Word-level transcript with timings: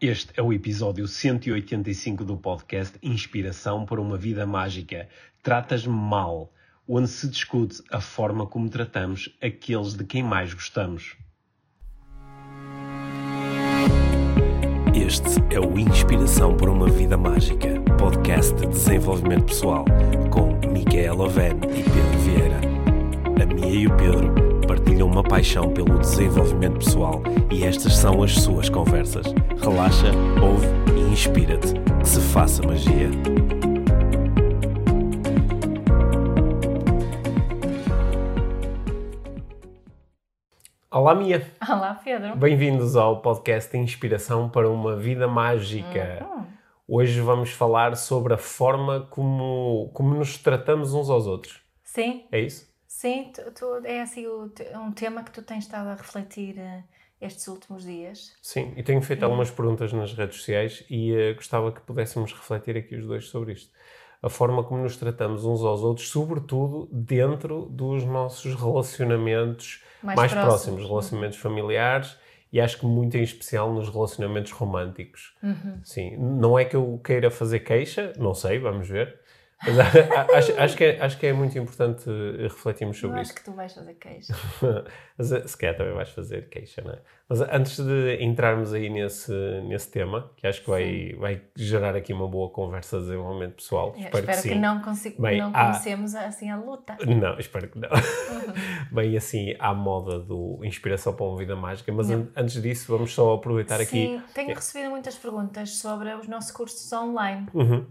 Este 0.00 0.30
é 0.36 0.42
o 0.42 0.52
episódio 0.52 1.08
185 1.08 2.22
do 2.22 2.36
podcast 2.36 2.98
Inspiração 3.02 3.86
para 3.86 3.98
uma 3.98 4.18
Vida 4.18 4.44
Mágica. 4.44 5.08
Tratas-me 5.42 5.94
mal, 5.94 6.52
onde 6.86 7.08
se 7.08 7.26
discute 7.26 7.82
a 7.90 7.98
forma 7.98 8.46
como 8.46 8.68
tratamos 8.68 9.34
aqueles 9.42 9.94
de 9.94 10.04
quem 10.04 10.22
mais 10.22 10.52
gostamos. 10.52 11.16
Este 14.94 15.54
é 15.54 15.60
o 15.60 15.78
Inspiração 15.78 16.54
para 16.54 16.70
uma 16.70 16.90
Vida 16.90 17.16
Mágica, 17.16 17.80
podcast 17.98 18.54
de 18.54 18.66
desenvolvimento 18.66 19.46
pessoal, 19.46 19.86
com 20.30 20.58
Micaela 20.70 21.24
Oven 21.24 21.56
e 21.74 21.82
Pedro 21.82 22.18
Vieira. 22.18 22.60
A 23.42 23.46
Mia 23.46 23.74
e 23.74 23.86
o 23.86 23.96
Pedro 23.96 24.45
partilham 24.96 25.08
uma 25.08 25.22
paixão 25.22 25.74
pelo 25.74 25.98
desenvolvimento 25.98 26.78
pessoal 26.78 27.22
e 27.52 27.64
estas 27.64 27.96
são 27.96 28.22
as 28.22 28.34
suas 28.34 28.70
conversas. 28.70 29.26
Relaxa, 29.60 30.10
ouve 30.42 30.66
e 30.96 31.12
inspira-te. 31.12 31.74
Que 32.00 32.08
se 32.08 32.20
faça 32.32 32.62
magia. 32.62 33.10
Olá, 40.90 41.14
Mia. 41.14 41.46
Olá, 41.68 42.00
Pedro. 42.02 42.34
Bem-vindos 42.36 42.96
ao 42.96 43.20
podcast 43.20 43.76
Inspiração 43.76 44.48
para 44.48 44.70
uma 44.70 44.96
Vida 44.96 45.28
Mágica. 45.28 46.26
Uhum. 46.26 46.44
Hoje 46.88 47.20
vamos 47.20 47.50
falar 47.50 47.96
sobre 47.96 48.32
a 48.32 48.38
forma 48.38 49.00
como, 49.10 49.90
como 49.92 50.14
nos 50.14 50.38
tratamos 50.38 50.94
uns 50.94 51.10
aos 51.10 51.26
outros. 51.26 51.60
Sim, 51.84 52.24
É 52.32 52.40
isso? 52.40 52.75
Sim, 53.00 53.30
tu, 53.34 53.50
tu- 53.52 53.86
é 53.86 54.00
assim 54.00 54.26
o 54.26 54.48
te- 54.48 54.68
um 54.76 54.90
tema 54.92 55.22
que 55.22 55.30
tu 55.30 55.42
tens 55.42 55.64
estado 55.64 55.88
a 55.88 55.94
refletir 55.94 56.58
eh, 56.58 56.82
estes 57.20 57.46
últimos 57.48 57.84
dias. 57.84 58.34
Sim, 58.42 58.72
e 58.76 58.82
tenho 58.82 59.02
feito 59.02 59.24
algumas 59.24 59.50
perguntas 59.50 59.92
nas 59.92 60.12
redes 60.14 60.36
sociais 60.38 60.84
e 60.88 61.12
eh, 61.14 61.34
gostava 61.34 61.70
que 61.72 61.80
pudéssemos 61.80 62.32
refletir 62.32 62.76
aqui 62.76 62.96
os 62.96 63.06
dois 63.06 63.26
sobre 63.28 63.52
isto. 63.52 63.70
A 64.22 64.28
forma 64.30 64.64
como 64.64 64.82
nos 64.82 64.96
tratamos 64.96 65.44
uns 65.44 65.62
aos 65.62 65.82
outros, 65.82 66.08
sobretudo 66.08 66.88
dentro 66.90 67.66
dos 67.66 68.02
nossos 68.04 68.54
relacionamentos 68.54 69.82
mais, 70.02 70.16
Mais 70.16 70.32
próximos, 70.32 70.48
próximos. 70.50 70.88
relacionamentos 70.88 71.38
familiares 71.38 72.16
e 72.52 72.60
acho 72.60 72.78
que 72.78 72.86
muito 72.86 73.16
em 73.16 73.22
especial 73.22 73.72
nos 73.72 73.88
relacionamentos 73.90 74.52
românticos. 74.52 75.34
Uhum. 75.42 75.80
Sim, 75.84 76.16
não 76.16 76.58
é 76.58 76.64
que 76.64 76.74
eu 76.76 76.98
queira 77.04 77.30
fazer 77.30 77.60
queixa, 77.60 78.12
não 78.18 78.34
sei, 78.34 78.58
vamos 78.58 78.88
ver. 78.88 79.20
Mas 79.64 79.78
acho, 80.34 80.60
acho 80.60 80.76
que 80.76 80.84
é, 80.84 81.00
acho 81.00 81.18
que 81.18 81.26
é 81.26 81.32
muito 81.32 81.58
importante 81.58 82.04
eh, 82.10 82.42
refletirmos 82.42 82.98
sobre 82.98 83.20
acho 83.20 83.30
isso. 83.30 83.34
que 83.38 83.44
tu 83.44 83.52
vais 83.52 83.72
fazer 83.72 83.94
queijo. 83.94 84.32
Mas 85.16 85.32
eh, 85.32 85.46
se 85.48 85.56
calhar 85.56 85.76
também 85.76 85.94
vais 85.94 86.10
fazer 86.10 86.48
queixa, 86.50 86.82
não 86.82 86.92
é? 86.92 86.98
Mas 87.28 87.40
antes 87.40 87.78
de 87.82 88.22
entrarmos 88.22 88.72
aí 88.74 88.90
nesse, 88.90 89.32
nesse 89.66 89.90
tema, 89.90 90.30
que 90.36 90.46
acho 90.46 90.60
que 90.62 90.68
vai, 90.68 91.14
vai 91.18 91.42
gerar 91.56 91.96
aqui 91.96 92.12
uma 92.12 92.28
boa 92.28 92.50
conversa 92.50 92.98
de 92.98 93.04
desenvolvimento 93.06 93.54
pessoal, 93.54 93.94
Eu 93.96 94.02
espero, 94.04 94.18
espero 94.18 94.26
que 94.42 94.48
que, 94.50 94.54
sim. 94.54 94.60
não, 94.60 94.80
consigo, 94.82 95.22
Bem, 95.22 95.38
não 95.38 95.50
há- 95.54 95.64
comecemos 95.66 96.14
assim 96.14 96.50
a 96.50 96.56
luta. 96.58 96.96
Não, 97.06 97.38
espero 97.38 97.68
que 97.68 97.78
não. 97.78 97.88
Uhum. 97.88 98.54
Bem, 98.92 99.16
assim, 99.16 99.56
à 99.58 99.72
moda 99.74 100.20
do 100.20 100.60
Inspiração 100.64 101.14
para 101.14 101.24
uma 101.26 101.38
Vida 101.38 101.56
Mágica, 101.56 101.90
mas 101.92 102.10
Não. 102.10 102.28
antes 102.36 102.60
disso, 102.60 102.92
vamos 102.94 103.12
só 103.14 103.32
aproveitar 103.34 103.80
aqui. 103.80 104.18
Sim, 104.18 104.22
tenho 104.34 104.54
recebido 104.54 104.90
muitas 104.90 105.16
perguntas 105.16 105.70
sobre 105.78 106.14
os 106.14 106.28
nossos 106.28 106.50
cursos 106.50 106.92
online. 106.92 107.48
Uhum. 107.54 107.86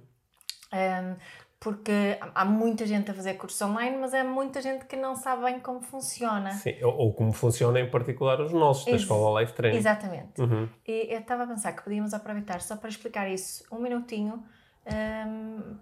Ehm, 0.71 1.16
porque 1.59 2.17
há 2.34 2.45
muita 2.45 2.86
gente 2.86 3.09
a 3.09 3.14
fazer 3.14 3.36
cursos 3.36 3.61
online, 3.61 3.98
mas 3.98 4.14
há 4.14 4.23
muita 4.23 4.61
gente 4.61 4.86
que 4.86 4.95
não 4.95 5.16
sabe 5.16 5.44
bem 5.45 5.59
como 5.59 5.81
funciona. 5.81 6.52
Sim, 6.52 6.75
ou, 6.84 6.95
ou 6.95 7.14
como 7.14 7.31
funciona 7.34 7.80
em 7.80 7.89
particular 7.89 8.39
os 8.42 8.52
nossos, 8.52 8.86
da 8.86 8.92
Ex- 8.92 9.02
Escola 9.02 9.42
Life 9.42 9.53
Training. 9.53 9.78
Exatamente. 9.78 10.39
Uhum. 10.42 10.70
E 10.88 11.14
eu 11.14 11.20
estava 11.20 11.44
a 11.44 11.48
pensar 11.48 11.73
que 11.73 11.81
podíamos 11.83 12.14
aproveitar 12.14 12.61
só 12.61 12.76
para 12.76 12.89
explicar 12.89 13.30
isso 13.30 13.64
um 13.72 13.80
minutinho, 13.80 14.44
hum, 14.86 15.76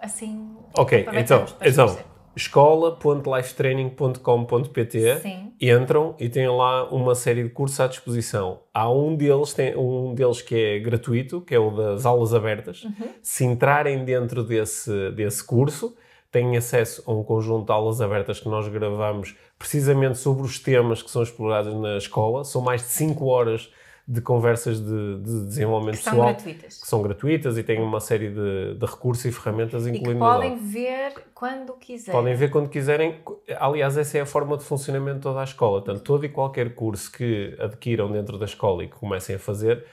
assim. 0.00 0.56
Ok, 0.74 1.06
então, 1.14 1.44
então. 1.60 2.17
escola.lifetraining.com.pt 2.38 5.22
entram 5.60 6.14
e 6.20 6.28
têm 6.28 6.48
lá 6.48 6.88
uma 6.88 7.16
série 7.16 7.42
de 7.42 7.50
cursos 7.50 7.80
à 7.80 7.88
disposição. 7.88 8.60
Há 8.72 8.88
um 8.88 9.16
deles, 9.16 9.52
tem, 9.52 9.76
um 9.76 10.14
deles 10.14 10.40
que 10.40 10.54
é 10.54 10.78
gratuito, 10.78 11.40
que 11.40 11.52
é 11.52 11.58
o 11.58 11.72
das 11.72 12.06
aulas 12.06 12.32
abertas. 12.32 12.84
Uhum. 12.84 13.08
Se 13.20 13.44
entrarem 13.44 14.04
dentro 14.04 14.44
desse, 14.44 15.10
desse 15.10 15.44
curso, 15.44 15.96
têm 16.30 16.56
acesso 16.56 17.02
a 17.06 17.12
um 17.12 17.24
conjunto 17.24 17.66
de 17.66 17.72
aulas 17.72 18.00
abertas 18.00 18.38
que 18.38 18.48
nós 18.48 18.68
gravamos 18.68 19.34
precisamente 19.58 20.18
sobre 20.18 20.44
os 20.44 20.60
temas 20.60 21.02
que 21.02 21.10
são 21.10 21.24
explorados 21.24 21.74
na 21.74 21.96
escola. 21.96 22.44
São 22.44 22.62
mais 22.62 22.82
de 22.82 22.88
5 22.88 23.26
horas 23.26 23.68
de 24.10 24.22
conversas 24.22 24.80
de, 24.80 25.18
de 25.18 25.44
desenvolvimento 25.48 25.98
que 25.98 26.02
são 26.04 26.12
pessoal 26.14 26.28
gratuitas. 26.32 26.80
que 26.80 26.86
são 26.88 27.02
gratuitas 27.02 27.58
e 27.58 27.62
têm 27.62 27.78
uma 27.82 28.00
série 28.00 28.30
de, 28.30 28.74
de 28.74 28.86
recursos 28.86 29.22
e 29.26 29.30
ferramentas, 29.30 29.86
E 29.86 29.92
que 29.92 29.98
incluindo 29.98 30.20
podem 30.20 30.56
ver 30.56 31.12
quando 31.34 31.74
quiserem. 31.74 32.18
Podem 32.18 32.34
ver 32.34 32.50
quando 32.50 32.70
quiserem. 32.70 33.20
Aliás, 33.60 33.98
essa 33.98 34.16
é 34.16 34.22
a 34.22 34.26
forma 34.26 34.56
de 34.56 34.64
funcionamento 34.64 35.16
de 35.16 35.22
toda 35.24 35.40
a 35.42 35.44
escola. 35.44 35.82
Portanto, 35.82 36.02
todo 36.02 36.24
e 36.24 36.28
qualquer 36.30 36.74
curso 36.74 37.12
que 37.12 37.54
adquiram 37.60 38.10
dentro 38.10 38.38
da 38.38 38.46
escola 38.46 38.82
e 38.82 38.88
que 38.88 38.96
comecem 38.96 39.36
a 39.36 39.38
fazer, 39.38 39.84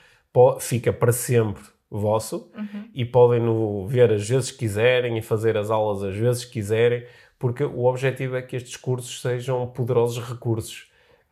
fica 0.60 0.92
para 0.94 1.12
sempre 1.12 1.62
vosso 1.90 2.50
Uhum. 2.56 2.88
e 2.94 3.04
podem 3.04 3.40
no 3.40 3.86
ver 3.86 4.10
as 4.12 4.26
vezes 4.26 4.50
que 4.50 4.58
quiserem 4.58 5.18
e 5.18 5.22
fazer 5.22 5.56
as 5.58 5.70
aulas 5.70 6.02
as 6.02 6.16
vezes 6.16 6.44
que 6.44 6.52
quiserem, 6.52 7.04
porque 7.38 7.62
o 7.62 7.84
objetivo 7.84 8.34
é 8.34 8.42
que 8.42 8.56
estes 8.56 8.76
cursos 8.76 9.20
sejam 9.20 9.66
poderosos 9.66 10.24
recursos 10.26 10.85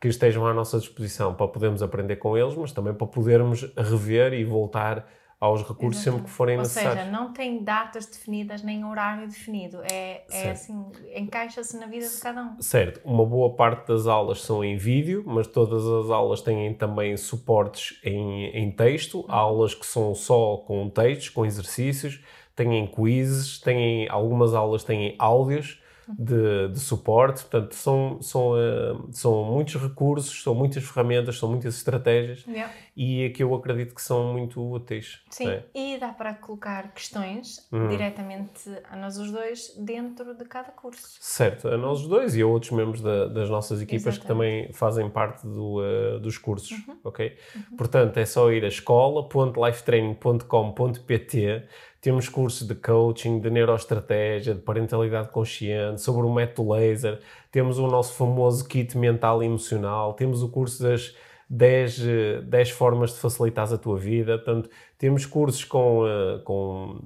que 0.05 0.09
estejam 0.09 0.45
à 0.45 0.53
nossa 0.53 0.77
disposição 0.77 1.33
para 1.33 1.47
podermos 1.47 1.81
aprender 1.81 2.17
com 2.17 2.37
eles, 2.37 2.53
mas 2.55 2.71
também 2.71 2.93
para 2.93 3.07
podermos 3.07 3.63
rever 3.75 4.33
e 4.33 4.43
voltar 4.43 5.07
aos 5.39 5.67
recursos 5.67 6.03
sempre 6.03 6.21
que 6.21 6.29
forem 6.29 6.57
Ou 6.57 6.61
necessários. 6.61 7.05
seja, 7.05 7.11
não 7.11 7.33
tem 7.33 7.63
datas 7.63 8.05
definidas 8.05 8.61
nem 8.61 8.85
horário 8.85 9.27
definido. 9.27 9.81
É, 9.91 10.23
é 10.29 10.51
assim, 10.51 10.85
encaixa-se 11.15 11.75
na 11.77 11.87
vida 11.87 12.07
de 12.07 12.19
cada 12.19 12.43
um. 12.43 12.61
Certo, 12.61 13.01
uma 13.03 13.25
boa 13.25 13.55
parte 13.55 13.87
das 13.87 14.05
aulas 14.05 14.41
são 14.41 14.63
em 14.63 14.77
vídeo, 14.77 15.23
mas 15.25 15.47
todas 15.47 15.83
as 15.83 16.11
aulas 16.11 16.39
têm 16.41 16.71
também 16.75 17.17
suportes 17.17 17.99
em, 18.03 18.45
em 18.49 18.69
texto. 18.69 19.25
Há 19.27 19.37
aulas 19.37 19.73
que 19.73 19.87
são 19.87 20.13
só 20.13 20.57
com 20.57 20.87
textos, 20.87 21.29
com 21.29 21.43
exercícios, 21.43 22.23
têm 22.55 22.85
quizzes, 22.85 23.59
têm, 23.59 24.07
algumas 24.07 24.53
aulas 24.53 24.83
têm 24.83 25.15
áudios 25.17 25.81
de, 26.09 26.69
de 26.69 26.79
suporte. 26.79 27.41
Portanto, 27.41 27.73
são, 27.75 28.21
são, 28.21 28.57
eh, 28.57 28.95
são 29.11 29.43
muitos 29.45 29.75
recursos, 29.75 30.41
são 30.43 30.53
muitas 30.55 30.83
ferramentas, 30.83 31.37
são 31.37 31.49
muitas 31.49 31.75
estratégias 31.77 32.43
Yeah. 32.47 32.71
e 32.95 33.29
que 33.35 33.43
eu 33.43 33.53
acredito 33.55 33.93
que 33.95 34.01
são 34.01 34.31
muito 34.33 34.61
úteis. 34.61 35.21
Sim, 35.29 35.47
é? 35.49 35.63
e 35.73 35.97
dá 35.97 36.09
para 36.09 36.33
colocar 36.33 36.93
questões 36.93 37.67
Uhum. 37.71 37.87
diretamente 37.89 38.69
a 38.89 38.95
nós 38.95 39.17
os 39.17 39.31
dois 39.31 39.73
dentro 39.77 40.33
de 40.35 40.45
cada 40.45 40.71
curso. 40.71 41.17
Certo, 41.19 41.67
a 41.67 41.77
nós 41.77 42.01
os 42.01 42.07
dois 42.07 42.35
e 42.35 42.41
a 42.41 42.47
outros 42.47 42.71
membros 42.71 43.01
da- 43.01 43.27
das 43.27 43.49
nossas 43.49 43.81
equipas 43.81 44.17
que 44.17 44.25
Exatamente. 44.25 44.61
também 44.63 44.73
fazem 44.73 45.09
parte 45.09 45.45
do, 45.45 45.83
eh, 45.83 46.19
dos 46.19 46.37
cursos, 46.37 46.71
Uhum. 46.71 46.97
ok? 47.03 47.35
Portanto, 47.77 48.17
é 48.17 48.25
só 48.25 48.51
ir 48.51 48.63
a 48.63 48.67
escola.lifetraining.com.pt 48.67 51.63
temos 52.05 52.29
cursos 52.29 52.67
de 52.67 52.75
coaching, 52.75 53.39
de 53.39 53.49
neuroestratégia, 53.49 54.53
de 54.53 54.61
parentalidade 54.61 55.29
consciente, 55.29 55.99
sobre 56.01 56.27
o 56.27 56.31
método 56.31 56.71
laser, 56.71 57.19
temos 57.51 57.79
o 57.79 57.87
nosso 57.87 58.13
famoso 58.13 58.67
kit 58.67 58.95
mental 58.95 59.41
e 59.41 59.47
emocional, 59.47 60.13
temos 60.13 60.43
o 60.43 60.49
curso 60.49 60.83
das 60.83 61.15
10, 61.49 62.01
eh, 62.05 62.41
10 62.43 62.69
formas 62.69 63.11
de 63.11 63.17
facilitar 63.17 63.73
a 63.73 63.77
tua 63.79 63.97
vida, 63.97 64.37
portanto, 64.37 64.69
temos 64.99 65.25
cursos 65.25 65.63
com, 65.63 66.05
eh, 66.07 66.41
com 66.43 67.01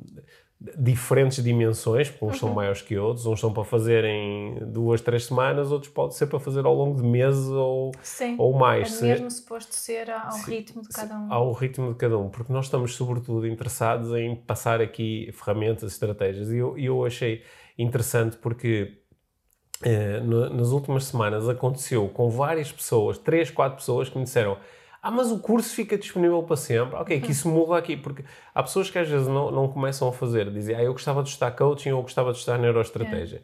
diferentes 0.77 1.41
dimensões, 1.41 2.09
porque 2.09 2.25
uns 2.25 2.33
Uhum. 2.41 2.47
são 2.49 2.53
maiores 2.53 2.81
que 2.81 2.97
outros, 2.97 3.25
uns 3.25 3.39
são 3.39 3.53
para 3.53 3.63
fazer 3.63 4.03
em 4.03 4.59
duas, 4.71 4.99
três 4.99 5.25
semanas, 5.25 5.71
outros 5.71 5.91
pode 5.91 6.15
ser 6.15 6.27
para 6.27 6.37
fazer 6.39 6.65
ao 6.65 6.73
longo 6.75 7.01
de 7.01 7.07
meses 7.07 7.47
ou, 7.47 7.91
Sim, 8.01 8.35
ou 8.37 8.53
mais. 8.57 8.87
é 8.87 8.89
se- 8.89 9.05
mesmo 9.05 9.31
suposto 9.31 9.73
ser 9.73 10.09
ao 10.11 10.31
se- 10.31 10.51
ritmo 10.51 10.81
de 10.81 10.89
cada 10.89 11.17
um. 11.17 11.31
ao 11.31 11.53
ritmo 11.53 11.93
de 11.93 11.95
cada 11.97 12.17
um, 12.17 12.29
porque 12.29 12.51
nós 12.51 12.65
estamos 12.65 12.93
sobretudo 12.95 13.47
interessados 13.47 14.13
em 14.13 14.35
passar 14.35 14.81
aqui 14.81 15.29
ferramentas, 15.33 15.93
estratégias, 15.93 16.51
e 16.51 16.57
eu, 16.57 16.77
eu 16.77 17.05
achei 17.05 17.41
interessante 17.77 18.35
porque 18.35 18.97
eh, 19.81 20.19
nas 20.19 20.71
últimas 20.71 21.05
semanas 21.05 21.47
aconteceu 21.47 22.09
com 22.09 22.29
várias 22.29 22.69
pessoas, 22.69 23.17
três, 23.17 23.49
quatro 23.49 23.77
pessoas 23.77 24.09
que 24.09 24.17
me 24.17 24.25
disseram 24.25 24.57
ah, 25.01 25.11
mas 25.11 25.31
o 25.31 25.39
curso 25.39 25.73
fica 25.73 25.97
disponível 25.97 26.43
para 26.43 26.55
sempre. 26.55 26.95
Ok, 26.97 27.19
que 27.21 27.31
isso 27.31 27.47
muda 27.49 27.77
aqui, 27.77 27.95
porque 27.97 28.23
há 28.53 28.61
pessoas 28.63 28.89
que 28.89 28.97
às 28.99 29.07
vezes 29.07 29.27
não, 29.27 29.51
não 29.51 29.67
começam 29.67 30.07
a 30.07 30.13
fazer, 30.13 30.51
dizem, 30.51 30.75
ah, 30.75 30.83
eu 30.83 30.93
gostava 30.93 31.23
de 31.23 31.29
estudar 31.29 31.51
coaching 31.51 31.91
ou 31.91 31.99
eu 31.99 32.03
gostava 32.03 32.31
de 32.31 32.37
estudar 32.39 32.57
neuroestratégia. 32.57 33.41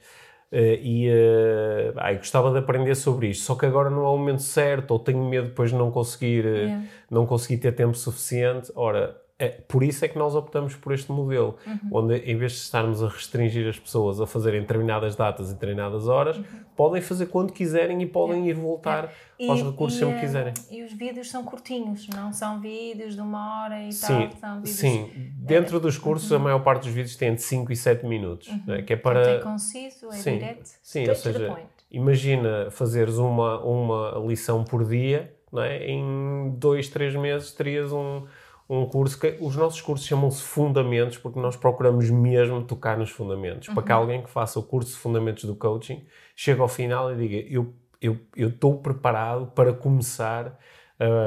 Eh, 0.51 0.79
e 0.81 1.07
eh, 1.09 1.93
ah, 1.97 2.13
eu 2.13 2.17
gostava 2.19 2.51
de 2.51 2.59
aprender 2.59 2.95
sobre 2.95 3.27
isto, 3.29 3.43
só 3.43 3.55
que 3.55 3.65
agora 3.65 3.89
não 3.89 4.05
é 4.05 4.09
o 4.09 4.17
momento 4.17 4.43
certo, 4.43 4.91
ou 4.91 4.99
tenho 4.99 5.23
medo 5.27 5.47
depois 5.49 5.71
de 5.71 5.75
não 5.75 5.91
conseguir, 5.91 6.45
eh, 6.45 6.49
Yeah. 6.65 6.85
não 7.09 7.25
conseguir 7.25 7.57
ter 7.57 7.73
tempo 7.73 7.95
suficiente. 7.97 8.71
Ora, 8.75 9.19
é, 9.37 9.49
por 9.49 9.83
isso 9.83 10.05
é 10.05 10.07
que 10.07 10.17
nós 10.17 10.33
optamos 10.33 10.75
por 10.75 10.93
este 10.93 11.11
modelo, 11.11 11.57
Uhum. 11.67 11.79
onde 11.91 12.15
em 12.19 12.37
vez 12.37 12.53
de 12.53 12.57
estarmos 12.59 13.03
a 13.03 13.09
restringir 13.09 13.67
as 13.67 13.77
pessoas 13.77 14.21
a 14.21 14.25
fazerem 14.25 14.61
determinadas 14.61 15.15
datas 15.15 15.49
e 15.51 15.53
determinadas 15.53 16.07
horas, 16.07 16.39
podem 16.75 17.01
fazer 17.01 17.25
quando 17.25 17.51
quiserem 17.51 18.01
e 18.01 18.05
podem 18.05 18.47
ir 18.47 18.53
voltar 18.53 19.11
aos 19.49 19.61
recursos 19.61 19.99
sempre 19.99 20.13
Uhum. 20.13 20.17
e, 20.17 20.21
que 20.21 20.25
quiserem. 20.25 20.53
E 20.71 20.83
os 20.83 20.93
vídeos 20.93 21.29
são 21.29 21.43
curtinhos, 21.43 22.07
não 22.07 22.31
são 22.31 22.61
vídeos 22.61 23.15
de 23.15 23.21
uma 23.21 23.63
hora 23.65 23.83
e 23.83 23.91
Sim, 23.91 24.29
tal. 24.29 24.39
São 24.39 24.55
vídeos 24.61 24.75
sim. 24.77 25.11
Dentro 25.37 25.79
dos 25.81 25.97
cursos, 25.97 26.31
a 26.31 26.39
maior 26.39 26.59
parte 26.63 26.83
dos 26.83 26.93
vídeos 26.93 27.15
tem 27.17 27.35
de 27.35 27.41
5 27.41 27.71
e 27.73 27.75
7 27.75 28.05
minutos, 28.05 28.47
né, 28.65 28.81
que 28.83 28.93
é 28.93 28.95
para... 28.95 29.19
é 29.31 29.39
conciso, 29.39 30.07
é 30.07 30.11
Sim, 30.13 30.37
direto. 30.39 30.69
sim 30.81 31.09
ou 31.09 31.15
seja, 31.15 31.57
imagina 31.91 32.69
fazeres 32.71 33.17
uma, 33.17 33.59
uma 33.63 34.23
lição 34.25 34.63
por 34.63 34.85
dia, 34.85 35.33
é? 35.57 35.89
em 35.91 36.53
dois, 36.57 36.89
três 36.89 37.15
meses 37.15 37.51
terias 37.51 37.91
um, 37.93 38.23
um 38.69 38.85
curso 38.85 39.19
que 39.19 39.37
os 39.39 39.55
nossos 39.55 39.79
cursos 39.81 40.07
chamam-se 40.07 40.41
fundamentos 40.41 41.17
porque 41.17 41.39
nós 41.39 41.55
procuramos 41.55 42.09
mesmo 42.09 42.63
tocar 42.63 42.97
nos 42.97 43.09
fundamentos 43.11 43.67
para 43.67 43.83
que 43.83 43.91
Uhum. 43.91 43.97
alguém 43.99 44.23
que 44.23 44.29
faça 44.29 44.59
o 44.59 44.63
curso 44.63 44.91
de 44.91 44.97
fundamentos 44.97 45.43
do 45.45 45.55
coaching 45.55 46.03
chegue 46.35 46.59
ao 46.61 46.67
final 46.67 47.11
e 47.13 47.15
diga 47.15 47.47
eu 47.49 47.73
eu 48.01 48.17
eu 48.35 48.49
estou 48.49 48.77
preparado 48.79 49.47
para 49.47 49.71
começar 49.73 50.59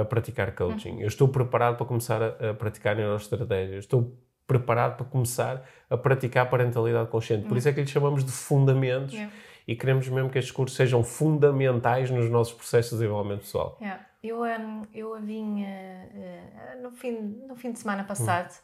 a 0.00 0.04
praticar 0.04 0.54
coaching 0.54 0.94
Uhum. 0.94 1.00
eu 1.02 1.08
estou 1.08 1.28
preparado 1.28 1.76
para 1.76 1.86
começar 1.86 2.20
a, 2.22 2.50
a 2.50 2.54
praticar 2.54 2.96
neuroestratégia 2.96 3.74
eu 3.74 3.78
estou 3.78 4.16
preparado 4.46 4.96
para 4.96 5.06
começar 5.06 5.62
a 5.90 5.96
praticar 5.96 6.48
parentalidade 6.50 7.08
consciente 7.10 7.46
por 7.46 7.56
isso 7.56 7.68
é 7.68 7.72
que 7.72 7.80
lhe 7.80 7.86
chamamos 7.86 8.24
de 8.24 8.32
fundamentos 8.32 9.14
Yeah. 9.14 9.32
E 9.68 9.76
queremos 9.76 10.08
mesmo 10.08 10.30
que 10.30 10.38
estes 10.38 10.50
cursos 10.50 10.74
sejam 10.74 11.04
fundamentais 11.04 12.10
nos 12.10 12.30
nossos 12.30 12.54
processos 12.54 12.92
de 12.92 13.04
desenvolvimento 13.04 13.40
pessoal. 13.40 13.76
Yeah. 13.78 14.06
Eu, 14.24 14.42
um, 14.42 14.82
eu 14.94 15.14
a 15.14 15.20
vim 15.20 15.62
uh, 15.62 16.78
uh, 16.78 16.82
no, 16.82 16.90
fim, 16.90 17.12
no 17.46 17.54
fim 17.54 17.70
de 17.72 17.78
semana 17.78 18.02
passado. 18.02 18.58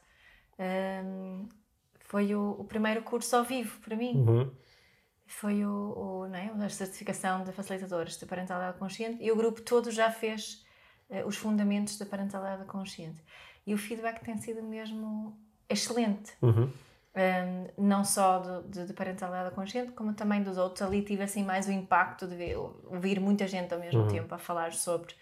um, 0.58 1.46
foi 2.00 2.34
o, 2.34 2.56
o 2.58 2.64
primeiro 2.64 3.02
curso 3.02 3.36
ao 3.36 3.44
vivo 3.44 3.78
para 3.80 3.94
mim. 3.94 4.14
Uhum. 4.16 4.50
Foi 5.26 5.62
o, 5.62 5.70
o, 5.70 6.28
não 6.28 6.38
é? 6.38 6.64
a 6.64 6.68
certificação 6.70 7.44
de 7.44 7.52
facilitadores 7.52 8.18
de 8.18 8.24
parentalidade 8.24 8.78
consciente 8.78 9.22
e 9.22 9.30
o 9.30 9.36
grupo 9.36 9.60
todo 9.60 9.90
já 9.90 10.10
fez 10.10 10.64
uh, 11.10 11.26
os 11.26 11.36
fundamentos 11.36 11.98
da 11.98 12.06
parentalidade 12.06 12.64
consciente. 12.64 13.22
E 13.66 13.74
o 13.74 13.78
feedback 13.78 14.24
tem 14.24 14.38
sido 14.38 14.62
mesmo 14.62 15.38
excelente. 15.68 16.32
Uhum. 16.40 16.70
Um, 17.16 17.86
não 17.86 18.04
só 18.04 18.40
do- 18.40 18.62
de, 18.68 18.86
de 18.86 18.92
parentalidade 18.92 19.54
consciente, 19.54 19.92
como 19.92 20.12
também 20.14 20.42
dos 20.42 20.58
outros. 20.58 20.82
Ali 20.82 21.00
tive 21.02 21.22
assim 21.22 21.44
mais 21.44 21.68
o 21.68 21.70
impacto 21.70 22.26
de 22.26 22.34
ver, 22.34 22.56
ouvir 22.56 23.20
muita 23.20 23.46
gente 23.46 23.72
ao 23.72 23.78
mesmo 23.78 24.02
tempo 24.08 24.34
a 24.34 24.38
falar 24.38 24.72
sobre, 24.72 25.14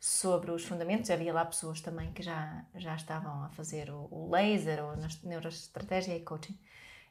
sobre 0.00 0.50
os 0.50 0.64
fundamentos. 0.64 1.08
Havia 1.08 1.32
lá 1.32 1.44
pessoas 1.44 1.80
também 1.80 2.10
que 2.12 2.20
já, 2.20 2.64
já 2.74 2.96
estavam 2.96 3.44
a 3.44 3.48
fazer 3.50 3.90
o, 3.90 4.08
o 4.10 4.28
laser 4.30 4.82
ou 4.84 4.96
na 4.96 5.06
neuroestratégia 5.22 6.16
e 6.16 6.20
coaching 6.20 6.58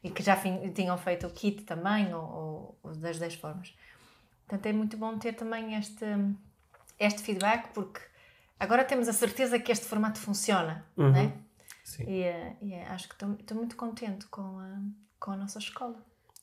e 0.04 0.10
que 0.10 0.22
já 0.22 0.36
fin- 0.36 0.70
tinham 0.72 0.98
feito 0.98 1.26
o 1.26 1.30
kit 1.30 1.62
também, 1.64 2.12
ou, 2.14 2.78
ou 2.82 2.94
das 2.94 3.18
10 3.18 3.34
formas. 3.36 3.74
Portanto, 4.46 4.66
é 4.66 4.72
muito 4.74 4.98
bom 4.98 5.16
ter 5.18 5.32
também 5.32 5.74
este, 5.76 6.04
este 6.98 7.22
feedback, 7.22 7.68
porque 7.72 8.00
agora 8.60 8.84
temos 8.84 9.08
a 9.08 9.14
certeza 9.14 9.58
que 9.58 9.72
este 9.72 9.86
formato 9.86 10.18
funciona, 10.20 10.84
é? 11.16 11.45
Sim. 11.86 12.02
E, 12.08 12.22
eh, 12.24 12.56
e, 12.60 12.72
eh, 12.74 12.84
acho 12.88 13.08
que 13.08 13.14
estou- 13.14 13.56
muito 13.56 13.76
contente 13.76 14.26
com 14.26 14.42
a, 14.58 14.78
com 15.20 15.30
a 15.30 15.36
nossa 15.36 15.60
escola. 15.60 15.94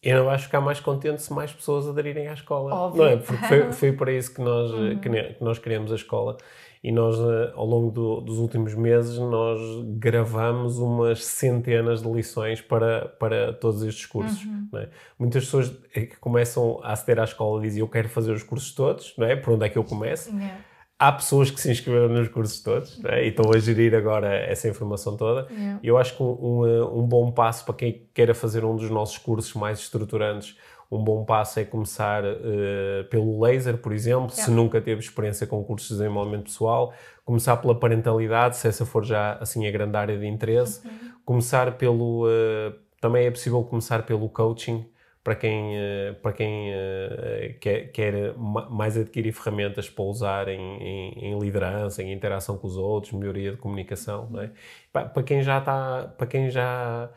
Eu 0.01 0.19
não 0.19 0.25
vais 0.25 0.41
ficar 0.43 0.61
mais 0.61 0.79
contente 0.79 1.21
se 1.21 1.31
mais 1.33 1.51
pessoas 1.51 1.85
aderirem 1.87 2.27
à 2.29 2.33
escola. 2.33 2.73
Óbvio. 2.73 3.03
Não 3.03 3.09
é? 3.09 3.17
Porque 3.17 3.45
foi, 3.45 3.71
foi 3.73 3.91
para 3.91 4.11
isso 4.13 4.33
que 4.33 4.41
nós, 4.41 4.71
eh, 4.73 4.95
que, 4.95 5.09
ne- 5.09 5.33
que 5.33 5.43
nós 5.43 5.59
criamos 5.59 5.91
a 5.91 5.95
escola 5.95 6.37
e 6.81 6.91
nós, 6.93 7.17
ao 7.55 7.65
longo 7.65 7.91
do- 7.91 8.21
dos 8.21 8.37
últimos 8.39 8.73
meses, 8.73 9.17
nós 9.17 9.59
gravamos 9.97 10.77
umas 10.79 11.25
centenas 11.25 12.01
de 12.01 12.09
lições 12.09 12.61
para, 12.61 13.09
para 13.09 13.51
todos 13.53 13.83
estes 13.83 14.05
cursos. 14.05 14.45
não 14.71 14.79
é? 14.79 14.89
Muitas 15.19 15.43
pessoas 15.45 15.69
que 15.69 16.15
começam 16.21 16.79
a 16.83 16.93
aceder 16.93 17.19
à 17.19 17.25
escola 17.25 17.61
dizem 17.61 17.81
eu 17.81 17.87
quero 17.89 18.07
fazer 18.07 18.31
os 18.31 18.43
cursos 18.43 18.73
todos, 18.73 19.13
não 19.17 19.25
é? 19.27 19.35
por 19.35 19.53
onde 19.53 19.65
é 19.65 19.69
que 19.69 19.77
eu 19.77 19.83
começo? 19.83 20.29
Yeah. 20.35 20.57
Há 20.97 21.11
pessoas 21.11 21.51
que 21.51 21.59
se 21.59 21.71
inscreveram 21.71 22.09
nos 22.09 22.27
cursos 22.27 22.61
todos 22.61 22.99
né, 22.99 23.25
e 23.25 23.29
estão 23.29 23.51
a 23.51 23.57
gerir 23.59 23.93
agora 23.95 24.33
essa 24.33 24.67
informação 24.67 25.17
toda. 25.17 25.47
Yeah. 25.51 25.79
Eu 25.83 25.97
acho 25.97 26.15
que 26.15 26.23
um, 26.23 26.99
um, 26.99 27.07
bom 27.07 27.31
passo 27.31 27.65
para 27.65 27.75
quem 27.75 28.07
queira 28.13 28.33
fazer 28.33 28.63
um 28.63 28.75
dos 28.75 28.89
nossos 28.89 29.17
cursos 29.17 29.53
mais 29.53 29.79
estruturantes, 29.79 30.57
um 30.91 31.03
bom 31.03 31.25
passo 31.25 31.59
é 31.59 31.65
começar 31.65 32.23
eh, 32.23 33.03
pelo 33.09 33.41
laser, 33.41 33.77
por 33.77 33.91
exemplo, 33.91 34.29
se 34.29 34.41
Yeah. 34.41 34.55
nunca 34.61 34.79
teve 34.79 35.01
experiência 35.01 35.47
com 35.47 35.63
cursos 35.63 35.89
de 35.89 35.95
desenvolvimento 35.95 36.43
pessoal, 36.43 36.93
começar 37.25 37.57
pela 37.57 37.73
parentalidade, 37.73 38.57
se 38.57 38.67
essa 38.67 38.85
for 38.85 39.03
já 39.03 39.33
assim 39.41 39.67
a 39.67 39.71
grande 39.71 39.97
área 39.97 40.17
de 40.17 40.27
interesse, 40.27 40.81
começar 41.25 41.77
pelo 41.77 42.27
eh, 42.29 42.73
também 43.01 43.25
é 43.25 43.31
possível 43.31 43.63
começar 43.63 44.03
pelo 44.03 44.29
coaching 44.29 44.85
para 45.23 45.35
quem, 45.35 45.77
eh, 45.77 46.13
para 46.21 46.33
quem 46.33 46.71
eh, 46.73 47.55
quer, 47.59 47.91
quer 47.91 48.33
ma- 48.37 48.69
mais 48.69 48.97
adquirir 48.97 49.31
ferramentas 49.33 49.89
para 49.89 50.03
usar 50.03 50.47
em, 50.49 50.59
em- 50.81 51.25
em 51.33 51.39
liderança, 51.39 52.03
em 52.03 52.11
interação 52.11 52.57
com 52.57 52.67
os 52.67 52.77
outros, 52.77 53.13
melhoria 53.13 53.51
de 53.51 53.57
comunicação, 53.57 54.27
não 54.29 54.41
é? 54.41 54.51
Pa- 54.91 55.05
Para 55.05 55.23
quem 55.23 55.41
já 55.41 55.59
está, 55.59 56.13
para 56.17 56.27
quem 56.27 56.49
já 56.49 57.09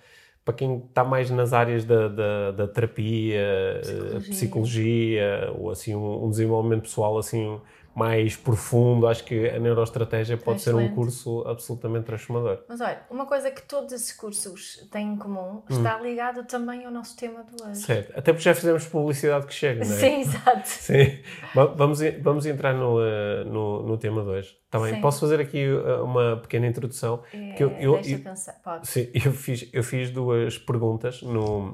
para 0.45 0.55
quem 0.55 0.79
está 0.79 1.03
mais 1.03 1.29
nas 1.29 1.53
áreas 1.53 1.85
da, 1.85 2.07
da, 2.07 2.51
da 2.53 2.69
terapia, 2.69 3.37
eh, 3.41 3.81
Psicologia. 3.81 4.31
psicologia, 4.31 5.53
ou 5.59 5.71
assim 5.71 5.95
um, 5.97 6.25
um 6.27 6.31
desenvolvimento 6.31 6.83
pessoal 6.83 7.19
assim 7.19 7.61
mais 7.97 8.37
profundo, 8.37 9.07
acho 9.09 9.25
que 9.25 9.49
a 9.49 9.59
neuroestratégia 9.59 10.37
pode 10.37 10.61
ser 10.61 10.75
um 10.75 10.81
Excelente. 10.81 10.95
curso 10.95 11.43
absolutamente 11.49 12.05
transformador. 12.05 12.63
Mas 12.69 12.79
olha, 12.83 13.01
uma 13.11 13.25
coisa 13.25 13.51
que 13.51 13.63
todos 13.63 13.91
esses 13.91 14.13
cursos 14.13 14.87
têm 14.93 15.15
em 15.15 15.17
comum 15.17 15.63
está 15.71 15.99
ligado 15.99 16.45
também 16.45 16.85
ao 16.85 16.91
nosso 16.93 17.17
tema 17.17 17.43
de 17.43 17.63
hoje. 17.63 17.81
Certo. 17.81 18.11
Até 18.15 18.33
porque 18.35 18.45
já 18.45 18.55
fizemos 18.55 18.85
publicidade 18.87 19.47
que 19.47 19.55
chega, 19.55 19.83
não 19.83 19.93
é? 19.95 19.97
Sim, 19.99 20.21
exato. 20.21 20.61
Sim. 20.69 21.19
Va- 21.55 21.65
Vamos, 21.67 22.01
vamos 22.21 22.45
entrar 22.45 22.75
no, 22.75 23.01
eh, 23.01 23.45
no, 23.45 23.83
no 23.83 23.97
tema 23.97 24.23
de 24.23 24.29
hoje. 24.29 24.57
Tá 24.71 24.79
bem? 24.79 24.95
Sim. 24.97 25.01
Posso 25.01 25.21
fazer 25.21 25.41
aqui 25.41 25.61
eh, 25.65 25.95
uma 26.03 26.37
pequena 26.37 26.67
introdução? 26.67 27.23
É, 27.33 27.53
Que 27.55 27.65
eu, 27.65 27.71
eu, 27.79 27.95
deixa 27.95 28.11
eu- 28.17 28.19
pensar. 28.19 28.53
Pode. 28.63 28.87
sim, 28.89 29.09
eu, 29.25 29.33
fiz, 29.33 29.71
eu 29.73 29.83
fiz 29.83 30.11
duas 30.11 30.59
perguntas 30.59 31.23
no... 31.23 31.73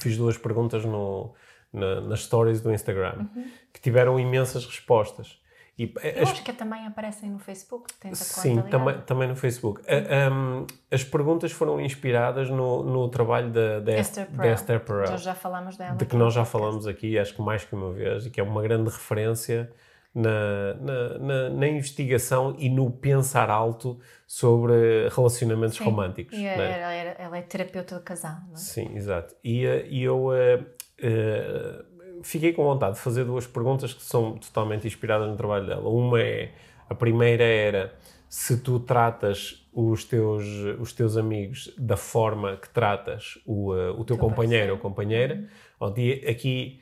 Fiz 0.00 0.16
duas 0.16 0.36
perguntas 0.36 0.84
no, 0.84 1.32
na, 1.72 2.00
nas 2.00 2.22
stories 2.24 2.60
do 2.60 2.72
Instagram 2.72 3.26
que 3.72 3.80
tiveram 3.80 4.18
imensas 4.18 4.64
respostas. 4.66 5.38
E 5.78 5.84
Uhum. 5.84 5.92
Eu 6.02 6.22
as, 6.24 6.30
acho 6.32 6.42
que 6.42 6.52
também 6.52 6.84
aparecem 6.88 7.30
no 7.30 7.38
Facebook. 7.38 7.92
Sim, 8.14 8.60
também, 8.62 9.00
também 9.02 9.28
no 9.28 9.36
Facebook. 9.36 9.80
A- 9.88 10.28
um, 10.28 10.66
as 10.90 11.04
perguntas 11.04 11.52
foram 11.52 11.80
inspiradas 11.80 12.50
no, 12.50 12.82
no 12.82 13.08
trabalho 13.08 13.50
da, 13.52 13.78
da, 13.78 13.96
Esther 13.96 14.26
Perel. 14.28 14.54
Esther 14.54 14.80
Perel, 14.84 15.10
Nós 15.12 15.22
já 15.22 15.34
falamos 15.36 15.76
dela. 15.76 15.94
de 15.94 16.04
que 16.04 16.16
nós 16.16 16.34
já 16.34 16.44
falamos 16.44 16.84
aqui, 16.88 17.16
acho 17.16 17.32
que 17.32 17.40
mais 17.42 17.62
que 17.64 17.76
uma 17.76 17.92
vez, 17.92 18.26
e 18.26 18.30
que 18.30 18.40
é 18.40 18.42
uma 18.42 18.60
grande 18.60 18.90
referência 18.90 19.70
na, 20.12 20.74
na, 20.80 21.18
na, 21.20 21.50
na 21.50 21.68
investigação 21.68 22.56
e 22.58 22.68
no 22.68 22.90
pensar 22.90 23.48
alto 23.48 24.00
sobre 24.26 25.08
relacionamentos 25.10 25.76
Sim. 25.76 25.84
românticos. 25.84 26.36
E 26.36 26.44
é? 26.44 26.54
ela, 26.54 26.92
ela- 26.92 27.14
ela 27.20 27.38
é 27.38 27.42
terapeuta 27.42 27.98
de 27.98 28.02
casal, 28.02 28.36
não 28.48 28.54
é? 28.54 28.56
Sim, 28.56 28.96
exato. 28.96 29.32
E, 29.44 29.64
eh, 29.64 29.86
e 29.88 30.02
eu 30.02 30.32
eh, 31.00 31.84
eh, 32.00 32.04
fiquei 32.22 32.52
com 32.52 32.64
vontade 32.64 32.94
de 32.96 33.00
fazer 33.00 33.24
duas 33.24 33.46
perguntas 33.46 33.92
que 33.94 34.02
são 34.02 34.36
totalmente 34.38 34.86
inspiradas 34.86 35.28
no 35.28 35.36
trabalho 35.36 35.66
dela. 35.66 35.88
Uma 35.88 36.20
é, 36.20 36.52
a 36.88 36.94
primeira 36.94 37.44
era 37.44 37.94
se 38.28 38.58
tu 38.60 38.78
tratas 38.80 39.66
os 39.72 40.04
teus, 40.04 40.44
os 40.80 40.92
teus 40.92 41.16
amigos 41.16 41.72
da 41.78 41.96
forma 41.96 42.56
que 42.56 42.68
tratas 42.68 43.38
o, 43.46 43.74
eh, 43.74 43.90
o 43.90 44.04
teu 44.04 44.18
companheiro 44.18 44.34
parceiro. 44.36 44.72
ou 44.74 44.78
companheira. 44.78 45.48
Di- 45.94 46.24
Aqui 46.28 46.80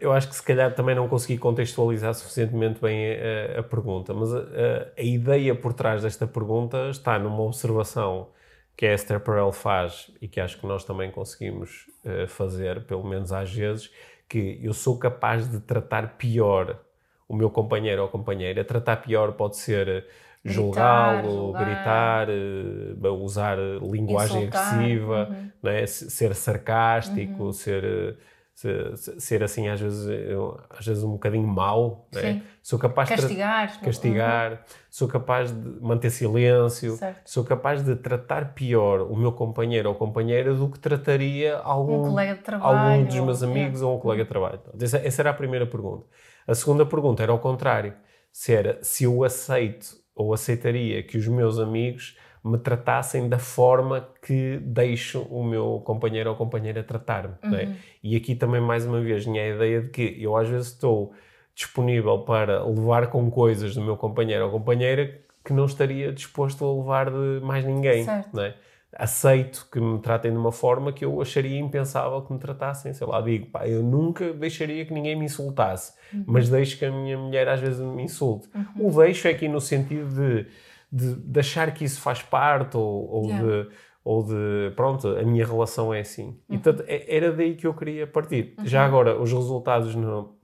eu 0.00 0.12
acho 0.12 0.28
que 0.28 0.36
se 0.36 0.42
calhar 0.42 0.72
também 0.74 0.94
não 0.94 1.08
consegui 1.08 1.38
contextualizar 1.38 2.14
suficientemente 2.14 2.80
bem 2.80 3.14
a, 3.56 3.60
a 3.60 3.62
pergunta, 3.64 4.14
mas 4.14 4.32
a, 4.32 4.38
a- 4.38 4.86
a 4.98 5.02
ideia 5.02 5.54
por 5.54 5.72
trás 5.72 6.02
desta 6.02 6.26
pergunta 6.26 6.88
está 6.90 7.18
numa 7.18 7.42
observação 7.42 8.28
que 8.76 8.86
a 8.86 8.94
Esther 8.94 9.20
Perel 9.20 9.52
faz 9.52 10.10
e 10.20 10.28
que 10.28 10.40
acho 10.40 10.58
que 10.58 10.66
nós 10.66 10.84
também 10.84 11.10
conseguimos 11.10 11.86
eh, 12.04 12.26
fazer, 12.26 12.84
pelo 12.86 13.04
menos 13.04 13.32
às 13.32 13.52
vezes, 13.52 13.90
que 14.28 14.58
eu 14.62 14.72
sou 14.72 14.98
capaz 14.98 15.48
de 15.50 15.60
tratar 15.60 16.16
pior 16.16 16.80
o 17.28 17.34
meu 17.36 17.50
companheiro 17.50 18.02
ou 18.02 18.08
companheira. 18.08 18.64
Tratar 18.64 18.96
pior 18.96 19.32
pode 19.32 19.56
ser 19.56 19.88
eh, 19.88 20.04
julgá-lo, 20.44 21.52
julgar. 21.52 21.58
gritar, 21.58 22.28
eh, 22.30 23.08
usar 23.10 23.58
linguagem 23.58 24.42
Insultar, 24.42 24.62
agressiva, 24.62 25.30
uhum. 25.30 25.50
é? 25.70 25.86
Se- 25.86 26.10
ser 26.10 26.34
sarcástico, 26.34 27.52
ser, 27.52 27.84
eh, 27.84 27.86
se- 27.86 28.14
se- 28.14 28.31
ser 28.54 29.42
assim 29.42 29.68
às 29.68 29.80
vezes, 29.80 30.06
eu- 30.28 30.60
às 30.70 30.86
vezes 30.86 31.02
um 31.02 31.12
bocadinho 31.12 31.46
mau. 31.46 32.06
é? 32.14 32.20
Sim. 32.20 32.42
Sou 32.62 32.78
capaz 32.78 33.08
de 33.08 33.14
tra- 33.16 33.22
Castigar. 33.22 33.80
castigar, 33.80 34.64
sou 34.90 35.08
capaz 35.08 35.50
de 35.52 35.80
manter 35.80 36.10
silêncio, 36.10 36.92
Certo. 36.96 37.20
sou 37.28 37.44
capaz 37.44 37.82
de 37.84 37.96
tratar 37.96 38.54
pior 38.54 39.00
o 39.02 39.16
meu 39.16 39.32
companheiro 39.32 39.88
ou 39.88 39.94
companheira 39.94 40.54
do 40.54 40.68
que 40.70 40.78
trataria 40.78 41.56
algum, 41.58 42.02
Um 42.04 42.10
colega 42.10 42.34
de 42.36 42.42
trabalho, 42.42 42.92
algum 42.92 43.04
dos 43.06 43.16
meus 43.20 43.42
amigos 43.42 43.82
ou 43.82 43.96
um 43.96 43.98
colega 44.00 44.22
de 44.22 44.28
trabalho. 44.28 44.60
Essa, 44.80 44.98
essa 44.98 45.22
era 45.22 45.30
a 45.30 45.34
primeira 45.34 45.66
pergunta. 45.66 46.06
A 46.46 46.54
segunda 46.54 46.84
pergunta 46.86 47.22
era 47.22 47.32
ao 47.32 47.38
contrário. 47.38 47.94
Se 48.30 48.52
era 48.54 48.78
se 48.82 49.04
eu 49.04 49.24
aceito 49.24 49.86
ou 50.14 50.32
aceitaria 50.32 51.02
que 51.02 51.16
os 51.18 51.26
meus 51.26 51.58
amigos 51.58 52.16
me 52.44 52.58
tratassem 52.58 53.28
da 53.28 53.38
forma 53.38 54.08
que 54.20 54.58
deixo 54.62 55.22
o 55.22 55.44
meu 55.44 55.80
companheiro 55.84 56.30
ou 56.30 56.36
companheira 56.36 56.82
tratar-me. 56.82 57.34
Uhum. 57.44 57.54
É? 57.54 57.68
E 58.02 58.16
aqui 58.16 58.34
também, 58.34 58.60
mais 58.60 58.84
uma 58.84 59.00
vez, 59.00 59.24
tinha 59.24 59.42
a 59.42 59.48
ideia 59.48 59.82
de 59.82 59.90
que 59.90 60.16
eu 60.18 60.36
às 60.36 60.48
vezes 60.48 60.68
estou 60.68 61.12
disponível 61.54 62.18
para 62.20 62.64
levar 62.64 63.08
com 63.08 63.30
coisas 63.30 63.74
do 63.74 63.82
meu 63.82 63.96
companheiro 63.96 64.46
ou 64.46 64.50
companheira 64.50 65.20
que 65.44 65.52
não 65.52 65.66
estaria 65.66 66.12
disposto 66.12 66.64
a 66.64 66.74
levar 66.74 67.10
de 67.10 67.44
mais 67.44 67.64
ninguém. 67.64 68.04
Certo. 68.04 68.34
Não 68.34 68.42
é? 68.42 68.54
aceito 68.96 69.66
que 69.72 69.80
me 69.80 69.98
tratem 70.00 70.30
de 70.30 70.36
uma 70.36 70.52
forma 70.52 70.92
que 70.92 71.04
eu 71.04 71.20
acharia 71.20 71.58
impensável 71.58 72.20
que 72.22 72.32
me 72.32 72.38
tratassem. 72.38 72.92
Sei 72.92 73.06
lá, 73.06 73.20
digo, 73.20 73.46
pá, 73.46 73.66
eu 73.66 73.82
nunca 73.82 74.32
deixaria 74.32 74.84
que 74.84 74.92
ninguém 74.92 75.16
me 75.16 75.24
insultasse, 75.24 75.94
uhum. 76.12 76.24
mas 76.26 76.48
deixo 76.48 76.78
que 76.78 76.84
a 76.84 76.90
minha 76.90 77.16
mulher 77.16 77.48
às 77.48 77.60
vezes 77.60 77.80
me 77.80 78.02
insulte. 78.02 78.48
Uhum. 78.54 78.88
O 78.88 79.02
deixo 79.02 79.28
é 79.28 79.30
aqui 79.30 79.48
no 79.48 79.60
sentido 79.60 80.08
de, 80.14 80.46
de, 80.92 81.14
de 81.14 81.40
achar 81.40 81.72
que 81.72 81.84
isso 81.84 82.00
faz 82.00 82.22
parte 82.22 82.76
ou, 82.76 83.10
ou 83.10 83.26
yeah. 83.26 83.46
de 83.46 83.70
ou 84.04 84.24
de, 84.24 84.72
pronto, 84.74 85.06
a 85.06 85.22
minha 85.22 85.46
relação 85.46 85.94
é 85.94 86.00
assim. 86.00 86.26
Uhum. 86.48 86.56
E, 86.56 86.58
portanto, 86.58 86.84
é, 86.88 87.16
era 87.16 87.32
daí 87.32 87.54
que 87.54 87.66
eu 87.66 87.72
queria 87.72 88.04
partir. 88.04 88.54
Uhum. 88.58 88.66
Já 88.66 88.84
agora, 88.84 89.16
os 89.20 89.32
resultados 89.32 89.94
no, 89.94 90.36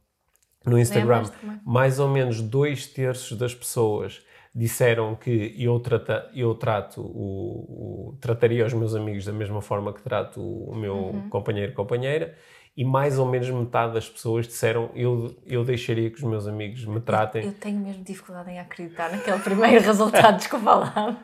no 0.64 0.78
Instagram, 0.78 1.24
mais 1.66 1.98
ou 1.98 2.08
menos 2.08 2.40
dois 2.40 2.86
terços 2.86 3.36
das 3.36 3.54
pessoas 3.54 4.22
disseram 4.54 5.14
que 5.14 5.54
eu, 5.56 5.78
trata, 5.80 6.30
eu 6.34 6.54
trato 6.54 7.00
o, 7.00 8.10
o, 8.10 8.16
trataria 8.20 8.64
os 8.64 8.72
meus 8.72 8.94
amigos 8.94 9.24
da 9.24 9.32
mesma 9.32 9.60
forma 9.60 9.92
que 9.92 10.02
trato 10.02 10.40
o 10.40 10.74
meu 10.74 10.94
uhum. 10.94 11.28
companheiro 11.28 11.72
companheira 11.74 12.34
e 12.78 12.84
mais 12.84 13.18
ou 13.18 13.26
menos 13.26 13.50
metade 13.50 13.92
das 13.92 14.08
pessoas 14.08 14.46
disseram 14.46 14.88
eu, 14.94 15.34
eu 15.44 15.64
deixaria 15.64 16.08
que 16.10 16.16
os 16.18 16.22
meus 16.22 16.46
amigos 16.46 16.84
me 16.84 17.00
tratem. 17.00 17.44
Eu, 17.44 17.52
tenho 17.52 17.80
mesmo 17.80 18.04
dificuldade 18.04 18.52
em 18.52 18.60
acreditar 18.60 19.10
naquele 19.10 19.40
primeiro 19.40 19.82
resultado 19.84 20.40
que 20.40 20.56
falava. 20.56 21.18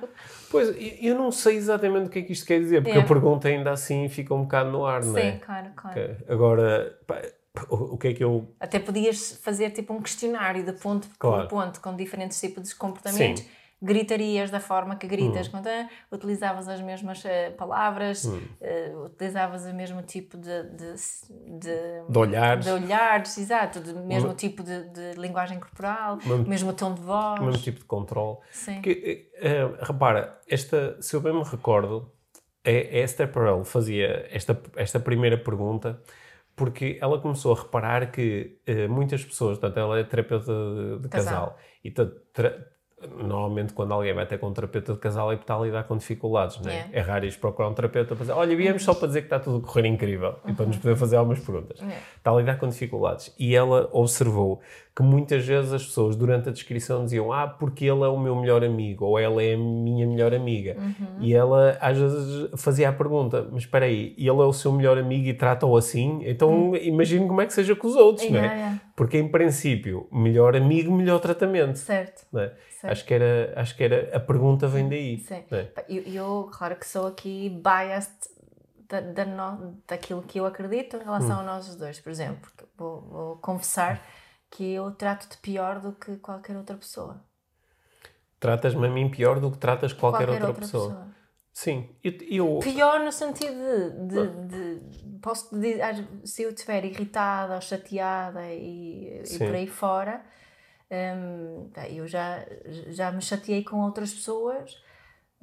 Pois, 0.50 0.74
eu 1.00 1.14
não 1.14 1.30
sei 1.30 1.56
exatamente 1.56 2.08
o 2.08 2.10
que 2.10 2.18
é 2.18 2.22
que 2.22 2.32
isto 2.32 2.44
quer 2.44 2.58
dizer, 2.58 2.82
porque 2.82 2.98
é. 2.98 3.00
a 3.00 3.04
pergunta 3.04 3.46
ainda 3.46 3.70
assim 3.70 4.08
fica 4.08 4.34
um 4.34 4.42
bocado 4.42 4.72
no 4.72 4.84
ar, 4.84 5.04
Sim, 5.04 5.10
não 5.12 5.18
é? 5.18 5.30
Sim, 5.30 5.38
claro, 5.38 5.70
claro. 5.76 6.16
Agora, 6.28 6.98
pá, 7.06 7.22
o, 7.68 7.96
que 7.96 8.08
é 8.08 8.14
que 8.14 8.24
eu. 8.24 8.52
Até 8.58 8.80
podias 8.80 9.38
fazer 9.40 9.70
tipo 9.70 9.94
um 9.94 10.02
questionário 10.02 10.64
de 10.64 10.72
ponto 10.72 11.06
claro. 11.20 11.46
por 11.46 11.60
ponto, 11.60 11.80
com 11.80 11.94
diferentes 11.94 12.40
tipos 12.40 12.68
de 12.68 12.74
comportamentos. 12.74 13.44
Sim. 13.44 13.48
Gritarias 13.84 14.50
da 14.50 14.60
forma 14.60 14.96
que 14.96 15.06
gritas, 15.06 15.48
hum. 15.48 15.50
quando, 15.50 15.68
utilizavas 16.10 16.66
as 16.68 16.80
mesmas 16.80 17.22
uh, 17.24 17.52
palavras, 17.56 18.24
hum. 18.24 18.40
uh, 18.60 19.04
utilizavas 19.04 19.66
o 19.66 19.74
mesmo 19.74 20.00
tipo 20.02 20.38
de, 20.38 20.62
de, 20.70 20.94
de, 21.58 22.08
de 22.08 22.18
olhares, 22.18 22.64
de 22.64 22.70
olhares 22.70 23.36
exato, 23.36 23.80
de 23.80 23.92
mesmo 23.92 24.32
tipo 24.32 24.62
de, 24.62 24.88
de, 24.88 25.12
linguagem 25.20 25.60
corporal, 25.60 26.16
mesmo, 26.24 26.48
mesmo 26.48 26.72
tom 26.72 26.94
de 26.94 27.02
voz. 27.02 27.40
O 27.40 27.44
mesmo 27.44 27.62
tipo 27.62 27.80
de 27.80 27.84
controle. 27.84 28.38
Sim. 28.50 28.76
Porque, 28.76 29.30
uh, 29.36 29.84
repara, 29.84 30.40
esta, 30.48 30.96
se 31.02 31.14
eu 31.14 31.20
bem 31.20 31.34
me 31.34 31.44
recordo, 31.44 32.10
a, 32.64 32.70
a 32.70 32.98
Esther 33.00 33.30
Perel 33.30 33.64
fazia 33.64 34.26
esta, 34.30 34.58
esta 34.76 34.98
primeira 34.98 35.36
pergunta 35.36 36.00
porque 36.56 36.98
ela 37.00 37.20
começou 37.20 37.52
a 37.52 37.56
reparar 37.60 38.10
que 38.10 38.58
uh, 38.68 38.88
muitas 38.88 39.24
pessoas, 39.24 39.58
portanto, 39.58 39.78
ela 39.78 39.98
é 39.98 40.04
terapeuta 40.04 40.52
de, 40.52 41.02
de 41.02 41.08
casal. 41.08 41.32
casal, 41.32 41.58
e 41.82 41.90
normalmente 43.16 43.72
quando 43.72 43.92
alguém 43.92 44.14
vai 44.14 44.26
ter 44.26 44.38
com 44.38 44.48
um 44.48 44.52
terapeuta 44.52 44.92
de 44.92 44.98
casal 44.98 45.30
é 45.32 45.36
porque 45.36 45.44
está 45.44 45.56
a 45.56 45.64
lidar 45.64 45.84
com 45.84 45.96
dificuldades, 45.96 46.60
não 46.60 46.70
é? 46.70 46.74
Yeah. 46.74 46.90
É 46.98 47.00
raro 47.00 47.24
ir 47.26 47.36
procurar 47.38 47.68
um 47.68 47.74
terapeuta 47.74 48.14
para 48.14 48.24
dizer, 48.24 48.32
olha, 48.32 48.56
viemos 48.56 48.82
só 48.82 48.94
para 48.94 49.08
dizer 49.08 49.20
que 49.22 49.26
está 49.26 49.38
tudo 49.38 49.64
a 49.64 49.68
correr 49.68 49.86
incrível 49.86 50.36
uhum. 50.44 50.50
e 50.50 50.54
para 50.54 50.66
nos 50.66 50.76
poder 50.76 50.96
fazer 50.96 51.16
algumas 51.16 51.40
perguntas. 51.40 51.78
Yeah. 51.78 51.96
Está 52.16 52.30
a 52.30 52.34
lidar 52.36 52.58
com 52.58 52.68
dificuldades. 52.68 53.34
E 53.38 53.54
ela 53.54 53.88
observou 53.92 54.60
que 54.94 55.02
muitas 55.02 55.44
vezes 55.44 55.72
as 55.72 55.84
pessoas 55.84 56.14
durante 56.14 56.48
a 56.48 56.52
descrição 56.52 57.04
diziam, 57.04 57.32
ah, 57.32 57.48
porque 57.48 57.84
ele 57.84 58.02
é 58.02 58.06
o 58.06 58.16
meu 58.16 58.36
melhor 58.36 58.62
amigo 58.62 59.04
ou 59.04 59.18
ela 59.18 59.42
é 59.42 59.54
a 59.54 59.58
minha 59.58 60.06
melhor 60.06 60.32
amiga. 60.32 60.76
Uhum. 60.78 61.16
E 61.18 61.34
ela 61.34 61.76
às 61.80 61.98
vezes 61.98 62.50
fazia 62.56 62.90
a 62.90 62.92
pergunta, 62.92 63.48
mas 63.50 63.62
espera 63.62 63.86
aí, 63.86 64.14
ele 64.16 64.28
é 64.28 64.32
o 64.32 64.52
seu 64.52 64.70
melhor 64.70 64.96
amigo 64.96 65.26
e 65.26 65.34
trata-o 65.34 65.76
assim? 65.76 66.20
Então 66.24 66.70
uhum. 66.70 66.76
imagino 66.76 67.26
como 67.26 67.40
é 67.40 67.46
que 67.46 67.52
seja 67.52 67.74
com 67.74 67.88
os 67.88 67.96
outros, 67.96 68.28
yeah, 68.28 68.54
não 68.54 68.62
é? 68.66 68.80
Porque 68.94 69.18
em 69.18 69.26
princípio, 69.26 70.06
melhor 70.12 70.54
amigo, 70.54 70.92
melhor 70.92 71.18
tratamento. 71.18 71.76
Certo. 71.76 72.24
É? 72.38 72.52
Acho 72.84 73.04
que 73.04 73.14
era, 73.14 73.52
acho 73.56 73.76
que 73.76 73.82
era 73.82 74.16
a 74.16 74.20
pergunta 74.20 74.68
vem 74.68 74.88
daí. 74.88 75.18
Sim. 75.18 75.42
É? 75.50 75.66
Eu, 75.88 76.02
eu, 76.02 76.50
claro 76.52 76.76
que 76.76 76.86
sou 76.86 77.08
aqui 77.08 77.48
biased 77.48 78.12
da, 78.88 79.00
da 79.00 79.24
no, 79.24 79.76
daquilo 79.88 80.22
que 80.22 80.38
eu 80.38 80.46
acredito 80.46 80.96
em 80.96 81.02
relação 81.02 81.38
hum. 81.38 81.40
a 81.40 81.42
nós 81.42 81.74
dois, 81.74 81.98
por 81.98 82.10
exemplo. 82.10 82.48
Vou, 82.76 83.00
vou 83.00 83.36
confessar 83.36 84.00
que 84.54 84.72
eu 84.72 84.90
trato-te 84.92 85.36
pior 85.38 85.80
do 85.80 85.92
que 85.92 86.16
qualquer 86.16 86.56
outra 86.56 86.76
pessoa. 86.76 87.20
Tratas-me 88.38 88.86
a 88.86 88.90
mim 88.90 89.10
pior 89.10 89.40
do 89.40 89.50
que 89.50 89.58
tratas 89.58 89.92
qualquer, 89.92 90.26
qualquer 90.26 90.32
outra, 90.32 90.48
outra 90.48 90.62
pessoa. 90.62 90.90
pessoa. 90.90 91.14
Sim. 91.52 91.88
Eu, 92.02 92.12
eu... 92.28 92.58
Pior 92.60 93.00
no 93.00 93.10
sentido 93.10 94.06
de, 94.06 94.28
de, 94.48 94.80
de 94.80 95.18
posso 95.18 95.52
dizer, 95.54 95.80
se 96.24 96.42
eu 96.42 96.50
estiver 96.50 96.84
irritada 96.84 97.56
ou 97.56 97.60
chateada 97.60 98.46
e, 98.52 99.22
e 99.24 99.38
por 99.38 99.54
aí 99.54 99.66
fora, 99.66 100.24
um, 100.90 101.70
eu 101.90 102.06
já, 102.06 102.44
já 102.88 103.10
me 103.10 103.22
chateei 103.22 103.64
com 103.64 103.80
outras 103.80 104.12
pessoas, 104.12 104.80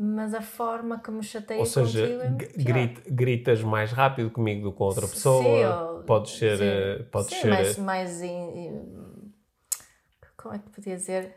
mas 0.04 0.34
a 0.34 0.42
forma 0.42 1.00
que 1.00 1.12
me 1.12 1.22
chatei 1.22 1.60
Ou 1.60 1.66
seja, 1.66 2.08
é 2.08 3.12
gritas 3.12 3.62
mais 3.62 3.92
rápido 3.92 4.32
comigo 4.32 4.64
do 4.64 4.72
que 4.72 4.78
com 4.80 4.86
outra 4.86 5.08
pessoa. 5.08 5.44
Sim, 5.44 5.66
ou, 5.66 6.04
podes 6.04 6.32
ser. 6.32 6.58
Sim, 6.58 6.64
eh, 6.66 7.04
podes 7.12 7.30
sim, 7.30 7.42
ser 7.42 7.50
mais, 7.50 7.78
eh, 7.78 7.82
mais 7.82 8.22
in, 8.24 9.32
como 10.36 10.56
é 10.56 10.58
que 10.58 10.70
podia 10.72 10.96
dizer? 10.96 11.36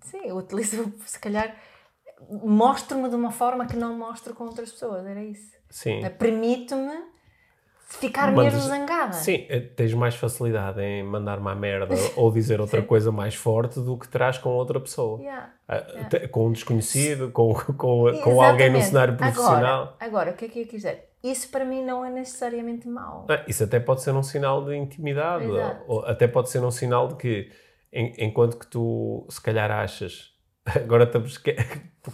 Sim, 0.00 0.20
eu 0.26 0.36
utilizo, 0.36 0.94
se 1.04 1.18
calhar, 1.18 1.56
mostro-me 2.30 3.08
de 3.08 3.16
uma 3.16 3.32
forma 3.32 3.66
que 3.66 3.76
não 3.76 3.98
mostro 3.98 4.32
com 4.32 4.44
outras 4.44 4.70
pessoas, 4.70 5.04
era 5.04 5.24
isso. 5.24 5.56
Sim. 5.68 6.00
Permito-me 6.16 7.02
ficar 7.88 8.30
Mandas, 8.30 8.52
mesmo 8.52 8.68
zangada. 8.68 9.14
Sim, 9.14 9.46
eh, 9.48 9.60
tens 9.60 9.94
mais 9.94 10.14
facilidade 10.14 10.80
em 10.82 11.02
mandar-me 11.02 11.48
à 11.48 11.54
merda 11.54 11.94
ou 12.16 12.30
dizer 12.30 12.60
outra 12.60 12.82
coisa 12.82 13.10
mais 13.10 13.34
forte 13.34 13.80
do 13.80 13.96
que 13.96 14.06
terás 14.06 14.36
com 14.36 14.50
outra 14.50 14.78
pessoa. 14.78 15.18
Yeah, 15.20 15.50
ah, 15.66 15.76
yeah. 15.94 16.28
Com 16.28 16.48
um 16.48 16.52
desconhecido, 16.52 17.30
com, 17.30 17.54
com, 17.54 18.12
com 18.22 18.42
alguém 18.42 18.70
no 18.70 18.82
cenário 18.82 19.16
profissional. 19.16 19.96
Agora, 19.98 20.06
agora, 20.06 20.30
o 20.32 20.34
que 20.34 20.44
é 20.44 20.48
que 20.48 20.60
eu 20.60 20.66
quiser? 20.66 21.08
Isso 21.24 21.50
para 21.50 21.64
mim 21.64 21.82
não 21.82 22.04
é 22.04 22.10
necessariamente 22.10 22.86
mau. 22.86 23.26
Ah, 23.28 23.42
isso 23.48 23.64
até 23.64 23.80
pode 23.80 24.02
ser 24.02 24.12
um 24.12 24.22
sinal 24.22 24.64
de 24.64 24.76
intimidade. 24.76 25.46
Ou, 25.86 26.04
até 26.04 26.28
pode 26.28 26.50
ser 26.50 26.62
um 26.62 26.70
sinal 26.70 27.08
de 27.08 27.16
que, 27.16 27.50
enquanto 27.90 28.58
que 28.58 28.66
tu 28.66 29.26
se 29.30 29.40
calhar 29.40 29.70
achas 29.70 30.37
Agora 30.76 31.04
estamos. 31.04 31.38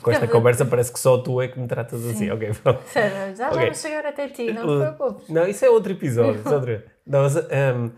Com 0.03 0.11
esta 0.11 0.27
conversa 0.27 0.65
parece 0.65 0.93
que 0.93 0.99
só 0.99 1.19
tu 1.19 1.41
é 1.41 1.47
que 1.49 1.59
me 1.59 1.69
tratas 1.69 2.01
Sim. 2.01 2.11
assim. 2.11 2.31
Ok, 2.31 2.51
pronto. 2.63 2.83
Sério, 2.89 3.37
já 3.37 3.49
okay. 3.49 3.61
vamos 3.61 3.81
chegar 3.81 4.07
até 4.07 4.29
ti, 4.29 4.53
não 4.53 4.63
te 4.63 4.95
preocupes. 4.97 5.29
Não, 5.29 5.47
isso 5.47 5.65
é 5.65 5.71
outro 5.71 5.93
episódio. 5.93 6.43
é 6.45 6.49
outro... 6.53 6.83
Não, 7.07 7.23
mas, 7.23 7.37
um, 7.37 7.91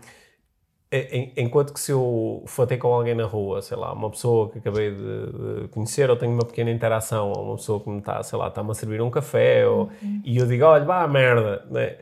enquanto 1.35 1.73
que 1.73 1.79
se 1.79 1.91
eu 1.91 2.43
for 2.45 2.65
ter 2.67 2.77
com 2.77 2.93
alguém 2.93 3.15
na 3.15 3.25
rua, 3.25 3.61
sei 3.61 3.75
lá, 3.75 3.91
uma 3.93 4.09
pessoa 4.09 4.49
que 4.49 4.59
acabei 4.59 4.91
de 4.91 5.67
conhecer 5.69 6.09
ou 6.09 6.15
tenho 6.15 6.31
uma 6.31 6.45
pequena 6.45 6.71
interação, 6.71 7.31
ou 7.31 7.45
uma 7.45 7.55
pessoa 7.55 7.83
que 7.83 7.89
me 7.89 7.99
está, 7.99 8.21
sei 8.23 8.37
lá, 8.37 8.47
está-me 8.47 8.71
a 8.71 8.73
servir 8.73 9.01
um 9.01 9.09
café, 9.09 9.67
ou, 9.67 9.89
uhum. 10.01 10.21
e 10.23 10.37
eu 10.37 10.45
digo, 10.45 10.65
olha, 10.65 10.85
vá, 10.85 11.07
merda, 11.07 11.65
né? 11.69 11.97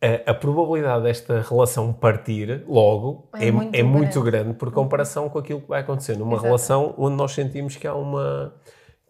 A, 0.00 0.30
a, 0.30 0.34
probabilidade 0.34 1.02
desta 1.02 1.40
relação 1.40 1.92
partir 1.92 2.64
logo 2.68 3.28
é, 3.34 3.48
é 3.48 3.50
muito, 3.50 3.74
é 3.74 3.82
muito 3.82 4.22
grande 4.22 4.54
por 4.54 4.70
comparação 4.70 5.28
com 5.28 5.38
aquilo 5.38 5.60
que 5.60 5.68
vai 5.68 5.80
acontecer 5.80 6.16
numa 6.16 6.34
Exato. 6.34 6.46
relação 6.46 6.94
onde 6.96 7.16
nós 7.16 7.32
sentimos 7.32 7.76
que 7.76 7.86
há 7.86 7.94
uma 7.94 8.54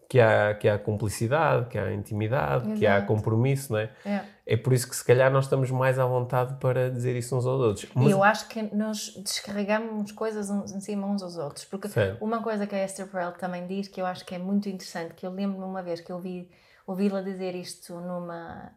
que 0.09 0.19
há, 0.19 0.55
que 0.55 0.67
há 0.67 0.79
cumplicidade, 0.79 1.67
que 1.67 1.77
há 1.77 1.93
intimidade, 1.93 2.63
Exato. 2.63 2.79
que 2.79 2.87
há 2.87 2.99
compromisso, 3.03 3.73
não 3.73 3.79
é? 3.79 3.91
é? 4.03 4.25
É 4.43 4.57
por 4.57 4.73
isso 4.73 4.89
que 4.89 4.95
se 4.95 5.05
calhar 5.05 5.31
nós 5.31 5.45
estamos 5.45 5.69
mais 5.69 5.99
à 5.99 6.05
vontade 6.07 6.55
para 6.59 6.89
dizer 6.89 7.15
isso 7.15 7.37
uns 7.37 7.45
aos 7.45 7.61
outros. 7.61 7.87
Mas... 7.93 8.09
Eu 8.09 8.23
acho 8.23 8.47
que 8.47 8.75
nós 8.75 9.13
descarregamos 9.23 10.11
coisas 10.11 10.49
uns 10.49 10.71
em 10.71 10.79
cima 10.79 11.05
uns 11.05 11.21
aos 11.21 11.37
outros, 11.37 11.65
porque 11.65 11.87
uma 12.19 12.41
coisa 12.41 12.65
que 12.65 12.73
a 12.73 12.83
Esther 12.83 13.05
Perel 13.05 13.33
também 13.33 13.67
diz 13.67 13.87
que 13.87 14.01
eu 14.01 14.07
acho 14.07 14.25
que 14.25 14.33
é 14.33 14.39
muito 14.39 14.67
interessante, 14.67 15.13
que 15.13 15.27
eu 15.27 15.31
lembro-me 15.31 15.63
uma 15.63 15.83
vez 15.83 16.01
que 16.01 16.11
eu 16.11 16.15
ouvi 16.15 16.49
ouvi-la 16.87 17.21
dizer 17.21 17.53
isto 17.53 17.93
numa 18.01 18.71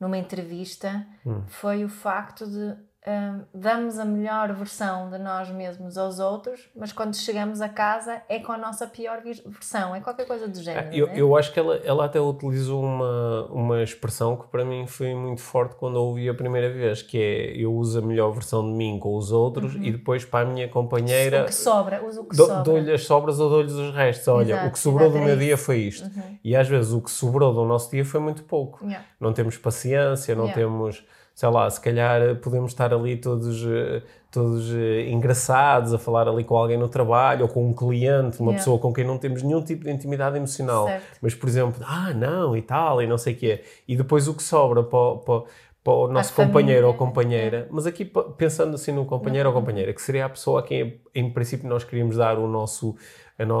numa 0.00 0.18
entrevista 0.18 1.06
hum. 1.24 1.42
foi 1.46 1.84
o 1.84 1.88
facto 1.88 2.46
de 2.46 2.76
um, 3.06 3.42
damos 3.52 3.98
a 3.98 4.04
melhor 4.04 4.52
versão 4.54 5.10
de 5.10 5.18
nós 5.18 5.50
mesmos 5.50 5.98
aos 5.98 6.18
outros, 6.18 6.70
mas 6.74 6.90
quando 6.90 7.14
chegamos 7.14 7.60
a 7.60 7.68
casa 7.68 8.22
é 8.30 8.38
com 8.38 8.50
a 8.50 8.56
nossa 8.56 8.86
pior 8.86 9.22
versão, 9.46 9.94
é 9.94 10.00
qualquer 10.00 10.26
coisa 10.26 10.48
do 10.48 10.58
género. 10.62 10.88
Ah, 10.88 10.96
eu, 10.96 11.08
é? 11.08 11.20
eu 11.20 11.36
acho 11.36 11.52
que 11.52 11.58
ela, 11.58 11.76
ela 11.84 12.06
até 12.06 12.18
utilizou 12.18 12.82
uma, 12.82 13.44
uma 13.50 13.82
expressão 13.82 14.36
que 14.36 14.46
para 14.48 14.64
mim 14.64 14.86
foi 14.86 15.14
muito 15.14 15.42
forte 15.42 15.74
quando 15.76 15.98
a 15.98 16.00
ouvi 16.00 16.30
a 16.30 16.34
primeira 16.34 16.72
vez, 16.72 17.02
que 17.02 17.18
é 17.18 17.56
eu 17.56 17.74
uso 17.74 17.98
a 17.98 18.02
melhor 18.02 18.30
versão 18.32 18.64
de 18.64 18.72
mim 18.72 18.98
com 18.98 19.14
os 19.16 19.30
outros 19.30 19.74
uhum. 19.74 19.82
e 19.82 19.92
depois 19.92 20.24
para 20.24 20.48
a 20.48 20.50
minha 20.50 20.68
companheira. 20.68 21.42
O 21.42 21.46
que 21.46 21.54
sobra, 21.54 22.02
uso 22.02 22.22
o 22.22 22.24
que 22.24 22.36
do, 22.36 22.46
sobra. 22.46 22.62
Dou-lhe 22.62 22.92
as 22.92 23.04
sobras 23.04 23.38
ou 23.38 23.50
dou-lhes 23.50 23.72
os 23.72 23.94
restos. 23.94 24.26
Olha, 24.28 24.52
Exato, 24.52 24.68
o 24.68 24.72
que 24.72 24.78
sobrou 24.78 25.10
do 25.10 25.18
meu 25.18 25.36
dia 25.36 25.58
foi 25.58 25.80
isto. 25.80 26.06
Uhum. 26.06 26.38
E 26.42 26.56
às 26.56 26.66
vezes 26.66 26.90
o 26.92 27.02
que 27.02 27.10
sobrou 27.10 27.52
do 27.52 27.66
nosso 27.66 27.90
dia 27.90 28.04
foi 28.04 28.20
muito 28.20 28.44
pouco. 28.44 28.82
Yeah. 28.82 29.04
Não 29.20 29.34
temos 29.34 29.58
paciência, 29.58 30.34
não 30.34 30.44
yeah. 30.44 30.62
temos 30.62 31.04
sei 31.34 31.48
lá, 31.48 31.68
se 31.68 31.80
calhar 31.80 32.36
podemos 32.36 32.70
estar 32.70 32.94
ali 32.94 33.16
todos, 33.16 33.64
eh, 33.66 34.02
todos 34.30 34.72
eh, 34.72 35.10
engraçados 35.10 35.92
a 35.92 35.98
falar 35.98 36.28
ali 36.28 36.44
com 36.44 36.56
alguém 36.56 36.78
no 36.78 36.88
trabalho 36.88 37.42
ou 37.42 37.48
com 37.48 37.68
um 37.68 37.72
cliente, 37.74 38.40
uma 38.40 38.52
Yeah. 38.52 38.58
pessoa 38.58 38.78
com 38.78 38.92
quem 38.92 39.04
não 39.04 39.18
temos 39.18 39.42
nenhum 39.42 39.60
tipo 39.62 39.84
de 39.84 39.90
intimidade 39.90 40.36
emocional. 40.36 40.86
Certo. 40.86 41.04
Mas, 41.20 41.34
por 41.34 41.48
exemplo, 41.48 41.84
ah, 41.86 42.12
não, 42.14 42.56
e 42.56 42.62
tal, 42.62 43.02
e 43.02 43.06
não 43.06 43.18
sei 43.18 43.34
o 43.34 43.36
quê. 43.36 43.64
E 43.88 43.96
depois 43.96 44.28
o 44.28 44.34
que 44.34 44.42
sobra 44.44 44.84
para, 44.84 45.16
para, 45.16 45.42
para 45.84 45.92
o 45.92 46.08
nosso 46.08 46.32
família, 46.32 46.52
companheiro 46.52 46.86
ou 46.88 46.94
é. 46.94 46.96
companheira, 46.96 47.68
mas 47.70 47.86
aqui 47.86 48.10
pensando 48.38 48.74
assim 48.74 48.90
no 48.90 49.04
companheiro 49.04 49.50
ou 49.50 49.54
companheira, 49.54 49.92
que 49.92 50.00
seria 50.00 50.24
a 50.24 50.28
pessoa 50.30 50.60
a 50.60 50.62
quem, 50.62 50.98
em 51.14 51.30
princípio, 51.30 51.68
nós 51.68 51.84
queríamos 51.84 52.16
dar 52.16 52.38
o 52.38 52.48
nosso. 52.48 52.96
a 53.38 53.44
no- 53.44 53.54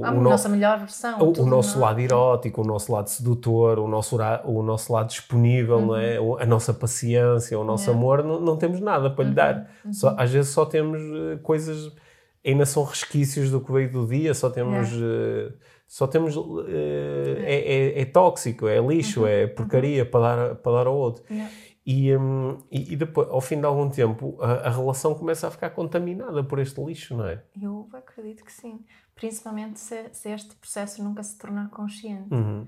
o, 0.00 0.04
A 0.04 0.10
o 0.12 0.14
no- 0.14 0.20
nossa 0.20 0.48
melhor 0.48 0.78
versão. 0.78 1.18
o, 1.18 1.32
o 1.42 1.46
nosso 1.46 1.72
nós. 1.78 1.88
lado 1.88 1.98
erótico, 2.00 2.60
o 2.62 2.64
nosso 2.64 2.92
lado 2.92 3.08
sedutor, 3.08 3.78
o 3.80 3.88
nosso, 3.88 4.16
o 4.44 4.62
nosso 4.62 4.92
lado 4.92 5.08
disponível, 5.08 5.80
não 5.80 5.96
é? 5.96 6.20
O- 6.20 6.36
a 6.38 6.46
nossa 6.46 6.72
paciência, 6.72 7.58
o 7.58 7.64
nosso 7.64 7.90
Uhum. 7.90 7.96
Uhum. 7.96 8.02
amor, 8.02 8.22
não, 8.22 8.40
não 8.40 8.56
temos 8.56 8.78
nada 8.80 9.10
para 9.10 9.24
lhe 9.24 9.34
dar. 9.34 9.68
Só, 9.90 10.14
às 10.16 10.30
vezes 10.30 10.52
só 10.52 10.64
temos 10.64 11.00
eh, 11.00 11.38
coisas, 11.42 11.90
ainda 12.46 12.64
são 12.66 12.84
resquícios 12.84 13.50
do 13.50 13.60
que 13.60 13.72
veio 13.72 13.90
do 13.90 14.06
dia, 14.06 14.32
só 14.32 14.48
temos. 14.48 14.90
eh, 14.92 15.50
Só 15.96 16.08
temos. 16.08 16.34
eh, 16.36 17.36
é, 17.44 17.74
é- 17.74 18.00
é 18.00 18.04
tóxico, 18.04 18.66
é 18.66 18.80
lixo, 18.80 19.20
Uhum. 19.20 19.26
é 19.28 19.46
porcaria 19.46 20.04
para 20.04 20.20
dar, 20.48 20.54
para 20.56 20.72
dar 20.72 20.86
ao 20.88 20.96
outro. 20.96 21.22
Yeah. 21.30 21.48
E, 21.86 22.16
hum, 22.16 22.58
e, 22.68 22.94
e 22.94 22.96
depois, 22.96 23.28
ao 23.28 23.40
fim 23.40 23.60
de 23.60 23.64
algum 23.66 23.88
tempo, 23.88 24.36
a, 24.40 24.66
a 24.66 24.70
relação 24.70 25.14
começa 25.14 25.46
a 25.46 25.52
ficar 25.52 25.70
contaminada 25.70 26.42
por 26.42 26.58
este 26.58 26.82
lixo, 26.82 27.16
não 27.16 27.26
é? 27.28 27.44
Eu 27.62 27.88
acredito 27.92 28.44
que 28.44 28.50
sim. 28.52 28.80
Principalmente 29.14 29.78
se, 29.78 30.08
se 30.12 30.30
este 30.30 30.56
processo 30.56 31.00
nunca 31.04 31.22
se 31.22 31.38
tornar 31.38 31.70
consciente. 31.70 32.34
Uhum, 32.34 32.66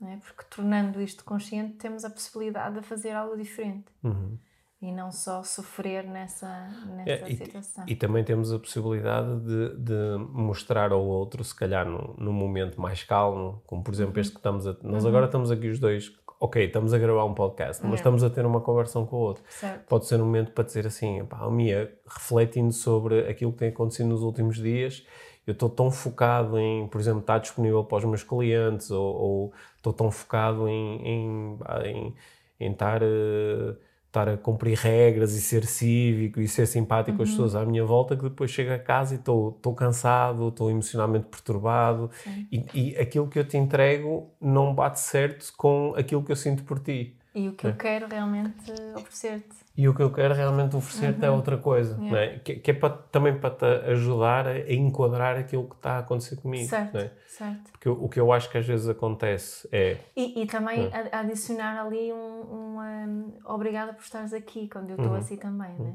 Não 0.00 0.08
é? 0.10 0.16
Porque 0.18 0.44
tornando 0.48 1.02
isto 1.02 1.24
consciente, 1.24 1.72
temos 1.78 2.04
a 2.04 2.10
possibilidade 2.10 2.76
de 2.78 2.86
fazer 2.86 3.10
algo 3.10 3.36
diferente. 3.36 3.86
uhum. 4.04 4.38
E 4.80 4.92
não 4.92 5.10
só 5.10 5.42
sofrer 5.42 6.04
nessa, 6.04 6.46
nessa 6.94 7.10
É, 7.26 7.32
e, 7.32 7.36
situação. 7.36 7.84
e 7.88 7.96
também 7.96 8.22
temos 8.22 8.52
a 8.52 8.58
possibilidade 8.60 9.40
de, 9.40 9.76
de 9.76 10.16
mostrar 10.30 10.92
ao 10.92 11.04
outro, 11.04 11.42
se 11.42 11.52
calhar 11.54 11.84
num, 11.84 12.14
num 12.16 12.32
momento 12.32 12.80
mais 12.80 13.02
calmo, 13.02 13.60
como 13.66 13.82
por 13.82 13.90
Uhum. 13.90 13.96
exemplo 14.02 14.20
este 14.20 14.32
que 14.32 14.38
estamos 14.38 14.66
a. 14.68 14.76
Nós 14.84 15.04
agora 15.04 15.26
estamos 15.26 15.50
aqui 15.50 15.66
os 15.68 15.80
dois, 15.80 16.12
ok, 16.38 16.64
estamos 16.66 16.94
a 16.94 16.98
gravar 16.98 17.24
um 17.24 17.34
podcast, 17.34 17.82
mas 17.82 17.94
É. 17.94 17.96
estamos 17.96 18.22
a 18.22 18.30
ter 18.30 18.46
uma 18.46 18.60
conversa 18.60 19.00
um 19.00 19.06
com 19.06 19.16
o 19.16 19.18
outro. 19.18 19.42
Certo. 19.48 19.84
Pode 19.88 20.06
ser 20.06 20.20
um 20.20 20.24
momento 20.26 20.52
para 20.52 20.62
dizer 20.62 20.86
assim, 20.86 21.24
pá, 21.24 21.44
oh, 21.44 21.50
Mia, 21.50 21.92
refletindo 22.06 22.72
sobre 22.72 23.28
aquilo 23.28 23.50
que 23.50 23.58
tem 23.58 23.70
acontecido 23.70 24.08
nos 24.10 24.22
últimos 24.22 24.58
dias, 24.58 25.04
eu 25.44 25.54
estou 25.54 25.68
tão 25.68 25.90
focado 25.90 26.56
em, 26.56 26.86
por 26.86 27.00
exemplo, 27.00 27.18
estar 27.20 27.38
disponível 27.38 27.82
para 27.82 27.98
os 27.98 28.04
meus 28.04 28.22
clientes, 28.22 28.92
ou, 28.92 29.16
ou 29.16 29.52
estou 29.76 29.92
tão 29.92 30.08
focado 30.12 30.68
em, 30.68 31.02
em, 31.04 31.58
em, 31.84 32.14
em 32.60 32.70
estar, 32.70 33.02
eh, 33.02 33.74
estar 34.08 34.28
a 34.28 34.36
cumprir 34.36 34.76
regras 34.76 35.34
e 35.34 35.40
ser 35.40 35.64
cívico 35.66 36.40
e 36.40 36.48
ser 36.48 36.66
simpático 36.66 37.16
com 37.18 37.22
as 37.22 37.30
pessoas 37.30 37.54
à 37.54 37.64
minha 37.64 37.84
volta, 37.84 38.16
que 38.16 38.22
depois 38.22 38.50
chego 38.50 38.72
a 38.72 38.78
casa 38.78 39.14
e 39.14 39.18
estou 39.18 39.50
estou 39.50 39.74
cansado, 39.74 40.48
estou 40.48 40.70
emocionalmente 40.70 41.26
perturbado, 41.26 42.10
e, 42.50 42.64
e 42.74 42.96
aquilo 42.96 43.28
que 43.28 43.38
eu 43.38 43.44
te 43.46 43.56
entrego 43.56 44.30
não 44.40 44.74
bate 44.74 44.98
certo 45.00 45.52
com 45.56 45.94
aquilo 45.96 46.22
que 46.24 46.32
eu 46.32 46.36
sinto 46.36 46.64
por 46.64 46.80
ti. 46.80 47.14
E 47.34 47.48
o 47.48 47.52
que 47.52 47.66
É. 47.66 47.70
eu 47.70 47.76
quero 47.76 48.08
realmente 48.08 48.72
oferecer-te. 48.96 49.67
E 49.78 49.88
o 49.88 49.94
que 49.94 50.02
eu 50.02 50.10
quero 50.12 50.34
realmente 50.34 50.74
oferecer-te 50.74 51.24
é 51.24 51.30
outra 51.30 51.56
coisa, 51.56 51.94
Uhum. 51.98 52.04
Yeah. 52.16 52.32
é? 52.34 52.38
que, 52.40 52.56
que 52.56 52.70
é 52.72 52.74
para, 52.74 52.90
também 52.90 53.38
para 53.38 53.50
te 53.54 53.64
ajudar 53.92 54.48
a, 54.48 54.50
a 54.50 54.72
enquadrar 54.72 55.36
aquilo 55.36 55.68
que 55.68 55.76
está 55.76 55.92
a 55.92 55.98
acontecer 55.98 56.34
comigo. 56.34 56.68
Certo, 56.68 56.94
não 56.94 57.00
é? 57.00 57.12
certo. 57.28 57.70
Porque 57.70 57.88
o, 57.88 57.92
o 58.04 58.08
que 58.08 58.18
eu 58.18 58.32
acho 58.32 58.50
que 58.50 58.58
às 58.58 58.66
vezes 58.66 58.88
acontece 58.88 59.68
é. 59.70 59.98
E, 60.16 60.42
e 60.42 60.46
também 60.46 60.90
a- 60.92 61.20
adicionar 61.20 61.80
ali 61.86 62.12
um, 62.12 62.16
um, 62.16 62.80
um, 62.80 63.38
obrigada 63.44 63.92
por 63.92 64.02
estares 64.02 64.32
aqui 64.32 64.68
quando 64.68 64.90
eu 64.90 64.96
estou 64.96 65.12
Uhum. 65.12 65.18
assim 65.18 65.36
também, 65.36 65.78
não 65.78 65.86
é? 65.86 65.94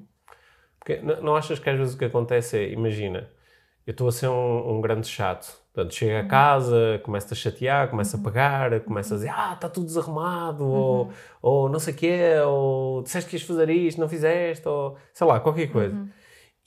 Porque 0.79 1.01
não, 1.01 1.21
não 1.21 1.35
achas 1.35 1.59
que 1.59 1.69
às 1.69 1.77
vezes 1.77 1.93
o 1.93 1.97
que 1.97 2.05
acontece 2.05 2.57
é, 2.57 2.69
imagina, 2.71 3.29
eu 3.85 3.91
estou 3.91 4.07
a 4.07 4.11
ser 4.13 4.29
um, 4.29 4.77
um 4.77 4.79
grande 4.81 5.07
chato. 5.09 5.61
Portanto, 5.73 5.95
chega 5.95 6.19
Uhum. 6.19 6.25
a 6.25 6.29
casa, 6.29 7.01
começa 7.03 7.33
a 7.33 7.37
chatear, 7.37 7.89
começa 7.89 8.15
a 8.15 8.19
pagar, 8.19 8.79
começa 8.81 9.15
a 9.15 9.17
dizer, 9.17 9.29
ah, 9.35 9.53
está 9.53 9.67
tudo 9.67 9.87
desarrumado, 9.87 10.63
ou, 10.65 11.05
Uhum. 11.05 11.11
ou 11.41 11.69
não 11.69 11.79
sei 11.79 11.93
o 11.93 11.97
quê, 11.97 12.19
ou 12.45 13.01
disseste 13.01 13.27
que 13.29 13.35
ias 13.37 13.41
fazer 13.43 13.69
isto, 13.71 13.99
não 13.99 14.07
fizeste, 14.07 14.67
ou 14.67 14.95
sei 15.13 15.25
lá, 15.25 15.39
qualquer 15.39 15.71
coisa. 15.71 15.95
Uhum. 15.95 16.09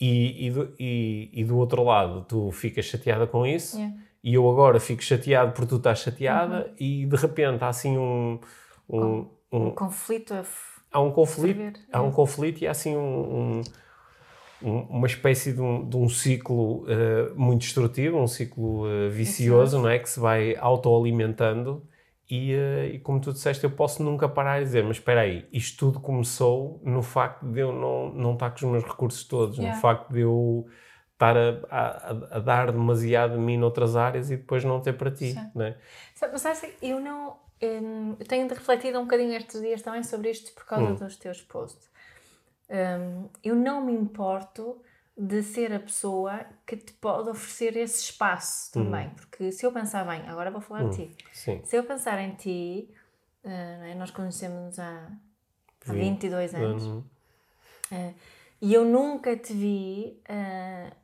E, 0.01 0.47
e, 0.47 0.51
do, 0.51 0.75
e, 0.79 1.31
e 1.33 1.45
do 1.45 1.57
outro 1.57 1.85
lado, 1.85 2.23
tu 2.29 2.51
ficas 2.51 2.85
chateada 2.85 3.27
com 3.29 3.47
isso, 3.47 3.77
Yeah. 3.79 3.97
e 4.25 4.35
eu 4.35 4.51
agora 4.51 4.81
fico 4.81 5.03
chateado 5.03 5.53
por 5.53 5.67
tu 5.67 5.77
estás 5.77 6.01
chateada, 6.01 6.73
e 6.79 7.07
de 7.07 7.17
repente 7.17 7.63
há 7.63 7.69
assim 7.69 7.97
um. 7.97 8.41
um, 8.91 9.27
um- 9.53 9.67
Um 9.69 9.71
conflito 9.71 10.35
a 10.35 10.43
há 10.93 11.01
um 11.01 11.11
conflito, 11.13 11.79
há 11.93 12.03
um 12.03 12.11
conflito 12.11 12.63
e 12.63 12.67
há 12.67 12.73
assim 12.73 12.97
um, 12.97 13.01
um- 13.01 13.63
um- 14.63 14.81
uma 14.99 15.07
espécie 15.07 15.53
de 15.53 15.61
um, 15.61 15.89
de 15.89 15.97
um 15.97 16.09
ciclo 16.09 16.85
eh, 16.89 17.31
muito 17.35 17.61
destrutivo, 17.63 18.19
um 18.19 18.27
ciclo 18.27 18.89
eh, 18.89 19.09
vicioso, 19.09 19.79
não 19.81 19.89
é? 19.89 19.99
Que 19.99 20.09
se 20.09 20.19
vai 20.21 20.57
autoalimentando 20.57 21.87
e, 22.29 22.53
eh, 22.53 22.91
e 22.95 22.99
como 22.99 23.21
tu 23.21 23.33
disseste, 23.33 23.63
eu 23.65 23.71
posso 23.71 24.03
nunca 24.03 24.29
parar 24.29 24.61
e 24.61 24.65
dizer, 24.65 24.83
mas 24.83 24.97
espera 24.97 25.21
aí, 25.21 25.47
isto 25.53 25.79
tudo 25.79 26.01
começou 26.01 26.81
no 26.85 27.03
facto 27.03 27.47
de 27.47 27.61
eu 27.61 27.73
não, 27.73 28.11
não 28.13 28.33
estar 28.35 28.51
com 28.51 28.57
os 28.57 28.63
meus 28.73 28.85
recursos 28.85 29.25
todos, 29.25 29.59
Yeah. 29.59 29.77
no 29.77 29.81
facto 29.81 30.13
de 30.13 30.21
eu 30.21 30.67
estar 31.13 31.37
a, 31.37 31.51
a- 31.71 32.37
a 32.37 32.39
dar 32.41 32.73
demasiado 32.73 33.33
de 33.35 33.39
mim 33.39 33.57
noutras 33.57 33.95
áreas 33.97 34.31
e 34.31 34.37
depois 34.37 34.65
não 34.65 34.81
ter 34.81 34.95
para 34.95 35.11
ti, 35.11 35.35
não 35.55 35.65
é? 35.67 35.77
Mas 36.33 36.43
que 36.61 36.77
eu 36.83 37.01
não. 37.01 37.37
hum, 37.63 38.17
eu 38.21 38.27
tenho 38.27 38.47
refletido 38.49 38.99
um 38.99 39.03
bocadinho 39.05 39.33
estes 39.35 39.61
dias 39.61 39.81
também 39.81 40.03
sobre 40.03 40.31
isto 40.31 40.53
por 40.55 40.65
causa 40.67 40.91
Hum. 40.91 40.95
dos 40.95 41.17
teus 41.17 41.41
posts. 41.43 41.89
Hum, 42.69 43.29
eu 43.45 43.55
não 43.55 43.85
me 43.85 43.93
importo 43.93 44.81
de 45.17 45.43
ser 45.43 45.73
a 45.73 45.81
pessoa 45.81 46.45
que 46.67 46.77
te 46.77 46.93
pode 46.95 47.31
oferecer 47.31 47.77
esse 47.77 48.03
espaço 48.03 48.73
também. 48.73 49.09
Porque 49.11 49.51
se 49.51 49.65
eu 49.65 49.73
pensar 49.73 50.05
bem, 50.07 50.29
agora 50.29 50.51
vou 50.51 50.61
falar 50.61 50.89
de 50.91 50.97
ti. 51.09 51.17
Sim. 51.33 51.63
Se 51.65 51.77
eu 51.77 51.85
pensar 51.85 52.19
em 52.19 52.35
ti, 52.35 52.91
é? 53.43 53.95
nós 53.95 54.11
conhecemos 54.11 54.79
há, 54.79 55.11
há 55.89 55.93
Vinte 55.93 56.29
22 56.29 56.55
anos. 56.55 56.83
Uhum. 56.83 57.05
E 58.61 58.75
eu 58.75 58.85
nunca 58.85 59.37
te 59.37 59.53
vi 59.53 60.21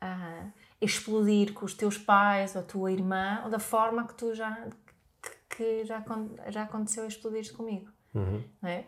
a 0.00 0.46
explodir 0.80 1.52
com 1.54 1.64
os 1.64 1.74
teus 1.74 1.96
pais 1.96 2.54
ou 2.56 2.62
a 2.62 2.64
tua 2.64 2.90
irmã 2.92 3.40
ou 3.44 3.50
da 3.50 3.58
forma 3.58 4.06
que 4.06 4.14
tu 4.14 4.34
já 4.34 4.68
que, 5.48 5.84
já, 5.84 6.02
já 6.48 6.62
aconteceu 6.62 7.06
explodir 7.06 7.54
comigo, 7.54 7.90
Uhum. 8.14 8.42
não 8.60 8.68
é? 8.70 8.86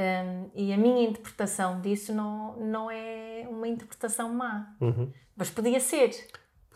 Hum, 0.00 0.50
e 0.54 0.72
a 0.72 0.78
minha 0.78 1.06
interpretação 1.08 1.80
disso 1.82 2.14
não, 2.14 2.56
não 2.56 2.90
é 2.90 3.46
uma 3.50 3.68
interpretação 3.68 4.32
má, 4.32 4.74
Uhum. 4.80 5.12
mas 5.36 5.50
podia 5.50 5.78
ser, 5.78 6.10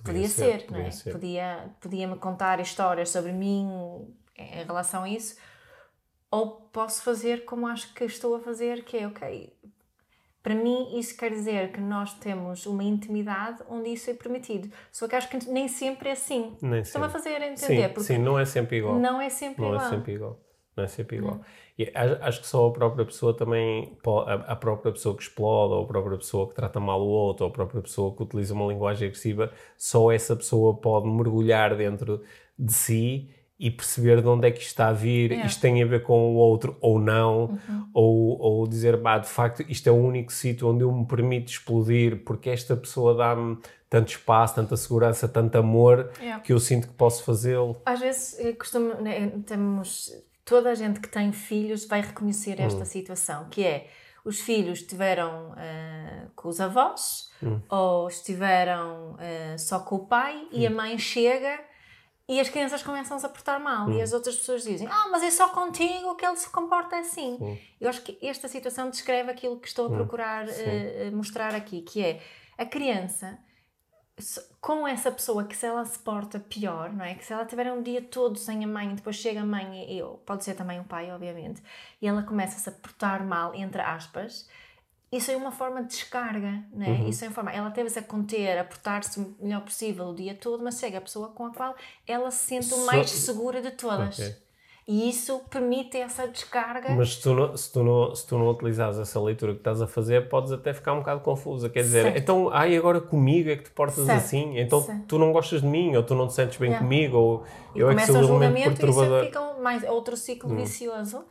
podia, 0.04 0.28
ser, 0.28 0.60
ser, 0.60 0.70
não 0.70 0.78
é? 0.78 0.82
podia 0.82 0.92
ser. 0.92 1.12
Podia, 1.12 1.70
podia-me 1.80 2.16
contar 2.16 2.60
histórias 2.60 3.08
sobre 3.08 3.32
mim 3.32 4.14
em 4.36 4.64
relação 4.64 5.04
a 5.04 5.08
isso, 5.08 5.38
ou 6.30 6.50
posso 6.72 7.02
fazer 7.02 7.44
como 7.46 7.66
acho 7.66 7.94
que 7.94 8.04
estou 8.04 8.34
a 8.34 8.40
fazer, 8.40 8.84
que 8.84 8.96
é, 8.98 9.06
ok, 9.06 9.56
para 10.42 10.54
mim 10.54 10.98
isso 10.98 11.16
quer 11.16 11.30
dizer 11.30 11.72
que 11.72 11.80
nós 11.80 12.12
temos 12.14 12.66
uma 12.66 12.84
intimidade 12.84 13.62
onde 13.70 13.88
isso 13.90 14.10
é 14.10 14.14
permitido. 14.14 14.70
Só 14.92 15.08
que 15.08 15.16
acho 15.16 15.30
que 15.30 15.48
nem 15.48 15.66
sempre 15.68 16.10
é 16.10 16.12
assim. 16.12 16.54
Nem 16.60 16.80
Estou-me 16.82 17.06
a 17.06 17.10
fazer 17.10 17.40
entender, 17.40 17.94
Sim, 17.96 18.02
sim, 18.02 18.18
não 18.18 18.38
é 18.38 18.44
sempre 18.44 18.76
igual. 18.76 18.98
não 18.98 19.18
é 19.18 19.30
sempre 19.30 19.62
Não 19.62 19.68
igual. 19.74 19.86
é 19.86 19.88
sempre 19.90 20.12
igual. 20.12 20.43
Não 20.76 20.84
é 20.84 20.88
sempre 20.88 21.18
igual. 21.18 21.40
E 21.78 21.90
acho, 21.94 22.18
acho 22.22 22.40
que 22.40 22.46
só 22.46 22.66
a 22.66 22.72
própria 22.72 23.04
pessoa 23.04 23.36
também, 23.36 23.96
a, 24.26 24.34
a 24.52 24.56
própria 24.56 24.92
pessoa 24.92 25.16
que 25.16 25.22
explode, 25.22 25.74
ou 25.74 25.84
a 25.84 25.86
própria 25.86 26.16
pessoa 26.18 26.48
que 26.48 26.54
trata 26.54 26.80
mal 26.80 27.00
o 27.00 27.06
outro, 27.08 27.44
ou 27.46 27.50
a 27.50 27.52
própria 27.52 27.80
pessoa 27.80 28.14
que 28.14 28.22
utiliza 28.22 28.54
uma 28.54 28.66
linguagem 28.72 29.06
agressiva, 29.08 29.52
só 29.76 30.10
essa 30.10 30.34
pessoa 30.34 30.74
pode 30.74 31.06
mergulhar 31.08 31.76
dentro 31.76 32.22
de 32.58 32.72
si 32.72 33.30
e 33.56 33.70
perceber 33.70 34.20
de 34.20 34.26
onde 34.26 34.48
é 34.48 34.50
que 34.50 34.58
isto 34.58 34.70
está 34.70 34.88
a 34.88 34.92
vir, 34.92 35.30
Yeah. 35.30 35.46
isto 35.46 35.60
tem 35.60 35.80
a 35.80 35.86
ver 35.86 36.02
com 36.02 36.34
o 36.34 36.36
outro 36.36 36.76
ou 36.80 36.98
não, 36.98 37.56
ou, 37.94 38.36
ou 38.40 38.66
dizer, 38.66 38.96
bah, 38.96 39.18
de 39.18 39.28
facto, 39.28 39.64
isto 39.68 39.88
é 39.88 39.92
o 39.92 39.94
único 39.94 40.32
sítio 40.32 40.68
onde 40.68 40.82
eu 40.82 40.90
me 40.90 41.06
permito 41.06 41.52
explodir 41.52 42.24
porque 42.24 42.50
esta 42.50 42.76
pessoa 42.76 43.14
dá-me 43.14 43.56
tanto 43.88 44.08
espaço, 44.08 44.56
tanta 44.56 44.76
segurança, 44.76 45.28
tanto 45.28 45.56
amor, 45.56 46.10
Yeah. 46.20 46.42
que 46.42 46.52
eu 46.52 46.58
sinto 46.58 46.88
que 46.88 46.94
posso 46.94 47.22
fazê-lo. 47.22 47.76
Às 47.86 48.00
vezes 48.00 48.38
eh, 48.40 48.52
costumo, 48.54 48.94
né, 49.00 49.30
temos 49.46 50.10
toda 50.44 50.70
a 50.70 50.74
gente 50.74 51.00
que 51.00 51.08
tem 51.08 51.32
filhos 51.32 51.86
vai 51.86 52.00
reconhecer 52.00 52.60
esta 52.60 52.82
Hum. 52.82 52.86
situação, 52.86 53.48
que 53.48 53.64
é 53.64 53.88
os 54.24 54.40
filhos 54.40 54.78
estiveram 54.80 55.54
ah, 55.56 56.26
com 56.34 56.48
os 56.48 56.60
avós 56.60 57.30
Hum. 57.42 57.60
ou 57.68 58.08
estiveram 58.08 59.16
ah, 59.18 59.58
só 59.58 59.80
com 59.80 59.96
o 59.96 60.06
pai 60.06 60.46
e 60.50 60.66
a 60.66 60.70
Hum. 60.70 60.74
mãe 60.74 60.98
chega 60.98 61.60
e 62.26 62.40
as 62.40 62.48
crianças 62.48 62.82
começam-se 62.82 63.24
a 63.26 63.28
portar 63.28 63.60
mal 63.60 63.90
e 63.92 64.00
as 64.00 64.12
outras 64.14 64.34
pessoas 64.36 64.62
dizem 64.64 64.88
ah, 64.90 65.08
mas 65.10 65.22
é 65.22 65.30
só 65.30 65.48
contigo 65.50 66.14
que 66.16 66.24
ele 66.24 66.36
se 66.36 66.48
comporta 66.48 66.96
assim. 66.98 67.36
Sim. 67.38 67.58
Eu 67.80 67.88
acho 67.90 68.00
que 68.02 68.18
esta 68.26 68.48
situação 68.48 68.88
descreve 68.88 69.30
aquilo 69.30 69.58
que 69.60 69.68
estou 69.68 69.86
a 69.86 69.90
procurar 69.90 70.46
eh, 70.48 71.10
mostrar 71.12 71.54
aqui, 71.54 71.82
que 71.82 72.02
é 72.02 72.20
a 72.56 72.64
criança 72.64 73.38
com 74.60 74.86
essa 74.86 75.10
pessoa 75.10 75.44
que 75.44 75.56
se 75.56 75.66
ela 75.66 75.84
se 75.84 75.98
porta 75.98 76.38
pior, 76.38 76.92
não 76.92 77.04
é? 77.04 77.14
Que 77.14 77.24
se 77.24 77.32
ela 77.32 77.44
tiver 77.44 77.70
um 77.72 77.82
dia 77.82 78.00
todo 78.00 78.38
sem 78.38 78.64
a 78.64 78.66
mãe, 78.66 78.94
depois 78.94 79.16
chega 79.16 79.40
a 79.40 79.46
mãe 79.46 79.90
e 79.90 79.98
eu, 79.98 80.22
pode 80.24 80.44
ser 80.44 80.54
também 80.54 80.78
o 80.80 80.84
pai, 80.84 81.10
obviamente, 81.10 81.62
e 82.00 82.06
ela 82.06 82.22
começa-se 82.22 82.68
a 82.68 82.72
portar 82.72 83.24
mal, 83.26 83.54
entre 83.54 83.80
aspas, 83.80 84.48
isso 85.10 85.30
é 85.30 85.36
uma 85.36 85.52
forma 85.52 85.82
de 85.82 85.88
descarga, 85.88 86.64
né? 86.72 86.88
Uhum. 86.88 87.08
Isso 87.08 87.24
é 87.24 87.28
uma 87.28 87.34
forma. 87.34 87.52
Ela 87.52 87.70
teve-se 87.70 87.98
a 87.98 88.02
conter, 88.02 88.58
a 88.58 88.64
portar-se 88.64 89.20
o 89.20 89.36
melhor 89.40 89.60
possível 89.60 90.06
o 90.06 90.14
dia 90.14 90.34
todo, 90.34 90.62
mas 90.62 90.78
chega 90.78 90.98
a 90.98 91.00
pessoa 91.00 91.28
com 91.28 91.46
a 91.46 91.54
qual 91.54 91.76
ela 92.06 92.30
se 92.32 92.46
sente 92.46 92.74
o 92.74 92.84
mais 92.84 93.10
segura 93.10 93.62
de 93.62 93.70
todas. 93.70 94.18
Okay. 94.18 94.43
E 94.86 95.08
isso 95.08 95.40
permite 95.48 95.96
essa 95.96 96.28
descarga. 96.28 96.90
Mas 96.90 97.14
se 97.14 97.22
tu, 97.22 97.34
não, 97.34 97.56
se, 97.56 97.72
tu 97.72 97.82
não, 97.82 98.14
se 98.14 98.26
tu 98.26 98.38
não 98.38 98.48
utilizares 98.48 98.98
essa 98.98 99.18
leitura 99.18 99.52
que 99.52 99.60
estás 99.60 99.80
a 99.80 99.86
fazer, 99.86 100.28
podes 100.28 100.52
até 100.52 100.74
ficar 100.74 100.92
um 100.92 100.98
bocado 100.98 101.20
confusa. 101.20 101.70
Quer 101.70 101.82
dizer, 101.82 102.02
certo. 102.02 102.18
então, 102.18 102.50
ai, 102.52 102.76
agora 102.76 103.00
comigo 103.00 103.48
é 103.48 103.56
que 103.56 103.64
te 103.64 103.70
portas 103.70 104.04
certo. 104.04 104.18
assim, 104.18 104.58
então 104.58 104.82
certo. 104.82 105.04
tu 105.06 105.18
não 105.18 105.32
gostas 105.32 105.62
de 105.62 105.66
mim, 105.66 105.96
ou 105.96 106.02
tu 106.02 106.14
não 106.14 106.26
te 106.26 106.34
sentes 106.34 106.58
bem 106.58 106.68
yeah. 106.68 106.84
comigo, 106.84 107.16
ou 107.16 107.44
e 107.74 107.80
eu 107.80 107.90
é 107.90 107.94
que 107.94 108.06
sou 108.06 108.16
o 108.16 108.42
elemento 108.42 108.76
perturbador. 108.76 109.22
E 109.22 109.26
fica 109.26 109.54
mais 109.54 109.82
outro 109.84 110.16
ciclo 110.16 110.52
hum. 110.52 110.56
vicioso, 110.56 111.24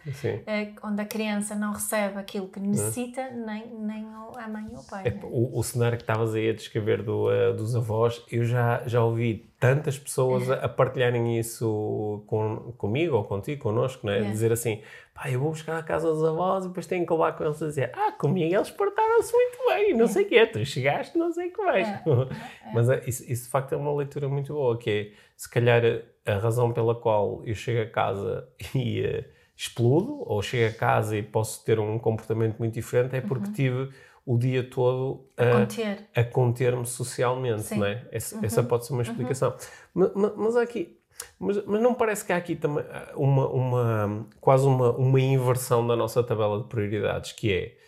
é, 0.47 0.71
onde 0.83 1.01
a 1.01 1.05
criança 1.05 1.53
não 1.55 1.73
recebe 1.73 2.17
aquilo 2.17 2.47
que 2.47 2.59
necessita, 2.59 3.21
hum. 3.21 3.45
nem, 3.45 3.67
nem 3.67 4.07
a 4.35 4.47
mãe 4.47 4.67
ou 4.73 4.79
o 4.79 4.83
pai. 4.83 5.03
É, 5.05 5.11
né? 5.11 5.19
o, 5.23 5.59
o, 5.59 5.63
cenário 5.63 5.97
que 5.97 6.03
estavas 6.03 6.33
aí 6.33 6.49
a 6.49 6.53
descrever 6.53 7.03
do, 7.03 7.27
uh, 7.27 7.53
dos 7.53 7.75
avós, 7.75 8.23
eu 8.31 8.43
já, 8.43 8.81
já 8.85 9.03
ouvi 9.03 9.52
tantas 9.63 9.97
pessoas 9.97 10.51
a, 10.51 10.55
a 10.55 10.67
partilharem 10.67 11.39
isso 11.39 12.21
com, 12.27 12.73
comigo 12.77 13.15
ou 13.15 13.23
contigo, 13.23 13.63
connosco, 13.63 14.05
né? 14.05 14.15
Yeah. 14.15 14.31
dizer 14.31 14.51
assim, 14.51 14.81
pá, 15.13 15.31
eu 15.31 15.39
vou 15.39 15.51
buscar 15.51 15.77
a 15.77 15.81
casa 15.81 16.05
dos 16.11 16.21
avós 16.21 16.65
e 16.65 16.67
depois 16.67 16.85
tenho 16.85 17.05
que 17.05 17.13
levar 17.13 17.31
com 17.31 17.45
eles 17.45 17.63
a 17.63 17.67
dizer, 17.67 17.91
ah, 17.95 18.11
comigo 18.11 18.53
eles 18.53 18.69
portaram-se 18.69 19.31
muito 19.31 19.57
bem, 19.69 19.93
não 19.95 20.05
sei 20.05 20.25
o 20.25 20.27
quê, 20.27 20.45
tu 20.47 20.65
chegaste, 20.65 21.17
não 21.17 21.31
sei 21.31 21.47
o 21.47 21.53
que 21.53 21.63
vais. 21.63 21.87
Mas 22.73 22.89
é, 22.89 23.03
isso, 23.07 23.23
isso 23.31 23.45
de 23.45 23.49
facto 23.49 23.71
é 23.71 23.77
uma 23.77 23.95
leitura 23.95 24.27
muito 24.27 24.51
boa, 24.51 24.77
que 24.77 24.89
é, 24.89 25.17
se 25.37 25.49
calhar 25.49 25.81
a 26.25 26.33
razão 26.33 26.73
pela 26.73 26.93
qual 26.93 27.41
eu 27.45 27.55
chego 27.55 27.83
a 27.83 27.89
casa 27.89 28.45
e 28.75 28.99
uh, 28.99 29.23
explodo, 29.55 30.29
ou 30.29 30.41
chego 30.41 30.75
a 30.75 30.77
casa 30.77 31.15
e 31.15 31.23
posso 31.23 31.63
ter 31.63 31.79
um 31.79 31.97
comportamento 31.97 32.59
muito 32.59 32.73
diferente, 32.73 33.15
é 33.15 33.21
porque 33.21 33.47
uhum. 33.47 33.53
tive 33.53 33.89
o 34.25 34.37
dia 34.37 34.63
todo 34.63 35.29
a, 35.37 35.59
conter. 35.59 36.09
a 36.15 36.23
conter-me 36.23 36.85
socialmente, 36.85 37.63
Sim. 37.63 37.79
não 37.79 37.85
é? 37.85 38.07
Essa, 38.11 38.37
uhum. 38.37 38.45
essa, 38.45 38.63
pode 38.63 38.85
ser 38.85 38.93
uma 38.93 39.03
uhum. 39.03 39.09
explicação. 39.09 39.55
Uhum. 39.95 40.11
Mas, 40.15 40.35
mas 40.35 40.55
aqui, 40.55 40.97
mas, 41.39 41.65
mas, 41.65 41.81
não 41.81 41.93
parece 41.93 42.25
que 42.25 42.31
há 42.31 42.37
aqui 42.37 42.55
também 42.55 42.85
uma, 43.15 43.47
uma, 43.47 44.27
quase 44.39 44.65
uma, 44.65 44.91
uma 44.91 45.19
inversão 45.19 45.85
da 45.85 45.95
nossa 45.95 46.23
tabela 46.23 46.61
de 46.61 46.67
prioridades, 46.67 47.33
que 47.33 47.51
é 47.51 47.83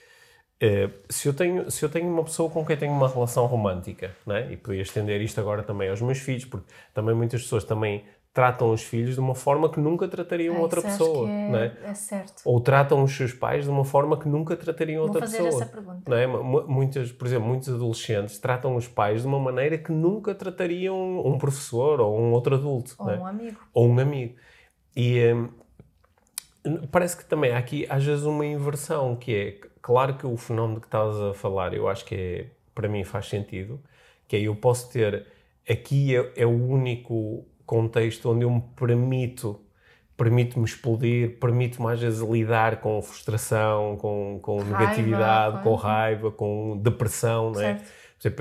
Uh, 0.55 0.89
se, 1.09 1.27
eu 1.27 1.33
tenho, 1.33 1.69
se 1.69 1.83
eu 1.83 1.89
tenho 1.89 2.07
uma 2.07 2.23
pessoa 2.23 2.49
com 2.49 2.65
quem 2.65 2.77
tenho 2.77 2.93
uma 2.93 3.09
relação 3.09 3.45
romântica, 3.45 4.15
né? 4.25 4.53
e 4.53 4.55
podia 4.55 4.81
estender 4.81 5.21
isto 5.21 5.37
agora 5.39 5.61
também 5.63 5.89
aos 5.89 6.01
meus 6.01 6.19
filhos, 6.19 6.45
porque 6.45 6.65
também 6.93 7.13
muitas 7.13 7.41
pessoas 7.41 7.65
também 7.65 8.05
tratam 8.35 8.69
os 8.69 8.83
filhos 8.83 9.15
de 9.15 9.21
uma 9.21 9.33
forma 9.33 9.71
que 9.71 9.79
nunca 9.79 10.09
tratariam 10.09 10.57
é, 10.57 10.59
outra 10.59 10.81
pessoa. 10.81 11.29
É, 11.29 11.49
não 11.49 11.57
é? 11.57 11.77
é 11.85 11.93
certo. 11.93 12.41
Ou 12.43 12.59
tratam 12.59 13.01
os 13.01 13.15
seus 13.15 13.31
pais 13.31 13.63
de 13.63 13.69
uma 13.71 13.85
forma 13.85 14.19
que 14.19 14.27
nunca 14.27 14.57
tratariam 14.57 15.03
Vou 15.03 15.07
outra 15.07 15.21
fazer 15.21 15.37
pessoa. 15.41 15.63
Essa 15.63 15.71
pergunta. 15.71 16.01
Não 16.05 16.17
é? 16.17 16.27
Muitas, 16.27 17.13
por 17.13 17.27
exemplo, 17.27 17.47
muitos 17.47 17.69
adolescentes 17.69 18.37
tratam 18.37 18.75
os 18.75 18.89
pais 18.89 19.21
de 19.21 19.27
uma 19.27 19.39
maneira 19.39 19.77
que 19.77 19.89
nunca 19.89 20.35
tratariam 20.35 21.25
um 21.25 21.37
professor 21.37 22.01
ou 22.01 22.19
um 22.19 22.33
outro 22.33 22.55
adulto. 22.55 22.93
Ou 22.99 23.09
é? 23.09 23.17
um 23.17 23.25
amigo. 23.25 23.59
Ou 23.73 23.87
um 23.87 23.99
amigo. 23.99 24.35
E 24.93 25.31
hum, 25.31 25.49
parece 26.91 27.15
que 27.15 27.23
também 27.23 27.53
há 27.53 27.57
aqui 27.57 27.87
às 27.89 28.03
vezes 28.03 28.25
uma 28.25 28.45
inversão, 28.45 29.15
que 29.15 29.33
é, 29.33 29.67
claro 29.81 30.17
que 30.17 30.27
o 30.27 30.35
fenómeno 30.35 30.81
que 30.81 30.87
estás 30.87 31.15
a 31.15 31.33
falar, 31.33 31.73
eu 31.73 31.87
acho 31.87 32.03
que 32.03 32.15
é, 32.15 32.47
para 32.73 32.89
mim 32.89 33.05
faz 33.05 33.29
sentido, 33.29 33.79
que 34.27 34.35
é 34.35 34.41
eu 34.41 34.57
posso 34.57 34.91
ter, 34.91 35.25
aqui 35.69 36.13
é, 36.13 36.33
é 36.35 36.45
o 36.45 36.67
único 36.69 37.45
contexto 37.65 38.31
onde 38.31 38.43
eu 38.45 38.49
me 38.49 38.63
permito 38.75 39.61
permite-me 40.17 40.63
explodir, 40.63 41.37
permite-me 41.39 41.91
às 41.91 41.99
vezes 41.99 42.21
lidar 42.21 42.79
com 42.79 43.01
frustração, 43.01 43.97
com, 43.97 44.39
com 44.41 44.59
raiva, 44.59 44.79
negatividade, 44.79 45.61
com 45.63 45.75
raiva, 45.75 46.31
com 46.31 46.77
depressão, 46.81 47.51
não 47.51 47.61
é? 47.61 47.81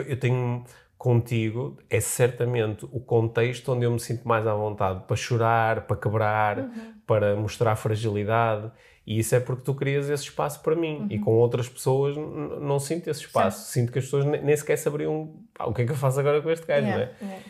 eu 0.07 0.17
tenho 0.17 0.65
contigo, 0.97 1.77
é 1.91 2.01
certamente 2.01 2.87
o 2.87 3.01
contexto 3.01 3.73
onde 3.73 3.85
eu 3.85 3.91
me 3.91 4.01
sinto 4.01 4.27
mais 4.27 4.47
à 4.47 4.55
vontade 4.55 5.03
para 5.07 5.17
chorar, 5.17 5.83
para 5.83 5.97
quebrar, 5.97 6.59
uhum. 6.61 6.95
para 7.07 7.37
mostrar 7.37 7.77
fragilidade. 7.77 8.71
E 9.07 9.19
isso 9.19 9.35
é 9.35 9.41
porque 9.41 9.63
tu 9.63 9.75
crias 9.75 10.09
esse 10.09 10.23
espaço 10.23 10.63
para 10.63 10.75
mim. 10.75 11.01
Uhum. 11.01 11.07
E 11.11 11.19
com 11.19 11.33
outras 11.33 11.69
pessoas 11.69 12.17
não 12.17 12.79
sinto 12.79 13.11
esse 13.11 13.21
espaço. 13.21 13.59
Certo. 13.59 13.73
Sinto 13.73 13.93
que 13.93 13.99
as 13.99 14.07
pessoas 14.07 14.25
nem 14.25 14.57
sequer 14.57 14.79
saberiam 14.79 15.35
ah, 15.59 15.69
o 15.69 15.75
que 15.75 15.83
é 15.83 15.85
que 15.85 15.93
eu 15.93 15.97
faço 15.97 16.19
agora 16.19 16.41
com 16.41 16.51
este 16.51 16.67
gajo, 16.67 16.87
yeah. 16.87 17.05
não 17.21 17.29
é? 17.29 17.33
Yeah. 17.33 17.45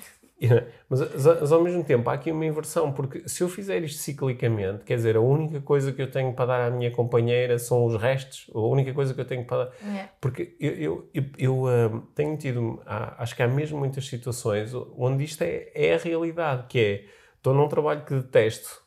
Mas, 0.89 1.01
mas, 1.01 1.53
ao 1.53 1.63
mesmo 1.63 1.83
tempo 1.83 2.09
há 2.11 2.15
aqui 2.15 2.31
uma 2.31 2.45
inversão, 2.45 2.93
porque 2.93 3.29
se 3.29 3.43
eu 3.43 3.49
fizer 3.49 3.83
isto 3.83 3.99
ciclicamente, 3.99 4.85
quer 4.85 4.97
dizer, 4.97 5.17
a 5.17 5.21
única 5.21 5.61
coisa 5.61 5.93
que 5.93 6.03
eu 6.03 6.11
tenho 6.11 6.33
para 6.33 6.47
dar 6.47 6.61
à 6.67 6.71
minha 6.71 6.91
companheira 6.91 7.59
são 7.59 7.85
os 7.87 8.01
restos, 8.01 8.51
a 8.55 8.59
única 8.59 8.93
coisa 8.93 9.15
que 9.15 9.21
eu 9.21 9.25
tenho 9.25 9.45
para 9.45 9.65
dar. 9.65 9.73
É. 9.97 10.09
Porque 10.21 10.57
eu, 10.61 10.73
eu, 10.73 11.11
eu, 11.15 11.25
eu 11.39 11.63
uh, 11.65 12.01
tenho 12.15 12.37
tido, 12.37 12.83
há, 12.85 13.23
acho 13.23 13.35
que 13.35 13.43
há 13.43 13.49
mesmo 13.49 13.79
muitas 13.79 14.07
situações 14.07 14.73
onde 14.97 15.25
isto 15.25 15.43
é, 15.43 15.71
é 15.75 15.95
a 15.95 15.99
realidade, 15.99 16.67
que 16.69 16.79
é, 16.79 17.05
estou 17.37 17.55
num 17.55 17.69
trabalho 17.69 18.05
que 18.05 18.15
detesto, 18.15 18.85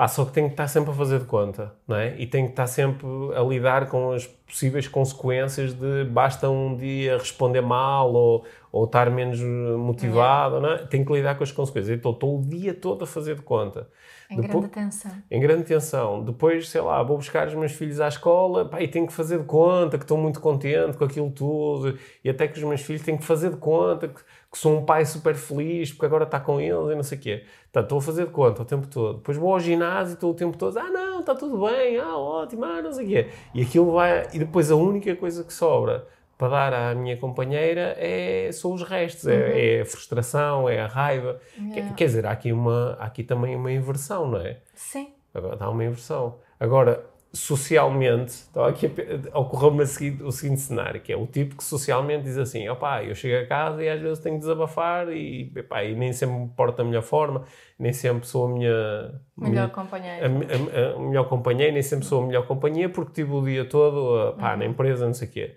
Pá, 0.00 0.08
só 0.08 0.24
que 0.24 0.32
tenho 0.32 0.46
que 0.46 0.54
estar 0.54 0.66
sempre 0.66 0.92
a 0.92 0.94
fazer 0.94 1.18
de 1.18 1.26
conta, 1.26 1.74
não 1.86 1.94
é? 1.94 2.18
E 2.18 2.26
tenho 2.26 2.46
que 2.46 2.52
estar 2.52 2.66
sempre 2.66 3.06
a 3.36 3.42
lidar 3.42 3.86
com 3.90 4.12
as 4.12 4.26
possíveis 4.26 4.88
consequências 4.88 5.74
de 5.74 6.04
basta 6.04 6.48
um 6.48 6.74
dia 6.74 7.18
responder 7.18 7.60
mal 7.60 8.10
ou, 8.10 8.46
ou 8.72 8.84
estar 8.84 9.10
menos 9.10 9.40
motivado, 9.40 10.56
é. 10.56 10.60
não 10.60 10.70
é? 10.70 10.78
Tenho 10.86 11.04
que 11.04 11.12
lidar 11.12 11.34
com 11.36 11.42
as 11.42 11.50
consequências. 11.50 11.98
Então 11.98 12.12
estou 12.12 12.38
o 12.38 12.42
dia 12.42 12.72
todo 12.72 13.02
a 13.02 13.06
fazer 13.06 13.34
de 13.34 13.42
conta. 13.42 13.88
Em 14.30 14.36
Depois, 14.36 14.52
grande 14.52 14.68
tensão. 14.68 15.12
Em 15.28 15.40
grande 15.40 15.64
tensão. 15.64 16.22
Depois, 16.22 16.68
sei 16.68 16.80
lá, 16.80 17.02
vou 17.02 17.16
buscar 17.16 17.48
os 17.48 17.54
meus 17.54 17.72
filhos 17.72 18.00
à 18.00 18.06
escola 18.06 18.64
pá, 18.64 18.80
e 18.80 18.86
tenho 18.86 19.06
que 19.06 19.12
fazer 19.12 19.38
de 19.38 19.44
conta 19.44 19.98
que 19.98 20.04
estou 20.04 20.16
muito 20.16 20.40
contente 20.40 20.96
com 20.96 21.04
aquilo 21.04 21.30
tudo. 21.32 21.98
E 22.22 22.30
até 22.30 22.46
que 22.46 22.56
os 22.56 22.64
meus 22.64 22.80
filhos 22.80 23.02
têm 23.02 23.16
que 23.16 23.24
fazer 23.24 23.50
de 23.50 23.56
conta 23.56 24.06
que, 24.06 24.20
que 24.22 24.58
sou 24.58 24.78
um 24.78 24.84
pai 24.84 25.04
super 25.04 25.34
feliz 25.34 25.92
porque 25.92 26.06
agora 26.06 26.22
está 26.22 26.38
com 26.38 26.60
eles 26.60 26.92
e 26.92 26.94
não 26.94 27.02
sei 27.02 27.18
o 27.18 27.20
quê. 27.20 27.44
Portanto, 27.72 27.84
estou 27.84 27.98
a 27.98 28.02
fazer 28.02 28.26
de 28.26 28.32
conta 28.32 28.62
o 28.62 28.64
tempo 28.64 28.86
todo. 28.86 29.16
Depois 29.18 29.36
vou 29.36 29.52
ao 29.52 29.58
ginásio 29.58 30.12
e 30.12 30.14
estou 30.14 30.30
o 30.30 30.34
tempo 30.34 30.56
todo, 30.56 30.78
ah 30.78 30.90
não, 30.90 31.20
está 31.20 31.34
tudo 31.34 31.66
bem, 31.66 31.98
ah 31.98 32.16
ótimo, 32.16 32.64
ah 32.64 32.80
não 32.80 32.92
sei 32.92 33.04
o 33.04 33.08
quê. 33.08 33.28
E 33.52 33.62
aquilo 33.62 33.92
vai... 33.92 34.28
E 34.32 34.38
depois 34.38 34.70
a 34.70 34.76
única 34.76 35.14
coisa 35.16 35.42
que 35.42 35.52
sobra 35.52 36.06
para 36.40 36.48
dar 36.48 36.72
à 36.72 36.94
minha 36.94 37.18
companheira 37.18 37.94
é, 37.98 38.50
são 38.50 38.72
os 38.72 38.82
restos, 38.82 39.26
é, 39.26 39.34
uhum. 39.34 39.42
é, 39.42 39.74
é, 39.76 39.80
a 39.82 39.84
frustração, 39.84 40.66
é 40.70 40.80
a 40.80 40.86
raiva. 40.86 41.38
Quer, 41.74 41.94
quer, 41.94 42.06
dizer, 42.06 42.24
há 42.24 42.30
aqui, 42.30 42.50
uma, 42.50 42.96
há 42.98 43.04
aqui 43.04 43.22
também 43.22 43.54
uma 43.54 43.70
inversão, 43.70 44.26
não 44.26 44.40
é? 44.40 44.56
Sim. 44.74 45.12
Agora, 45.34 45.54
dá 45.54 45.68
uma 45.68 45.84
inversão. 45.84 46.38
Agora, 46.58 47.04
socialmente, 47.30 48.46
então 48.50 48.64
aqui 48.64 48.90
ocorreu-me 49.34 49.82
o 49.82 50.32
seguinte 50.32 50.60
cenário, 50.60 50.98
que 51.02 51.12
é 51.12 51.16
o 51.16 51.26
tipo 51.26 51.56
que 51.56 51.62
socialmente 51.62 52.24
diz 52.24 52.38
assim, 52.38 52.66
opá, 52.70 53.04
eu 53.04 53.14
chego 53.14 53.44
a 53.44 53.46
casa 53.46 53.84
e 53.84 53.90
às 53.90 54.00
vezes 54.00 54.18
tenho 54.20 54.36
que 54.36 54.40
desabafar 54.40 55.12
e, 55.12 55.52
epá, 55.54 55.84
e 55.84 55.94
nem 55.94 56.10
sempre 56.14 56.36
me 56.36 56.48
porto 56.48 56.78
da 56.78 56.84
melhor 56.84 57.02
forma, 57.02 57.44
nem 57.78 57.92
sempre 57.92 58.26
sou 58.26 58.46
a 58.46 58.48
minha... 58.48 59.20
Melhor 59.36 59.70
companheira. 59.70 60.26
A, 60.26 60.30
a, 60.30 60.96
a, 60.96 60.98
melhor 60.98 61.28
companheira, 61.28 61.70
nem 61.70 61.82
sempre 61.82 62.06
sou 62.06 62.22
a 62.24 62.26
melhor 62.26 62.46
companhia 62.46 62.88
porque 62.88 63.12
tive 63.12 63.30
o 63.30 63.44
dia 63.44 63.66
todo, 63.66 64.34
pá, 64.38 64.52
uhum. 64.52 64.58
na 64.60 64.64
empresa, 64.64 65.04
não 65.04 65.12
sei 65.12 65.28
o 65.28 65.30
quê. 65.30 65.54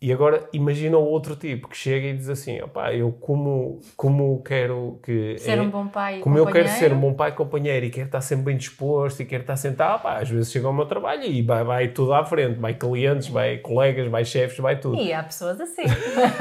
E 0.00 0.12
agora 0.12 0.48
imagina 0.52 0.96
o 0.96 1.04
outro 1.04 1.34
tipo 1.34 1.66
que 1.66 1.76
chega 1.76 2.06
e 2.06 2.16
diz 2.16 2.28
assim: 2.28 2.60
opá, 2.62 2.94
eu 2.94 3.10
como, 3.10 3.80
como 3.96 4.40
quero 4.44 5.00
que. 5.02 5.36
Ser 5.38 5.58
é, 5.58 5.60
um 5.60 5.68
bom 5.68 5.88
pai 5.88 6.20
Como 6.20 6.38
eu 6.38 6.46
quero 6.46 6.68
ser 6.68 6.92
um 6.92 7.00
bom 7.00 7.14
pai 7.14 7.34
companheiro 7.34 7.84
e 7.84 7.90
quero 7.90 8.06
estar 8.06 8.20
sempre 8.20 8.44
bem 8.44 8.56
disposto 8.56 9.20
e 9.20 9.24
quero 9.24 9.42
estar 9.42 9.56
sentado, 9.56 9.96
opá, 9.96 10.18
às 10.18 10.30
vezes 10.30 10.52
chega 10.52 10.68
ao 10.68 10.72
meu 10.72 10.86
trabalho 10.86 11.24
e 11.24 11.42
vai, 11.42 11.64
vai 11.64 11.88
tudo 11.88 12.14
à 12.14 12.24
frente: 12.24 12.60
vai 12.60 12.74
clientes, 12.74 13.26
vai 13.26 13.58
colegas, 13.58 14.08
vai 14.08 14.24
chefes, 14.24 14.58
vai 14.58 14.78
tudo. 14.78 14.96
E 15.00 15.12
há 15.12 15.20
pessoas 15.24 15.60
assim. 15.60 15.82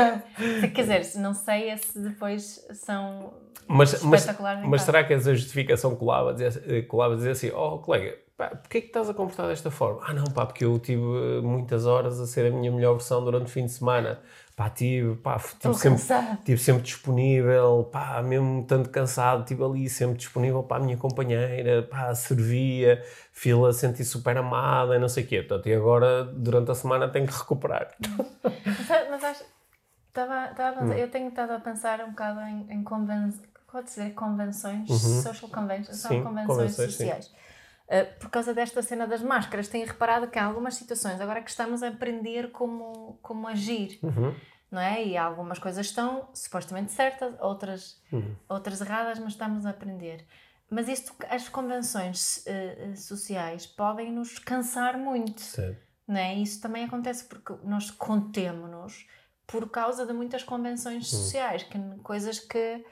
Quer 0.75 0.81
dizer, 0.81 1.19
não 1.19 1.33
sei 1.33 1.75
se 1.77 1.99
depois 1.99 2.63
são. 2.73 3.33
Mas, 3.67 4.03
mas, 4.03 4.27
mas 4.67 4.81
será 4.83 5.03
que 5.03 5.13
essa 5.13 5.33
justificação 5.33 5.95
colava 5.95 6.31
dizer, 6.35 6.85
colava 6.85 7.15
dizer 7.15 7.31
assim: 7.31 7.49
oh 7.49 7.79
colega 7.79 8.26
pá, 8.37 8.49
porquê 8.49 8.77
é 8.77 8.81
que 8.81 8.87
estás 8.87 9.09
a 9.09 9.13
comportar 9.13 9.47
desta 9.47 9.71
forma? 9.71 10.01
Ah, 10.05 10.13
não, 10.13 10.25
pá, 10.25 10.45
porque 10.45 10.63
eu 10.63 10.77
tive 10.77 11.01
eh, 11.01 11.41
muitas 11.41 11.87
horas 11.87 12.19
a 12.19 12.27
ser 12.27 12.45
a 12.45 12.55
minha 12.55 12.71
melhor 12.71 12.93
versão 12.93 13.23
durante 13.25 13.47
o 13.47 13.49
fim 13.49 13.65
de 13.65 13.71
semana. 13.71 14.19
Pá, 14.55 14.69
tive, 14.69 15.15
pá, 15.17 15.39
tive 15.59 15.73
sempre, 15.75 16.03
tive 16.45 16.61
sempre 16.61 16.83
disponível, 16.83 17.89
pá, 17.91 18.21
mesmo 18.23 18.63
tanto 18.65 18.89
cansado, 18.89 19.41
estive 19.41 19.63
ali 19.63 19.89
sempre 19.89 20.17
disponível 20.17 20.63
para 20.63 20.81
a 20.81 20.85
minha 20.85 20.97
companheira, 20.97 21.83
pá, 21.83 22.13
servia, 22.15 23.03
fila, 23.31 23.73
senti 23.73 24.03
super 24.05 24.37
amada 24.37 24.95
e 24.95 24.99
não 24.99 25.09
sei 25.09 25.23
o 25.23 25.27
quê. 25.27 25.41
Portanto, 25.41 25.67
e 25.67 25.73
agora, 25.73 26.23
durante 26.23 26.71
a 26.71 26.75
semana, 26.75 27.07
tenho 27.09 27.27
que 27.27 27.33
recuperar. 27.33 27.95
mas, 29.09 29.23
acho, 29.23 29.43
estava, 30.07 30.51
estava 30.51 30.85
hum. 30.85 30.93
eu 30.93 31.09
tenho 31.09 31.29
estado 31.29 31.51
a 31.51 31.59
pensar 31.59 32.01
um 32.01 32.09
bocado 32.09 32.39
em, 32.41 32.67
em 32.71 32.83
conven, 32.83 33.31
pode 33.71 33.87
dizer, 33.87 34.13
convenções, 34.13 34.89
uhum. 34.89 35.21
social 35.21 35.51
conventions, 35.51 35.97
são 35.97 36.23
convenções, 36.23 36.47
convenções 36.47 36.91
sociais. 36.91 37.25
Sim 37.25 37.46
Uh, 37.87 38.19
por 38.19 38.29
causa 38.29 38.53
desta 38.53 38.81
cena 38.81 39.07
das 39.07 39.21
máscaras, 39.21 39.69
tenho 39.69 39.87
reparado 39.87 40.27
que 40.27 40.37
há 40.37 40.43
algumas 40.45 40.75
situações, 40.75 41.21
agora 41.21 41.41
que 41.41 41.49
estamos 41.49 41.81
a 41.81 41.87
aprender 41.87 42.51
como, 42.51 43.17
como 43.21 43.47
agir. 43.47 43.97
Uhum. 44.03 44.35
não 44.69 44.81
é? 44.81 45.05
E 45.05 45.15
algumas 45.15 45.57
coisas 45.59 45.85
estão 45.85 46.27
supostamente 46.33 46.91
certas, 46.91 47.33
outras, 47.39 48.01
Uhum. 48.11 48.35
outras 48.49 48.81
erradas, 48.81 49.17
mas 49.19 49.29
estamos 49.33 49.65
a 49.65 49.69
aprender. 49.69 50.25
Mas 50.69 50.89
isto, 50.89 51.13
as 51.29 51.47
convenções 51.47 52.45
eh, 52.45 52.89
eh, 52.91 52.95
sociais 52.97 53.65
podem 53.65 54.11
nos 54.11 54.37
cansar 54.37 54.97
muito, 54.97 55.39
Certo. 55.39 55.79
não 56.05 56.17
é? 56.19 56.35
Isso 56.35 56.59
também 56.61 56.83
acontece 56.83 57.23
porque 57.23 57.53
nós 57.63 57.89
contemos-nos 57.89 59.07
por 59.45 59.69
causa 59.69 60.05
de 60.05 60.11
muitas 60.11 60.43
convenções 60.43 61.07
sociais, 61.09 61.63
que, 61.63 61.79
coisas 62.03 62.37
que, 62.39 62.83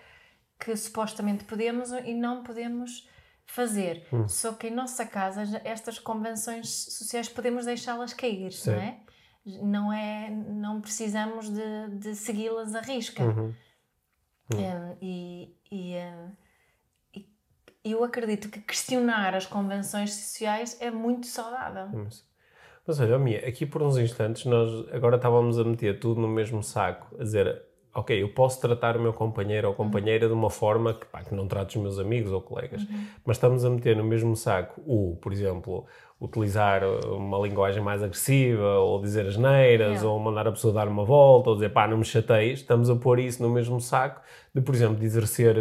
que 0.58 0.74
supostamente 0.78 1.44
podemos 1.44 1.92
e 1.92 2.14
não 2.14 2.42
podemos 2.44 3.10
fazer. 3.46 4.08
Só 4.28 4.54
que 4.54 4.68
em 4.68 4.72
nossa 4.72 5.06
casa 5.06 5.62
estas 5.64 6.00
convenções 6.00 6.70
sociais 6.94 7.30
podemos 7.30 7.66
deixá-las 7.66 8.14
cair, 8.14 8.52
Sim. 8.52 8.72
não 8.72 8.80
é? 8.80 9.00
Não 9.46 9.94
é, 9.94 10.30
não 10.30 10.82
precisamos 10.82 11.50
de, 11.50 11.90
de 12.00 12.16
segui-las 12.16 12.74
à 12.74 12.82
risca. 12.82 13.24
Uhum. 13.24 13.54
Um, 14.54 14.98
e, 15.02 15.56
e, 15.72 15.96
um, 15.96 16.32
eu 17.84 18.04
acredito 18.04 18.50
que 18.50 18.60
questionar 18.60 19.36
as 19.36 19.46
convenções 19.46 20.14
sociais 20.14 20.76
é 20.82 20.90
muito 20.90 21.28
saudável. 21.28 21.88
Mas, 21.94 22.26
mas 22.88 23.00
olha, 23.00 23.20
Mia, 23.20 23.48
aqui 23.48 23.66
por 23.66 23.84
uns 23.84 23.98
instantes 23.98 24.46
nós 24.46 24.88
agora 24.92 25.18
estávamos 25.18 25.60
a 25.60 25.64
meter 25.64 26.00
tudo 26.00 26.20
no 26.20 26.28
mesmo 26.28 26.64
saco, 26.64 27.16
a 27.20 27.24
dizer, 27.24 27.62
ok, 27.96 28.22
eu 28.22 28.30
posso 28.30 28.60
tratar 28.60 28.98
o 28.98 29.02
meu 29.02 29.14
companheiro 29.14 29.70
ou 29.70 29.74
companheira 29.74 30.28
de 30.28 30.34
uma 30.34 30.50
forma 30.50 30.94
que, 30.94 31.06
pá, 31.06 31.24
que 31.24 31.34
não 31.34 31.48
trato 31.48 31.70
os 31.70 31.76
meus 31.78 31.98
amigos 31.98 32.32
ou 32.32 32.42
colegas, 32.42 32.86
mas 33.26 33.38
estamos 33.38 33.64
a 33.64 33.70
meter 33.70 33.96
no 33.96 34.04
mesmo 34.04 34.36
saco 34.36 34.82
o, 34.86 35.16
por 35.22 35.32
exemplo, 35.32 35.86
utilizar 36.20 36.82
uma 37.12 37.38
linguagem 37.40 37.84
mais 37.84 38.02
agressiva, 38.02 38.80
ou 38.80 39.02
dizer 39.02 39.28
asneiras, 39.28 39.88
Yeah. 40.02 40.08
ou 40.10 40.18
mandar 40.20 40.48
a 40.48 40.52
pessoa 40.52 40.74
dar 40.74 40.88
uma 40.88 41.04
volta, 41.04 41.50
ou 41.50 41.56
dizer 41.56 41.70
pá, 41.70 41.88
não 41.88 41.98
me 41.98 42.06
chateias, 42.06 42.60
estamos 42.60 42.90
a 42.90 42.96
pôr 42.96 43.20
isso 43.20 43.44
no 43.44 43.50
mesmo 43.50 43.82
saco 43.82 44.22
de, 44.54 44.62
por 44.62 44.74
exemplo, 44.74 44.96
de 44.96 45.06
exercer 45.06 45.54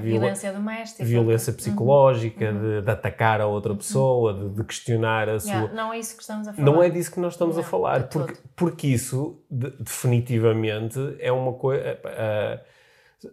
viola- 0.00 0.20
Violência 0.20 0.52
doméstica. 0.52 1.04
violência 1.04 1.52
psicológica, 1.52 2.52
de, 2.52 2.82
de 2.82 2.90
atacar 2.90 3.40
a 3.40 3.46
outra 3.46 3.74
pessoa, 3.74 4.32
de, 4.32 4.48
de 4.50 4.64
questionar 4.64 5.28
a 5.28 5.40
sua. 5.40 5.50
Yeah, 5.52 5.74
não 5.74 5.92
é 5.92 5.98
isso 5.98 6.14
que 6.16 6.22
estamos 6.22 6.46
a 6.46 6.52
falar. 6.52 6.64
Não 6.70 6.82
é 6.82 6.88
disso 6.88 7.10
que 7.12 7.18
nós 7.20 7.32
estamos 7.34 7.58
a 7.58 7.62
Não, 7.62 7.68
falar, 7.68 7.98
de 7.98 8.08
porque, 8.12 8.34
porque 8.54 8.86
isso 8.86 9.40
de- 9.50 9.72
definitivamente 9.80 11.16
é 11.18 11.32
uma 11.32 11.52
coisa. 11.54 11.98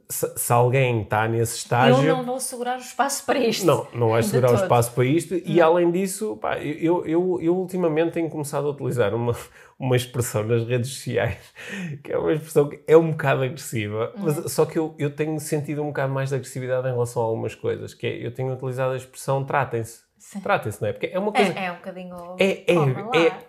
Se, 0.10 0.32
se 0.38 0.54
alguém 0.54 1.02
está 1.02 1.28
nesse 1.28 1.58
estágio. 1.58 2.04
Eu 2.04 2.18
não 2.18 2.24
vou 2.24 2.40
segurar 2.40 2.78
o 2.78 2.82
espaço 2.82 3.26
para 3.26 3.40
isto. 3.40 3.66
Não, 3.66 3.88
não 3.94 4.10
vais 4.10 4.26
segurar 4.26 4.52
o 4.52 4.56
espaço 4.56 4.92
para 4.94 5.06
isto 5.06 5.36
e 5.36 5.62
além 5.62 5.92
disso, 5.92 6.38
pá, 6.38 6.58
eu, 6.60 7.06
eu, 7.06 7.40
eu 7.42 7.56
ultimamente 7.56 8.14
tenho 8.14 8.30
começado 8.30 8.68
a 8.68 8.72
utilizar 8.72 9.14
uma, 9.14 9.36
uma 9.80 9.96
expressão 9.96 10.44
nas 10.44 10.66
redes 10.68 10.90
sociais 10.92 11.38
que 12.04 12.12
é 12.12 12.18
uma 12.18 12.34
expressão 12.34 12.70
que 12.70 12.80
é 12.88 12.96
um 12.98 13.12
bocado 13.12 13.44
agressiva, 13.44 14.14
Uhum. 14.16 14.24
mas 14.24 14.52
só 14.52 14.66
que 14.66 14.78
eu, 14.78 14.94
eu 15.00 15.10
tenho 15.16 15.40
sentido 15.40 15.82
um 15.82 15.88
bocado 15.88 16.14
mais 16.14 16.30
de 16.30 16.36
agressividade 16.36 16.88
em 16.88 16.92
relação 16.92 17.22
a 17.22 17.26
algumas 17.26 17.56
coisas, 17.56 17.94
que 17.94 18.06
é, 18.06 18.26
eu 18.26 18.34
tenho 18.34 18.54
utilizado 18.54 18.94
a 18.94 18.98
expressão 18.98 19.44
tratem-se. 19.44 20.03
Sim. 20.26 20.40
Tratem-se, 20.40 20.82
não 20.82 20.88
é? 20.88 20.94
Porque 20.94 21.08
é 21.08 21.20
uma 21.20 21.34
coisa... 21.34 21.52
É, 21.52 21.66
é 21.66 21.72
um 21.72 21.76
bocadinho. 21.76 22.16
É, 22.40 22.46
é, 22.46 22.76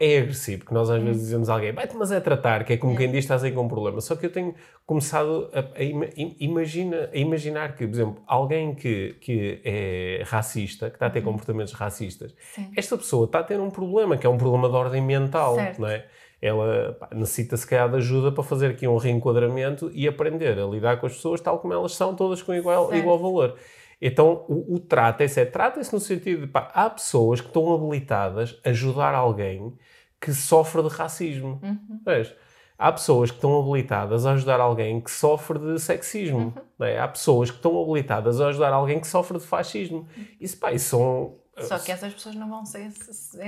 é, 0.01 0.15
é 0.17 0.19
agressivo, 0.19 0.59
porque 0.65 0.75
nós 0.75 0.91
às 0.91 1.01
vezes 1.01 1.23
dizemos 1.23 1.49
a 1.49 1.55
alguém, 1.55 1.73
vai-te, 1.73 1.97
mas 1.97 2.11
é 2.11 2.19
tratar, 2.19 2.65
que 2.65 2.73
é 2.73 2.77
como 2.77 2.97
quem 2.97 3.09
diz 3.13 3.21
estás 3.21 3.45
aí 3.45 3.53
com 3.53 3.63
um 3.63 3.69
problema. 3.69 4.01
Só 4.01 4.17
que 4.17 4.27
eu 4.27 4.33
tenho 4.33 4.53
começado 4.85 5.49
a, 5.55 5.79
a 5.79 5.83
ima- 5.85 6.09
im- 6.17 6.35
imagina, 6.41 7.09
a 7.15 7.17
imaginar 7.17 7.77
que, 7.77 7.87
por 7.87 7.95
exemplo, 7.95 8.23
alguém 8.27 8.75
que, 8.75 9.15
que 9.21 9.61
é 9.65 10.23
racista, 10.27 10.91
que 10.91 10.97
está 10.97 11.07
a 11.07 11.11
ter 11.11 11.23
comportamentos 11.23 11.73
racistas, 11.75 12.35
Sim. 12.55 12.73
esta 12.77 12.97
pessoa 12.99 13.27
está 13.27 13.39
a 13.39 13.45
ter 13.45 13.61
um 13.61 13.71
problema, 13.71 14.17
que 14.19 14.27
é 14.27 14.29
um 14.29 14.37
problema 14.37 14.69
de 14.69 14.75
ordem 14.75 15.01
mental, 15.01 15.55
Certo. 15.55 15.81
não 15.81 15.89
é? 15.89 16.05
Ela 16.43 16.97
pá, 16.99 17.09
necessita, 17.15 17.57
se 17.57 17.67
calhar, 17.67 17.89
de 17.89 17.97
ajuda 17.99 18.33
para 18.33 18.43
fazer 18.43 18.67
aqui 18.73 18.87
um 18.89 18.97
reenquadramento 18.97 19.91
e 19.95 20.09
aprender 20.09 20.59
a 20.59 20.67
lidar 20.67 20.99
com 20.99 21.07
as 21.07 21.15
pessoas 21.15 21.41
tal 21.41 21.61
como 21.61 21.73
elas 21.73 21.95
são, 21.95 22.17
todas 22.17 22.43
com 22.43 22.53
igual, 22.53 22.89
Certo. 22.89 22.99
igual 23.01 23.19
valor. 23.19 23.57
Então, 24.01 24.45
o, 24.49 24.75
o 24.75 24.79
tratem-se 24.81 25.41
é 25.41 25.45
tratem-se 25.45 25.93
no 25.93 26.01
sentido 26.01 26.43
de, 26.43 26.47
pá, 26.47 26.71
há 26.75 26.91
pessoas 26.91 27.41
que 27.41 27.47
estão 27.49 27.73
habilitadas 27.75 28.59
a 28.65 28.71
ajudar 28.71 29.15
alguém 29.15 29.77
que 30.21 30.33
sofre 30.33 30.83
de 30.83 30.89
racismo. 30.89 31.61
Vês? 32.05 32.35
Há 32.77 32.91
pessoas 32.91 33.31
que 33.31 33.37
estão 33.37 33.61
habilitadas 33.61 34.27
a 34.27 34.33
ajudar 34.33 34.61
alguém 34.61 35.01
que 35.01 35.11
sofre 35.11 35.59
de 35.59 35.79
sexismo. 35.79 36.53
não 36.79 36.87
é? 36.87 36.99
Há 36.99 37.07
pessoas 37.07 37.51
que 37.51 37.57
estão 37.57 37.81
habilitadas 37.81 38.41
a 38.41 38.49
ajudar 38.49 38.73
alguém 38.73 39.01
que 39.01 39.07
sofre 39.07 39.39
de 39.39 39.45
fascismo. 39.45 40.07
Isso, 40.41 40.59
pá, 40.59 40.73
isso 40.73 40.91
são... 40.91 41.37
Só 41.61 41.79
que 41.79 41.93
essas 41.93 42.13
pessoas 42.13 42.35
não 42.35 42.49
vão 42.49 42.65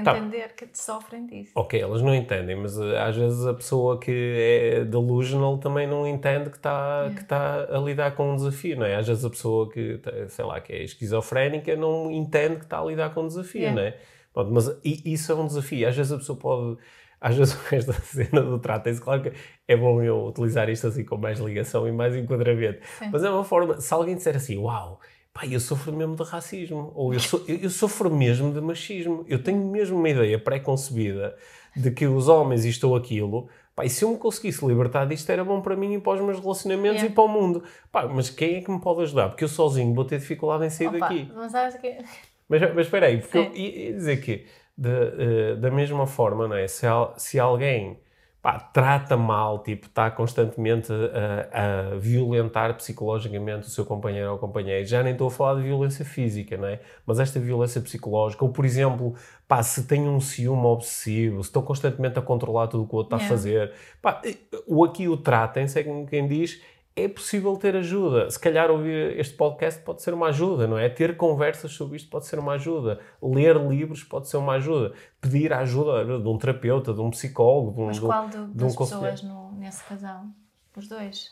Tá. 0.04 0.16
entender 0.16 0.54
que 0.54 0.68
sofrem 0.72 1.26
disso. 1.26 1.50
Ok, 1.54 1.80
elas 1.80 2.02
não 2.02 2.14
entendem, 2.14 2.54
mas 2.56 2.78
eh, 2.78 2.98
às 2.98 3.16
vezes 3.16 3.44
a 3.46 3.52
pessoa 3.54 3.98
que 3.98 4.10
é 4.12 4.84
delusional 4.84 5.58
também 5.58 5.86
não 5.86 6.06
entende 6.06 6.50
que 6.50 6.56
está 6.56 7.10
que 7.14 7.22
está 7.22 7.64
a 7.64 7.78
lidar 7.78 8.14
com 8.14 8.32
um 8.32 8.36
desafio, 8.36 8.78
não 8.78 8.86
é? 8.86 8.94
Às 8.96 9.08
vezes 9.08 9.24
a 9.24 9.30
pessoa 9.30 9.68
que, 9.70 9.98
tá- 9.98 10.28
sei 10.28 10.44
lá, 10.44 10.60
que 10.60 10.72
é 10.72 10.82
esquizofrénica 10.84 11.74
não 11.76 12.10
entende 12.10 12.56
que 12.56 12.64
está 12.64 12.80
a 12.80 12.84
lidar 12.84 13.12
com 13.12 13.22
um 13.22 13.26
desafio, 13.26 13.62
Yeah. 13.62 13.80
não 13.80 13.88
é? 13.88 13.96
Pronto, 14.32 14.52
mas 14.52 14.70
isso 14.84 15.32
é 15.32 15.34
um 15.34 15.46
desafio. 15.46 15.88
Às 15.88 15.96
vezes 15.96 16.12
a 16.12 16.16
pessoa 16.18 16.38
pode... 16.38 16.78
Às 17.20 17.34
vezes 17.36 17.56
esta 17.72 17.92
cena 17.94 18.42
do 18.42 18.58
tratem-se, 18.58 19.00
claro 19.00 19.22
que 19.22 19.32
é 19.66 19.74
bom 19.76 20.02
eu 20.02 20.26
utilizar 20.26 20.68
isto 20.68 20.86
assim 20.86 21.02
com 21.04 21.16
mais 21.16 21.38
ligação 21.40 21.88
e 21.88 21.92
mais 21.92 22.14
enquadramento, 22.14 22.80
Sim. 22.98 23.08
mas 23.10 23.24
é 23.24 23.30
uma 23.30 23.42
forma, 23.42 23.80
se 23.80 23.92
alguém 23.94 24.14
disser 24.14 24.36
assim, 24.36 24.58
uau, 24.58 25.00
pá, 25.36 25.46
eu 25.46 25.60
sofro 25.60 25.92
mesmo 25.92 26.16
de 26.16 26.22
racismo, 26.22 26.92
ou 26.94 27.12
eu, 27.12 27.20
so- 27.20 27.44
eu- 27.46 27.56
eu 27.58 27.70
sofro 27.70 28.10
mesmo 28.14 28.52
de 28.52 28.60
machismo, 28.60 29.24
eu 29.28 29.42
tenho 29.42 29.64
mesmo 29.66 29.98
uma 29.98 30.08
ideia 30.08 30.38
pré-concebida 30.38 31.36
de 31.76 31.90
que 31.90 32.06
os 32.06 32.26
homens 32.28 32.64
isto 32.64 32.88
ou 32.88 32.96
aquilo, 32.96 33.48
pá, 33.74 33.84
e 33.84 33.90
se 33.90 34.02
eu 34.04 34.10
me 34.10 34.16
conseguisse 34.16 34.64
libertar 34.64 35.04
disto 35.06 35.28
era 35.30 35.44
bom 35.44 35.60
para 35.60 35.76
mim 35.76 35.94
e 35.94 36.00
para 36.00 36.14
os 36.14 36.20
meus 36.22 36.40
relacionamentos 36.40 37.02
Yeah. 37.02 37.12
e 37.12 37.14
para 37.14 37.24
o 37.24 37.28
mundo. 37.28 37.62
Pá, 37.92 38.06
mas 38.08 38.30
quem 38.30 38.56
é 38.56 38.60
que 38.62 38.70
me 38.70 38.80
pode 38.80 39.02
ajudar? 39.02 39.28
Porque 39.28 39.44
eu 39.44 39.48
sozinho 39.48 39.92
vou 39.94 40.04
ter 40.06 40.18
dificuldade 40.18 40.64
em 40.64 40.70
sair 40.70 40.88
Opa, 40.88 40.98
daqui. 41.00 41.30
mas 41.34 41.52
sabes 41.52 41.76
que. 41.76 41.98
Mas, 42.48 42.60
mas 42.76 42.86
espera 42.86 43.06
aí, 43.06 43.18
porque 43.20 43.42
Sim. 43.42 43.46
eu 43.48 43.56
ia 43.56 43.86
ia 43.88 43.92
dizer 43.92 44.16
que, 44.20 44.46
de, 44.78 44.88
eh, 44.88 45.56
da 45.56 45.68
mesma 45.68 46.06
forma, 46.06 46.46
não 46.46 46.54
é? 46.54 46.68
se, 46.68 46.86
se 47.16 47.40
alguém 47.40 47.98
pá, 48.46 48.60
trata 48.60 49.16
mal, 49.16 49.58
tipo, 49.60 49.86
está 49.88 50.08
constantemente 50.08 50.92
a, 50.92 51.90
a 51.94 51.96
violentar 51.96 52.76
psicologicamente 52.76 53.66
o 53.66 53.70
seu 53.70 53.84
companheiro 53.84 54.30
ou 54.30 54.38
companheira, 54.38 54.84
já 54.84 55.02
nem 55.02 55.14
estou 55.14 55.26
a 55.26 55.30
falar 55.32 55.56
de 55.56 55.62
violência 55.62 56.04
física, 56.04 56.56
não 56.56 56.68
é? 56.68 56.78
Mas 57.04 57.18
esta 57.18 57.40
violência 57.40 57.80
psicológica, 57.80 58.44
ou 58.44 58.52
por 58.52 58.64
exemplo, 58.64 59.16
pá, 59.48 59.60
se 59.64 59.84
tem 59.88 60.08
um 60.08 60.20
ciúme 60.20 60.64
obsessivo, 60.64 61.42
se 61.42 61.48
estão 61.48 61.60
constantemente 61.60 62.20
a 62.20 62.22
controlar 62.22 62.68
tudo 62.68 62.84
o 62.84 62.86
que 62.86 62.94
o 62.94 62.98
outro 62.98 63.16
está 63.16 63.16
a 63.16 63.26
Yeah. 63.26 63.36
fazer, 63.36 63.72
pá, 64.00 64.22
o 64.64 64.84
aqui 64.84 65.08
o 65.08 65.16
tratem-se, 65.16 65.80
é 65.80 65.82
como 65.82 66.06
quem 66.06 66.28
diz, 66.28 66.62
é 66.96 67.06
possível 67.08 67.54
ter 67.58 67.76
ajuda. 67.76 68.30
Se 68.30 68.40
calhar 68.40 68.70
ouvir 68.70 69.18
este 69.18 69.34
podcast 69.36 69.82
pode 69.82 70.00
ser 70.02 70.14
uma 70.14 70.28
ajuda, 70.28 70.66
não 70.66 70.78
é? 70.78 70.88
Ter 70.88 71.16
conversas 71.16 71.72
sobre 71.72 71.98
isto 71.98 72.08
pode 72.08 72.24
ser 72.26 72.38
uma 72.38 72.54
ajuda. 72.54 72.98
Ler 73.22 73.54
livros 73.56 74.02
pode 74.02 74.28
ser 74.28 74.38
uma 74.38 74.54
ajuda. 74.54 74.94
Pedir 75.20 75.52
a 75.52 75.58
ajuda 75.58 76.04
de 76.18 76.26
um 76.28 76.38
terapeuta, 76.38 76.94
de 76.94 77.00
um 77.00 77.10
psicólogo, 77.10 77.72
de 77.74 77.80
um... 77.82 77.86
Mas 77.86 77.96
de 77.96 78.02
qual 78.02 78.26
do- 78.28 78.46
de 78.48 78.64
um 78.64 78.66
das 78.66 78.76
pessoas 78.76 79.22
no, 79.22 79.52
nesse 79.52 79.84
casal? 79.84 80.22
Os 80.74 80.88
dois? 80.88 81.30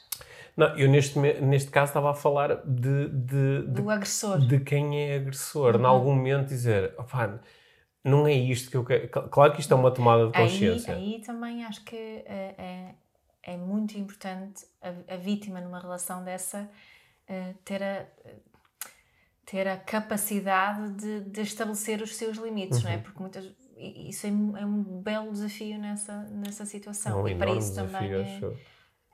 Não, 0.56 0.68
eu 0.78 0.88
neste, 0.88 1.18
neste 1.18 1.70
caso 1.70 1.90
estava 1.90 2.10
a 2.10 2.14
falar 2.14 2.56
de, 2.64 3.08
de, 3.08 3.62
de, 3.66 3.82
Do 3.82 3.90
agressor? 3.90 4.38
de 4.38 4.60
quem 4.60 5.00
é 5.10 5.16
agressor. 5.16 5.74
Uhum. 5.76 5.80
Em 5.80 5.84
algum 5.86 6.14
momento 6.14 6.48
dizer, 6.48 6.94
opá, 6.98 7.40
não 8.04 8.26
é 8.26 8.32
isto 8.34 8.70
que 8.70 8.76
eu 8.76 8.84
quero... 8.84 9.08
Claro 9.08 9.52
que 9.52 9.60
isto 9.60 9.72
é 9.72 9.76
uma 9.76 9.90
tomada 9.90 10.28
de 10.30 10.36
Aí, 10.38 10.44
consciência. 10.44 10.94
aí 10.94 11.20
também 11.24 11.64
acho 11.64 11.82
que 11.84 11.96
é, 11.96 12.54
é, 12.56 12.94
é 13.46 13.56
muito 13.56 13.96
importante 13.98 14.64
a, 14.80 15.14
a 15.14 15.16
vítima 15.16 15.60
numa 15.60 15.78
relação 15.78 16.24
dessa 16.24 16.68
eh, 17.28 17.54
ter, 17.64 17.82
a, 17.82 18.06
ter 19.46 19.68
a 19.68 19.76
capacidade 19.76 20.92
de, 20.94 21.20
de 21.30 21.40
estabelecer 21.42 22.00
os 22.02 22.16
seus 22.16 22.36
limites, 22.38 22.78
Uhum. 22.78 22.84
não 22.84 22.90
é? 22.90 22.98
Porque 22.98 23.20
muitas, 23.20 23.52
isso 23.76 24.26
é, 24.26 24.30
um- 24.30 24.56
é 24.56 24.64
um 24.64 24.82
belo 25.02 25.30
desafio 25.32 25.78
nessa, 25.78 26.22
nessa 26.24 26.62
É 26.62 26.66
situação. 26.66 27.22
um 27.22 27.28
e 27.28 27.34
para 27.36 27.50
isso 27.50 27.68
desafio, 27.70 27.92
também 27.92 28.12
é, 28.12 28.40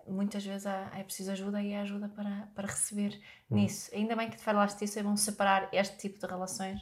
muitas 0.07 0.45
vezes 0.45 0.67
há- 0.67 0.91
é 0.97 1.03
preciso 1.03 1.33
ajuda 1.33 1.61
e 1.63 1.75
há 1.75 1.83
ajuda 1.83 2.09
para, 2.09 2.49
para 2.55 2.67
receber 2.69 3.21
Hum. 3.51 3.57
nisso. 3.57 3.91
Ainda 3.95 4.15
bem 4.15 4.31
que 4.31 4.37
te 4.37 4.43
falaste 4.43 4.79
disso, 4.79 4.99
é 4.99 5.03
bom 5.03 5.17
separar 5.17 5.69
este 5.73 5.97
tipo 5.99 6.19
de 6.19 6.27
relações. 6.27 6.79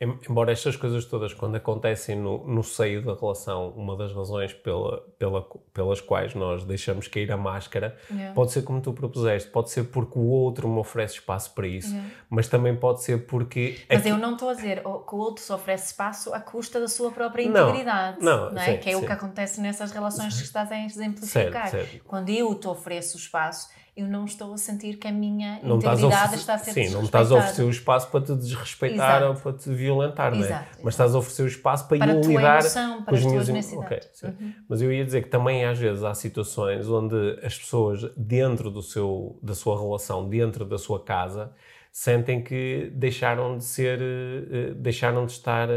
Em- 0.00 0.18
Embora 0.28 0.52
estas 0.52 0.76
coisas 0.76 1.04
todas, 1.04 1.32
quando 1.34 1.56
acontecem 1.56 2.14
no, 2.16 2.46
no 2.46 2.62
seio 2.62 3.02
da 3.02 3.14
relação, 3.14 3.70
uma 3.70 3.96
das 3.96 4.12
razões 4.14 4.52
pela, 4.52 5.00
pela, 5.18 5.42
pelas 5.72 6.00
quais 6.00 6.34
nós 6.34 6.64
deixamos 6.64 7.08
cair 7.08 7.30
a 7.32 7.36
máscara, 7.36 7.96
Yeah. 8.10 8.34
pode 8.34 8.52
ser 8.52 8.62
como 8.62 8.80
tu 8.80 8.92
propuseste, 8.92 9.50
pode 9.50 9.70
ser 9.70 9.84
porque 9.84 10.18
o 10.18 10.22
outro 10.26 10.68
me 10.68 10.78
oferece 10.78 11.14
espaço 11.14 11.52
para 11.54 11.66
isso, 11.66 11.88
Yeah. 11.90 12.10
mas 12.30 12.48
também 12.48 12.76
pode 12.76 13.02
ser 13.02 13.26
porque. 13.26 13.78
Mas 13.88 14.00
aqui- 14.00 14.08
eu 14.10 14.18
não 14.18 14.34
estou 14.34 14.48
a 14.50 14.54
dizer 14.54 14.86
o- 14.86 15.00
que 15.00 15.14
o 15.14 15.18
outro 15.18 15.42
se 15.42 15.52
oferece 15.52 15.86
espaço 15.86 16.32
à 16.32 16.40
custa 16.40 16.78
da 16.78 16.88
sua 16.88 17.10
própria 17.10 17.48
Não, 17.48 17.68
integridade. 17.70 18.18
não, 18.24 18.56
é? 18.56 18.64
sim, 18.64 18.78
que 18.78 18.90
é 18.90 18.96
o 18.96 19.00
sim. 19.00 19.06
que 19.06 19.12
acontece 19.12 19.60
nessas 19.60 19.90
relações 19.90 20.36
que 20.36 20.44
estás 20.44 20.70
a 20.70 20.78
exemplificar. 20.84 21.68
Certo, 21.68 21.88
certo. 21.90 22.04
Quando 22.04 22.28
eu 22.30 22.54
te 22.54 22.68
ofereço 22.68 23.16
espaço, 23.16 23.68
eu 23.96 24.06
não 24.06 24.26
estou 24.26 24.52
a 24.52 24.58
sentir 24.58 24.98
que 24.98 25.08
a 25.08 25.12
minha 25.12 25.58
Não 25.62 25.76
a 25.76 25.78
integridade 25.78 26.34
está 26.36 26.54
a 26.54 26.58
ser 26.58 26.72
Sim, 26.72 26.90
não 26.90 27.02
estás 27.02 27.32
a 27.32 27.36
oferecer 27.36 27.62
o 27.62 27.70
espaço 27.70 28.10
para 28.10 28.20
te 28.24 28.34
desrespeitar 28.36 29.22
Exato. 29.22 29.38
ou 29.38 29.42
para 29.42 29.52
te 29.58 29.70
violentar, 29.72 30.32
não 30.32 30.42
é? 30.42 30.46
Exato, 30.46 30.64
Mas 30.64 30.76
exato. 30.76 30.88
estás 30.90 31.14
a 31.14 31.18
oferecer 31.18 31.42
o 31.42 31.46
espaço 31.46 31.88
para, 31.88 31.98
Para 31.98 32.12
eu 32.12 32.20
lidar 32.20 32.60
emoção, 32.60 33.02
para 33.02 33.14
as 33.14 33.22
emo- 33.22 33.32
necessidades. 33.34 33.72
Uhum. 33.72 33.80
Ok, 33.80 34.00
sim. 34.12 34.54
Mas 34.68 34.82
eu 34.82 34.92
ia 34.92 35.04
dizer 35.04 35.22
que 35.22 35.28
também 35.30 35.64
às 35.64 35.78
vezes 35.78 36.04
há 36.04 36.12
situações 36.14 36.88
onde 36.88 37.16
as 37.42 37.58
pessoas 37.58 38.02
dentro 38.16 38.70
do 38.70 38.82
seu, 38.82 39.38
da 39.42 39.54
sua 39.54 39.80
relação, 39.80 40.28
dentro 40.28 40.64
da 40.66 40.76
sua 40.76 41.02
casa, 41.02 41.52
sentem 41.90 42.42
que 42.44 42.92
deixaram 42.94 43.56
de 43.56 43.64
ser, 43.64 43.98
eh, 44.02 44.68
eh, 44.70 44.74
deixaram 44.74 45.24
de 45.24 45.32
estar 45.32 45.68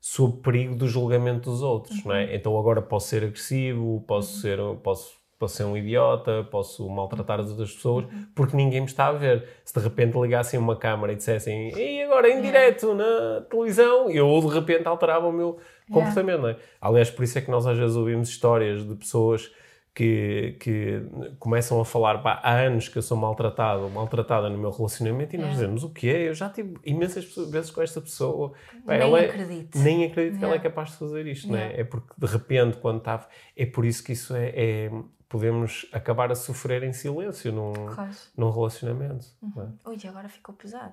sob 0.00 0.40
perigo 0.40 0.74
do 0.74 0.88
julgamento 0.88 1.50
dos 1.50 1.60
outros, 1.62 2.02
não 2.04 2.12
Uhum. 2.14 2.20
é? 2.20 2.34
Então 2.34 2.58
agora 2.58 2.80
posso 2.80 3.08
ser 3.08 3.22
agressivo, 3.24 4.02
posso 4.06 4.40
ser, 4.40 4.58
posso, 4.82 5.14
posso 5.38 5.56
ser 5.56 5.64
um 5.64 5.76
idiota, 5.76 6.46
posso 6.50 6.88
maltratar 6.88 7.40
as 7.40 7.50
outras 7.50 7.72
pessoas, 7.72 8.04
Uhum. 8.06 8.26
porque 8.34 8.56
ninguém 8.56 8.80
me 8.80 8.86
está 8.86 9.08
a 9.08 9.12
ver. 9.12 9.46
Se 9.64 9.74
de 9.74 9.80
repente 9.80 10.18
ligassem 10.18 10.58
uma 10.58 10.76
câmara 10.76 11.12
e 11.12 11.16
dissessem, 11.16 11.76
e 11.76 12.02
agora 12.02 12.28
em 12.28 12.40
direto 12.40 12.94
na 12.94 13.42
televisão, 13.50 14.10
eu 14.10 14.40
de 14.40 14.48
repente 14.54 14.86
alterava 14.86 15.26
o 15.26 15.32
meu 15.32 15.58
comportamento, 15.90 16.40
não 16.40 16.48
é? 16.48 16.56
Aliás, 16.80 17.10
por 17.10 17.22
isso 17.24 17.36
é 17.38 17.40
que 17.40 17.50
nós 17.50 17.66
às 17.66 17.76
vezes 17.78 17.96
ouvimos 17.96 18.28
histórias 18.28 18.86
de 18.86 18.94
pessoas 18.94 19.50
que, 19.94 20.56
que 20.60 21.02
começam 21.38 21.80
a 21.80 21.84
falar 21.84 22.18
pá, 22.18 22.38
há 22.42 22.52
anos 22.60 22.86
que 22.86 22.98
eu 22.98 23.02
sou 23.02 23.16
maltratado 23.16 23.84
ou 23.84 23.88
maltratada 23.90 24.50
no 24.50 24.58
meu 24.58 24.70
relacionamento 24.70 25.34
e 25.34 25.38
nós 25.38 25.48
É. 25.48 25.52
dizemos 25.52 25.84
o 25.84 25.90
quê? 25.90 26.24
Eu 26.28 26.34
já 26.34 26.50
tive 26.50 26.74
imensas 26.84 27.24
vezes 27.50 27.70
com 27.70 27.80
esta 27.80 27.98
pessoa. 28.02 28.52
Pá, 28.84 28.98
Nem 28.98 29.16
é- 29.16 29.24
acredito. 29.24 29.78
Nem 29.78 30.04
acredito 30.04 30.38
que 30.38 30.44
ela 30.44 30.52
é 30.52 30.56
Yeah. 30.56 30.68
capaz 30.70 30.90
de 30.90 30.96
fazer 30.98 31.26
isto, 31.26 31.48
não 31.48 31.56
é? 31.56 31.60
Yeah. 31.62 31.80
É 31.80 31.84
porque 31.84 32.08
de 32.18 32.26
repente, 32.26 32.76
quando 32.76 32.98
está. 32.98 33.26
É 33.56 33.64
por 33.64 33.86
isso 33.86 34.04
que 34.04 34.12
isso 34.12 34.34
é. 34.36 34.90
Podemos 35.28 35.86
acabar 35.92 36.30
a 36.30 36.34
sofrer 36.34 36.82
em 36.82 36.92
silêncio 36.92 37.52
num, 37.52 37.72
Claro. 37.72 38.10
num 38.36 38.50
relacionamento. 38.50 39.26
não 39.54 39.62
é? 39.84 39.90
Ui, 39.90 39.96
agora 40.08 40.28
ficou 40.28 40.54
pesado. 40.54 40.92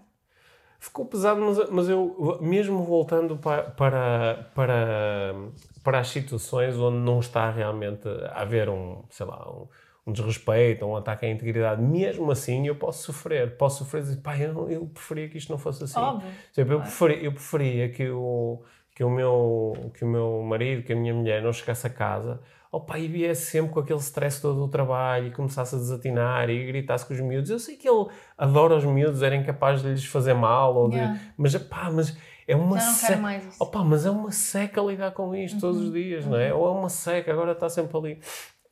Ficou 0.80 1.06
pesado, 1.06 1.39
mas, 1.39 1.69
mas 1.69 1.88
eu, 1.89 2.39
mesmo 2.41 2.84
voltando 2.84 3.38
pa- 3.38 3.63
para, 3.63 4.50
para, 4.54 5.34
para 5.82 6.00
as 6.00 6.10
situações 6.10 6.76
onde 6.78 6.98
não 6.98 7.19
está 7.22 7.50
realmente 7.50 8.06
a 8.32 8.41
haver 8.41 8.67
um, 8.67 9.02
sei 9.10 9.26
lá, 9.26 9.50
um, 9.50 9.67
um 10.06 10.12
desrespeito, 10.12 10.86
um 10.86 10.98
ataque 10.98 11.26
à 11.26 11.30
integridade, 11.30 11.82
mesmo 11.82 12.30
assim 12.30 12.67
eu 12.67 12.76
posso 12.76 13.04
sofrer. 13.04 13.56
Posso 13.56 13.78
sofrer 13.86 14.00
e 14.02 14.04
dizer, 14.04 14.17
pá, 14.22 14.38
eu, 14.38 14.69
eu 14.69 14.86
preferia 14.88 15.30
que 15.30 15.38
isto 15.38 15.50
não 15.50 15.58
fosse 15.58 15.86
assim. 15.86 15.98
Óbvio. 15.98 16.30
Exemplo, 16.52 16.74
eu, 16.74 16.82
preferia, 16.82 17.24
eu 17.24 17.32
preferia 17.32 17.89
que 17.89 18.10
o, 18.10 18.62
que, 18.93 19.04
o 19.06 19.10
meu, 19.10 19.91
que 19.93 20.04
o 20.04 20.08
meu 20.08 20.41
marido, 20.41 20.84
que 20.84 20.91
a 20.91 20.96
minha 20.98 21.13
mulher 21.13 21.41
não 21.41 21.54
chegasse 21.54 21.88
a 21.88 21.89
casa 21.89 22.41
opa, 22.73 22.97
e 22.97 23.07
viesse 23.07 23.51
sempre 23.51 23.71
com 23.71 23.79
aquele 23.79 23.99
stress 23.99 24.41
todo 24.41 24.59
do 24.59 24.67
trabalho 24.67 25.27
e 25.27 25.31
começasse 25.31 25.75
a 25.75 25.77
desatinar 25.77 26.49
e 26.49 26.65
gritasse 26.65 27.05
com 27.05 27.13
os 27.13 27.19
miúdos. 27.21 27.49
Eu 27.51 27.59
sei 27.59 27.77
que 27.77 27.88
ele 27.88 28.07
adora 28.38 28.75
os 28.75 28.83
miúdos, 28.83 29.21
era 29.21 29.36
incapaz 29.36 29.81
de 29.83 29.89
lhes 29.89 30.05
fazer 30.05 30.33
mal, 30.33 30.75
ou 30.75 30.89
de- 30.89 30.95
Yeah. 30.97 31.19
mas, 31.38 31.55
pá, 31.57 31.91
mas 31.91 32.17
é 32.47 32.55
uma 32.55 32.79
Já 32.79 32.86
não 32.88 32.93
seca. 32.93 33.17
mais 33.17 33.45
isso. 33.45 33.63
Opa, 33.63 33.83
mas 33.83 34.05
é 34.05 34.09
uma 34.09 34.31
seca 34.31 34.81
lidar 34.81 35.12
com 35.12 35.36
isto 35.36 35.59
todos 35.59 35.79
Uhum. 35.79 35.88
os 35.88 35.93
dias, 35.93 36.25
não 36.25 36.38
é? 36.38 36.51
Ou 36.53 36.67
é 36.67 36.71
uma 36.71 36.89
seca, 36.89 37.31
agora 37.31 37.51
está 37.51 37.69
sempre 37.69 37.95
ali. 37.97 38.19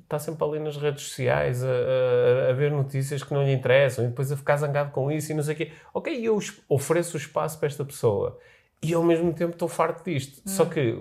Está 0.02 0.20
sempre 0.20 0.44
ali 0.44 0.60
nas 0.60 0.76
redes 0.76 1.04
sociais 1.04 1.64
a, 1.64 1.68
a- 1.70 2.50
a 2.50 2.54
ver 2.54 2.70
notícias 2.72 3.24
que 3.24 3.34
não 3.34 3.44
lhe 3.44 3.54
interessam 3.54 4.04
e 4.04 4.08
depois 4.10 4.30
a 4.32 4.36
ficar 4.36 4.58
zangado 4.58 4.92
com 4.92 5.10
isso 5.10 5.32
e 5.32 5.36
não 5.36 5.42
sei 5.44 5.54
o 5.54 5.58
quê. 5.58 5.72
Ok, 5.94 6.20
eu 6.28 6.38
ofereço 6.68 7.16
o 7.16 7.18
espaço 7.20 7.58
para 7.60 7.68
esta 7.68 7.86
pessoa 7.86 8.38
e 8.84 8.94
ao 8.94 9.04
mesmo 9.04 9.32
tempo 9.32 9.54
estou 9.54 9.70
farto 9.70 10.04
disto. 10.04 10.42
Só 10.50 10.66
que 10.66 11.00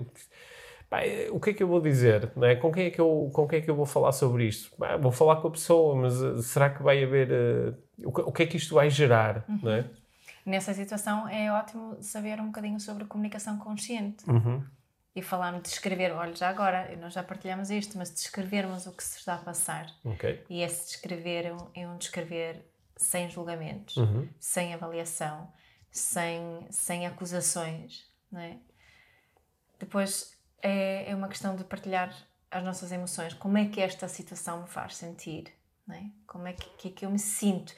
eh, 0.93 1.29
o 1.31 1.39
que 1.39 1.51
é 1.51 1.53
que 1.53 1.63
eu 1.63 1.67
vou 1.67 1.79
dizer? 1.81 2.31
Não 2.35 2.45
é? 2.47 2.55
com, 2.55 2.71
quem 2.71 2.85
é 2.85 2.89
que 2.89 2.99
eu, 2.99 3.29
com 3.33 3.47
quem 3.47 3.59
é 3.59 3.61
que 3.61 3.69
eu 3.69 3.75
vou 3.75 3.85
falar 3.85 4.11
sobre 4.11 4.45
isto? 4.45 4.71
Vou 4.99 5.11
falar 5.11 5.37
com 5.37 5.47
a 5.47 5.51
pessoa, 5.51 5.95
mas 5.95 6.21
eh, 6.21 6.41
será 6.41 6.69
que 6.69 6.83
vai 6.83 7.03
haver. 7.03 7.29
eh, 7.31 7.73
o, 8.05 8.11
que, 8.11 8.21
o 8.21 8.31
que 8.31 8.43
é 8.43 8.45
que 8.47 8.57
isto 8.57 8.75
vai 8.75 8.89
gerar? 8.89 9.45
Não 9.61 9.71
é? 9.71 9.85
Nessa 10.45 10.73
situação 10.73 11.27
é 11.29 11.51
ótimo 11.51 11.97
saber 12.01 12.39
um 12.41 12.47
bocadinho 12.47 12.79
sobre 12.79 13.05
comunicação 13.05 13.57
consciente. 13.57 14.29
Uhum. 14.29 14.63
E 15.15 15.21
falarmos, 15.21 15.63
descrever, 15.63 16.11
olha, 16.13 16.33
já 16.33 16.49
agora, 16.49 16.95
nós 16.97 17.13
já 17.13 17.21
partilhamos 17.21 17.69
isto, 17.69 17.97
mas 17.97 18.09
descrevermos 18.09 18.87
o 18.87 18.91
que 18.93 19.03
se 19.03 19.17
está 19.19 19.35
a 19.35 19.37
passar. 19.37 19.85
Ok. 20.05 20.43
E 20.49 20.61
esse 20.63 20.87
descrever 20.93 21.45
é 21.47 21.53
um, 21.53 21.67
é 21.75 21.87
um 21.87 21.97
descrever 21.97 22.65
sem 22.95 23.29
julgamentos, 23.29 23.97
Uhum. 23.97 24.27
sem 24.39 24.73
avaliação, 24.73 25.51
sem, 25.91 26.65
sem 26.69 27.05
acusações, 27.05 28.05
não 28.31 28.39
é? 28.39 28.57
Depois 29.79 30.31
é, 30.61 31.11
é 31.11 31.15
uma 31.15 31.27
questão 31.27 31.55
de 31.55 31.63
partilhar 31.63 32.13
as 32.49 32.63
nossas 32.63 32.91
emoções. 32.91 33.33
Como 33.33 33.57
é 33.57 33.65
que 33.65 33.81
esta 33.81 34.07
situação 34.07 34.61
me 34.61 34.67
faz 34.67 34.95
sentir? 34.95 35.45
É? 35.89 36.03
Como 36.25 36.47
é 36.47 36.53
que, 36.53 36.69
que, 36.77 36.87
é 36.87 36.91
que 36.91 37.05
eu 37.05 37.09
me 37.09 37.19
sinto? 37.19 37.73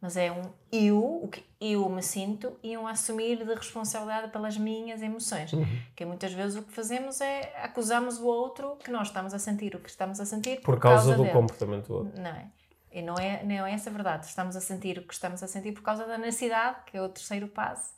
Mas 0.00 0.16
é 0.16 0.30
um 0.30 0.42
eu, 0.70 1.24
o 1.24 1.28
que 1.28 1.44
eu 1.60 1.88
me 1.88 2.02
sinto, 2.02 2.56
e 2.62 2.78
um 2.78 2.86
assumir 2.86 3.44
de 3.44 3.52
responsabilidade 3.52 4.30
pelas 4.30 4.56
minhas 4.56 5.02
emoções. 5.02 5.50
Que 5.96 6.04
muitas 6.04 6.32
vezes 6.32 6.56
o 6.56 6.62
que 6.62 6.72
fazemos 6.72 7.20
é 7.20 7.52
acusamos 7.62 8.18
o 8.18 8.26
outro 8.26 8.76
que 8.76 8.90
nós 8.90 9.08
estamos 9.08 9.34
a 9.34 9.38
sentir 9.38 9.74
o 9.74 9.80
que 9.80 9.90
estamos 9.90 10.20
a 10.20 10.24
sentir 10.24 10.60
Por 10.60 10.78
causa 10.78 11.16
do 11.16 11.22
dele. 11.22 11.34
comportamento 11.34 11.88
do 11.88 11.94
outro. 11.94 12.20
Não 12.20 12.30
é? 12.30 12.46
E 12.92 13.02
não 13.02 13.14
é, 13.16 13.42
não 13.42 13.66
é 13.66 13.72
essa 13.72 13.90
a 13.90 13.92
verdade. 13.92 14.26
Estamos 14.26 14.56
a 14.56 14.60
sentir 14.60 14.98
o 14.98 15.02
que 15.02 15.12
estamos 15.12 15.42
a 15.42 15.48
sentir 15.48 15.72
por 15.72 15.82
causa 15.82 16.06
da 16.06 16.16
necessidade, 16.16 16.78
que 16.86 16.96
é 16.96 17.02
o 17.02 17.08
terceiro 17.08 17.48
passo. 17.48 17.92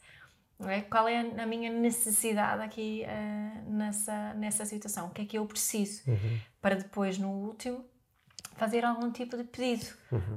É? 0.68 0.82
Qual 0.82 1.08
é 1.08 1.20
a, 1.20 1.46
minha 1.46 1.70
necessidade 1.70 2.62
aqui 2.62 3.02
eh, 3.04 3.62
nessa, 3.66 4.34
nessa 4.34 4.64
situação? 4.66 5.06
O 5.06 5.10
que 5.10 5.22
é 5.22 5.24
que 5.24 5.38
eu 5.38 5.46
preciso? 5.46 6.02
Para 6.60 6.74
depois, 6.76 7.18
no 7.18 7.28
último, 7.30 7.84
fazer 8.56 8.84
algum 8.84 9.10
tipo 9.10 9.36
de 9.38 9.44
pedido. 9.44 9.86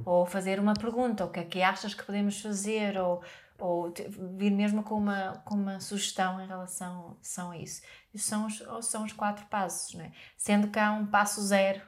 Ou 0.04 0.24
fazer 0.24 0.58
uma 0.58 0.72
pergunta. 0.74 1.26
O 1.26 1.30
que 1.30 1.40
é 1.40 1.44
que 1.44 1.62
achas 1.62 1.92
que 1.92 2.02
podemos 2.02 2.40
fazer? 2.40 2.96
Ou, 2.96 3.22
ou 3.58 3.92
vir 4.38 4.50
mesmo 4.50 4.82
com 4.82 4.94
uma, 4.94 5.42
com 5.44 5.54
uma 5.54 5.78
sugestão 5.78 6.40
em 6.40 6.46
relação, 6.46 7.18
são 7.20 7.50
a 7.50 7.58
isso. 7.58 7.82
Isso 8.14 8.26
são 8.26 8.46
os, 8.46 8.86
são 8.86 9.04
os 9.04 9.12
quatro 9.12 9.44
passos. 9.46 9.94
Não 9.94 10.04
é? 10.04 10.12
Sendo 10.38 10.68
que 10.68 10.78
há 10.78 10.90
um 10.92 11.06
passo 11.06 11.42
zero, 11.42 11.82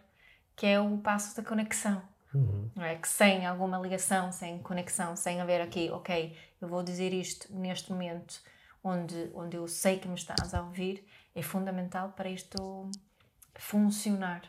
que 0.54 0.66
é 0.66 0.78
o 0.78 0.98
passo 0.98 1.34
da 1.34 1.42
conexão. 1.42 2.02
Não 2.34 2.84
é? 2.84 2.96
Que 2.96 3.08
sem 3.08 3.46
alguma 3.46 3.78
ligação, 3.78 4.30
sem 4.32 4.58
conexão, 4.58 5.16
sem 5.16 5.40
haver 5.40 5.60
aqui, 5.60 5.90
ok, 5.90 6.36
eu 6.60 6.68
vou 6.68 6.82
dizer 6.82 7.12
isto 7.12 7.46
neste 7.54 7.90
momento 7.90 8.40
onde, 8.84 9.30
onde 9.34 9.56
eu 9.56 9.66
sei 9.66 9.98
que 9.98 10.06
me 10.08 10.14
estás 10.14 10.52
a 10.54 10.62
ouvir, 10.62 11.04
é 11.34 11.42
fundamental 11.42 12.10
para 12.16 12.28
isto 12.28 12.90
funcionar. 13.54 14.42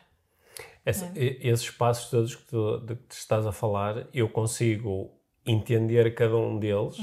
Essa- 0.84 1.12
e- 1.16 1.38
esses 1.42 1.70
passos 1.70 2.10
todos 2.10 2.34
que 2.34 2.44
tu, 2.46 2.78
de 2.80 2.96
que 2.96 3.14
estás 3.14 3.46
a 3.46 3.52
falar, 3.52 4.06
eu 4.12 4.28
consigo 4.28 5.10
entender 5.46 6.14
cada 6.14 6.36
um 6.36 6.58
deles 6.58 6.96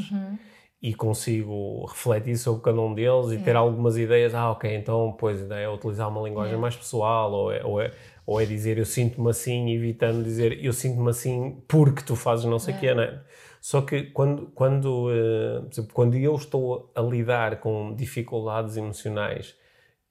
e 0.81 0.93
consigo 0.93 1.85
refletir 1.85 2.37
sobre 2.37 2.61
cada 2.63 2.79
um 2.79 2.93
deles 2.93 3.31
e 3.31 3.39
ter 3.39 3.55
algumas 3.55 3.97
ideias. 3.97 4.33
Ah, 4.35 4.51
ok, 4.51 4.75
então, 4.75 5.15
pois, 5.17 5.49
é 5.49 5.67
utilizar 5.69 6.09
uma 6.09 6.21
linguagem 6.21 6.51
Yeah. 6.53 6.61
mais 6.61 6.75
pessoal 6.75 7.31
ou 7.31 7.51
é, 7.51 7.63
ou, 7.65 7.81
é, 7.81 7.93
ou 8.25 8.41
é 8.41 8.45
dizer 8.45 8.77
eu 8.77 8.85
sinto-me 8.85 9.29
assim, 9.29 9.71
evitando 9.73 10.23
dizer 10.23 10.63
eu 10.63 10.73
sinto-me 10.73 11.09
assim 11.09 11.61
porque 11.67 12.01
tu 12.03 12.15
fazes 12.15 12.45
não 12.45 12.59
sei 12.59 12.73
o 12.73 12.79
quê, 12.79 12.93
não 12.93 13.03
é? 13.03 13.21
Só 13.61 13.81
que 13.81 14.03
quando, 14.11 14.47
quando, 14.53 15.09
eh, 15.11 15.67
exemplo, 15.71 15.91
quando 15.93 16.15
eu 16.15 16.35
estou 16.35 16.91
a 16.93 17.01
lidar 17.01 17.59
com 17.59 17.95
dificuldades 17.95 18.77
emocionais 18.77 19.55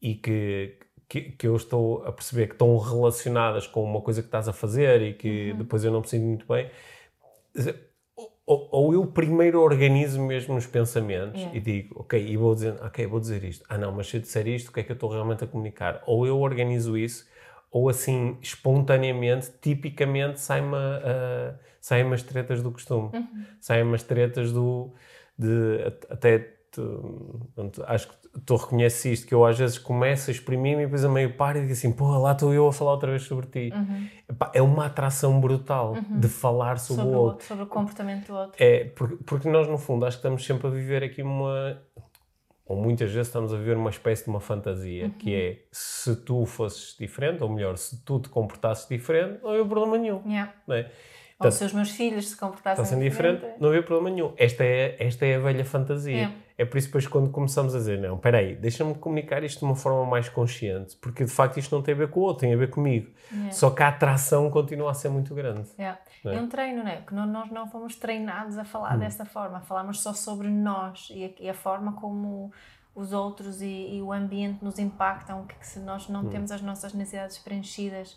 e 0.02 0.16
que, 0.16 0.76
que, 1.08 1.20
que 1.32 1.46
eu 1.46 1.54
estou 1.54 2.04
a 2.04 2.10
perceber 2.10 2.48
que 2.48 2.54
estão 2.54 2.76
relacionadas 2.78 3.66
com 3.66 3.84
uma 3.84 4.00
coisa 4.00 4.22
que 4.22 4.28
estás 4.28 4.48
a 4.48 4.52
fazer 4.52 5.02
e 5.02 5.14
que 5.14 5.52
depois 5.54 5.84
eu 5.84 5.92
não 5.92 6.00
me 6.00 6.08
sinto 6.08 6.24
muito 6.24 6.46
bem, 6.48 6.68
ou, 8.46 8.68
ou 8.70 8.92
eu 8.92 9.06
primeiro 9.06 9.60
organizo 9.60 10.20
mesmo 10.20 10.56
os 10.56 10.66
pensamentos 10.66 11.40
Yeah. 11.40 11.56
e 11.56 11.60
digo, 11.60 12.00
ok, 12.00 12.26
e 12.26 12.36
vou 12.36 12.54
dizer, 12.54 12.74
ok, 12.82 13.06
vou 13.06 13.20
dizer 13.20 13.42
isto. 13.44 13.64
Ah 13.68 13.78
não, 13.78 13.92
mas 13.92 14.08
se 14.08 14.16
eu 14.16 14.20
disser 14.20 14.46
isto, 14.48 14.68
o 14.68 14.72
que 14.72 14.80
é 14.80 14.82
que 14.82 14.92
eu 14.92 14.94
estou 14.94 15.10
realmente 15.10 15.44
a 15.44 15.46
comunicar? 15.46 16.02
Ou 16.06 16.26
eu 16.26 16.38
organizo 16.40 16.96
isso, 16.96 17.26
ou 17.74 17.88
assim, 17.88 18.38
espontaneamente, 18.40 19.50
tipicamente, 19.60 20.38
saem-me 20.40 20.76
uh, 20.76 21.58
saem 21.80 22.10
as 22.14 22.22
tretas 22.22 22.62
do 22.62 22.70
costume. 22.70 23.10
Saem-me 23.60 23.94
as 23.96 24.02
tretas 24.04 24.52
do... 24.52 24.92
De, 25.36 25.82
at- 25.84 26.06
até 26.08 26.54
acho 27.86 28.08
que 28.08 28.14
tu 28.46 28.56
reconheces 28.56 29.04
isto, 29.04 29.26
que 29.26 29.34
eu 29.34 29.44
às 29.44 29.58
vezes 29.58 29.78
começo 29.78 30.30
a 30.30 30.32
exprimir-me 30.32 30.82
e 30.82 30.86
depois 30.86 31.04
a 31.04 31.08
meio 31.08 31.34
paro 31.34 31.58
e 31.58 31.62
digo 31.62 31.72
assim, 31.72 31.92
pô, 31.92 32.16
lá 32.18 32.32
estou 32.32 32.52
eu 32.54 32.66
a 32.68 32.72
falar 32.72 32.92
outra 32.92 33.10
vez 33.10 33.22
sobre 33.22 33.46
ti. 33.46 33.74
Epá, 34.28 34.50
é 34.54 34.62
uma 34.62 34.86
atração 34.86 35.40
brutal 35.40 35.96
de 36.20 36.28
falar 36.28 36.78
sobre, 36.78 37.02
Sobre 37.04 37.16
o 37.16 37.20
outro, 37.20 37.46
sobre 37.46 37.64
o 37.64 37.66
comportamento 37.66 38.26
do 38.28 38.34
outro. 38.34 38.56
É, 38.62 38.84
porque, 38.84 39.16
porque 39.24 39.48
nós, 39.48 39.68
no 39.68 39.78
fundo, 39.78 40.06
acho 40.06 40.16
que 40.16 40.20
estamos 40.20 40.44
sempre 40.44 40.66
a 40.68 40.70
viver 40.70 41.02
aqui 41.02 41.22
uma. 41.22 41.80
Ou 42.66 42.76
muitas 42.76 43.10
vezes 43.10 43.28
estamos 43.28 43.52
a 43.52 43.56
viver 43.56 43.76
uma 43.76 43.90
espécie 43.90 44.24
de 44.24 44.30
uma 44.30 44.40
fantasia, 44.40 45.10
que 45.18 45.34
é 45.34 45.58
se 45.70 46.16
tu 46.16 46.46
fosses 46.46 46.96
diferente, 46.98 47.42
ou 47.42 47.48
melhor, 47.50 47.76
se 47.76 48.02
tu 48.04 48.18
te 48.18 48.30
comportasses 48.30 48.88
diferente, 48.88 49.42
não 49.42 49.50
havia 49.50 49.64
problema 49.66 49.98
nenhum. 49.98 50.22
Yeah. 50.26 50.54
Não 50.66 50.76
é? 50.76 50.90
Ou 51.38 51.50
se 51.50 51.64
os 51.64 51.72
meus 51.72 51.90
filhos 51.90 52.30
se 52.30 52.36
comportassem 52.36 52.82
Está 52.82 52.94
sendo 52.94 53.02
diferente, 53.02 53.44
não 53.60 53.68
havia 53.68 53.82
problema 53.82 54.14
nenhum. 54.14 54.32
Esta 54.36 54.64
é, 54.64 54.96
esta 54.98 55.26
é 55.26 55.36
a 55.36 55.40
velha 55.40 55.64
fantasia. 55.64 56.22
É. 56.22 56.43
É 56.56 56.64
por 56.64 56.78
isso 56.78 56.86
depois 56.86 57.06
quando 57.06 57.30
começamos 57.30 57.74
a 57.74 57.78
dizer, 57.78 57.98
não, 57.98 58.14
espera 58.14 58.38
aí, 58.38 58.54
deixa-me 58.54 58.94
comunicar 58.94 59.42
isto 59.42 59.58
de 59.58 59.64
uma 59.64 59.74
forma 59.74 60.04
mais 60.06 60.28
consciente, 60.28 60.96
porque 60.96 61.24
de 61.24 61.30
facto 61.30 61.58
isto 61.58 61.74
não 61.74 61.82
tem 61.82 61.94
a 61.94 61.96
ver 61.96 62.08
com 62.08 62.20
o 62.20 62.22
outro, 62.22 62.42
tem 62.42 62.54
a 62.54 62.56
ver 62.56 62.70
comigo. 62.70 63.10
Yeah. 63.32 63.52
Só 63.52 63.70
que 63.70 63.82
a 63.82 63.88
atração 63.88 64.48
continua 64.50 64.92
a 64.92 64.94
ser 64.94 65.08
muito 65.08 65.34
grande. 65.34 65.68
Yeah. 65.76 66.00
É? 66.24 66.36
É 66.36 66.40
um 66.40 66.48
treino, 66.48 66.84
não 66.84 66.90
é? 66.90 67.02
Que 67.02 67.12
nós 67.12 67.50
não 67.50 67.66
fomos 67.66 67.96
treinados 67.96 68.56
a 68.56 68.64
falar 68.64 68.96
dessa 68.96 69.24
forma, 69.24 69.60
falamos 69.62 70.00
só 70.00 70.12
sobre 70.12 70.48
nós 70.48 71.08
e 71.12 71.24
a, 71.24 71.42
e 71.42 71.50
a 71.50 71.54
forma 71.54 71.92
como 71.94 72.52
os 72.94 73.12
outros 73.12 73.60
e, 73.60 73.96
e 73.96 74.00
o 74.00 74.12
ambiente 74.12 74.64
nos 74.64 74.78
impactam, 74.78 75.44
que, 75.46 75.56
que 75.56 75.66
se 75.66 75.80
nós 75.80 76.08
não 76.08 76.28
temos 76.28 76.52
as 76.52 76.62
nossas 76.62 76.94
necessidades 76.94 77.38
preenchidas 77.38 78.16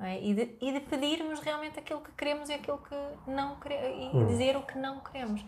é? 0.00 0.20
e, 0.20 0.34
de, 0.34 0.56
e 0.60 0.72
de 0.72 0.80
pedirmos 0.80 1.40
realmente 1.40 1.78
aquilo 1.78 2.00
que 2.00 2.10
queremos 2.12 2.48
e 2.48 2.54
aquilo 2.54 2.78
que 2.78 3.30
não 3.30 3.56
queremos 3.56 4.12
e 4.12 4.24
dizer 4.26 4.56
o 4.56 4.62
que 4.62 4.76
não 4.76 5.00
queremos. 5.00 5.44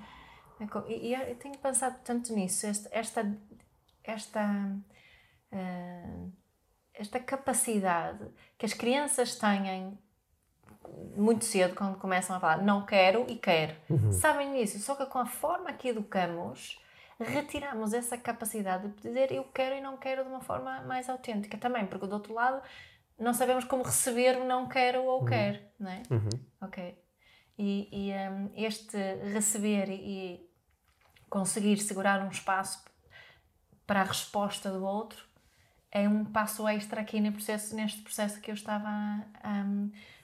É 0.61 0.93
E, 0.93 1.15
eu 1.15 1.37
tenho 1.37 1.57
pensado 1.59 1.99
tanto 2.05 2.33
nisso, 2.33 2.67
esta, 2.67 2.89
esta, 2.93 3.37
esta, 4.03 4.77
ah, 5.53 6.27
esta 6.95 7.21
capacidade 7.21 8.27
que 8.57 8.67
as 8.67 8.73
crianças 8.73 9.37
têm 9.37 9.97
muito 11.17 11.45
cedo, 11.45 11.75
quando 11.75 11.97
começam 11.99 12.37
a 12.37 12.41
falar 12.41 12.63
não 12.63 12.85
quero 12.85 13.25
e 13.29 13.37
quero. 13.37 13.75
Sabem 14.13 14.53
disso, 14.55 14.79
só 14.81 14.95
que 14.95 15.07
com 15.07 15.19
a 15.19 15.27
forma 15.27 15.73
que 15.73 15.89
educamos, 15.89 16.81
retiramos 17.21 17.93
essa 17.93 18.17
capacidade 18.17 18.89
de 18.89 19.03
dizer 19.03 19.31
eu 19.33 19.45
quero 19.45 19.77
e 19.77 19.81
não 19.81 19.97
quero 19.97 20.25
de 20.25 20.29
uma 20.31 20.41
forma 20.41 20.81
mais 20.83 21.09
autêntica 21.09 21.57
também, 21.59 21.87
porque 21.87 22.07
do 22.07 22.15
outro 22.15 22.33
lado 22.35 22.63
não 23.19 23.35
sabemos 23.35 23.65
como 23.65 23.83
receber 23.83 24.39
o 24.39 24.45
não 24.45 24.69
quero 24.69 25.03
ou 25.05 25.25
quero, 25.25 25.59
não 25.79 25.91
é? 25.91 26.03
Ok. 26.61 26.99
E, 27.59 27.89
e, 27.93 28.13
hum, 28.13 28.51
este 28.55 28.97
receber 29.33 29.91
e 29.91 30.48
conseguir 31.29 31.79
segurar 31.79 32.23
um 32.25 32.29
espaço 32.31 32.83
para 33.87 34.01
a 34.01 34.05
resposta 34.05 34.71
do 34.71 34.85
outro 34.85 35.25
é 35.91 36.07
um 36.09 36.25
passo 36.25 36.69
extra 36.69 37.01
aqui 37.01 37.21
no 37.21 37.33
processo, 37.33 37.75
neste 37.75 38.03
processo 38.03 38.41
que 38.41 38.51
eu 38.51 38.55
estava 38.55 38.87
a, 39.43 39.65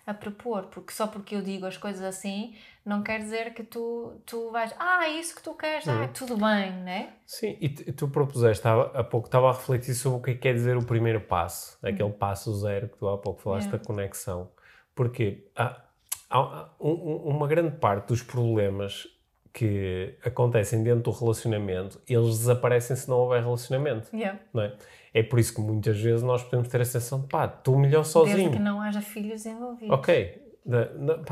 a 0.07 0.13
propor, 0.13 0.65
porque 0.67 0.93
só 0.93 1.07
porque 1.07 1.35
eu 1.35 1.41
digo 1.41 1.65
as 1.65 1.79
coisas 1.79 2.03
assim 2.03 2.55
não 2.85 3.03
quer 3.03 3.19
dizer 3.21 3.55
que 3.55 3.63
tu, 3.63 4.21
tu 4.27 4.51
vais, 4.51 4.75
ah, 4.79 5.07
é 5.07 5.13
isso 5.19 5.35
que 5.35 5.43
tu 5.43 5.55
queres, 5.55 5.89
ah, 5.89 6.09
tudo 6.09 6.37
bem, 6.37 6.71
né? 6.83 7.15
Sim, 7.27 7.57
e 7.59 7.71
tu, 7.71 8.07
propuseste 8.09 8.69
há, 8.69 8.75
há 8.83 9.03
pouco, 9.05 9.27
estava 9.29 9.49
a 9.49 9.53
refletir 9.53 9.95
sobre 9.95 10.19
o 10.19 10.23
que 10.23 10.31
é 10.33 10.35
que 10.35 10.41
quer 10.41 10.53
dizer 10.53 10.77
o 10.77 10.85
primeiro 10.85 11.23
passo, 11.23 11.79
aquele 11.83 12.13
passo 12.13 12.55
zero 12.57 12.91
que 12.91 12.99
tu 12.99 13.09
há 13.09 13.17
pouco 13.17 13.41
falaste 13.41 13.71
da 13.71 13.79
conexão. 13.79 14.51
Porque 14.95 15.49
há, 15.57 15.81
há- 16.29 16.39
há 16.39 16.69
um- 16.79 17.23
uma 17.25 17.49
grande 17.49 17.75
parte 17.79 18.09
dos 18.09 18.23
problemas 18.23 19.07
que 19.55 20.15
acontecem 20.25 20.83
dentro 20.83 21.05
do 21.05 21.11
relacionamento, 21.13 21.99
eles 22.09 22.39
desaparecem 22.39 22.97
se 22.97 23.09
não 23.09 23.19
houver 23.21 23.41
relacionamento, 23.43 24.09
Yeah. 24.15 24.39
não 24.53 24.63
é? 24.65 24.75
É 25.15 25.23
por 25.23 25.39
isso 25.39 25.55
que 25.55 25.61
muitas 25.61 25.97
vezes 25.99 26.23
nós 26.25 26.43
podemos 26.43 26.67
ter 26.69 26.81
a 26.81 26.85
sensação 26.85 27.21
de 27.21 27.29
pá, 27.29 27.45
estou 27.47 27.79
melhor 27.79 28.05
sozinho. 28.05 28.37
Desde 28.37 28.57
que 28.57 28.63
não 28.63 28.81
haja 28.81 29.01
filhos 29.01 29.47
envolvidos. 29.47 29.91
Ok, 29.97 30.43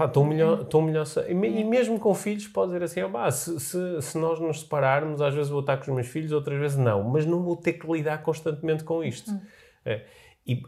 estou 0.05 0.25
melhor, 0.25 0.63
estou 0.63 0.81
melhor. 0.83 1.05
E, 1.27 1.33
e 1.33 1.65
mesmo 1.65 1.99
com 1.99 2.15
filhos, 2.15 2.47
pode 2.47 2.69
dizer 2.73 2.85
assim: 2.85 3.01
ah, 3.01 3.09
pá, 3.09 3.31
se, 3.31 3.59
se, 3.59 4.01
se 4.03 4.19
nós 4.19 4.39
nos 4.39 4.61
separarmos, 4.61 5.21
às 5.21 5.35
vezes 5.35 5.51
vou 5.51 5.61
estar 5.61 5.77
com 5.79 5.83
os 5.83 5.89
meus 5.89 6.07
filhos, 6.07 6.31
outras 6.33 6.61
vezes 6.61 6.77
não, 6.77 7.03
mas 7.03 7.27
não 7.27 7.43
vou 7.43 7.57
ter 7.57 7.73
que 7.73 7.91
lidar 7.91 8.23
constantemente 8.23 8.85
com 8.85 9.03
isto. 9.03 9.33
É, 9.85 10.03
e 10.47 10.63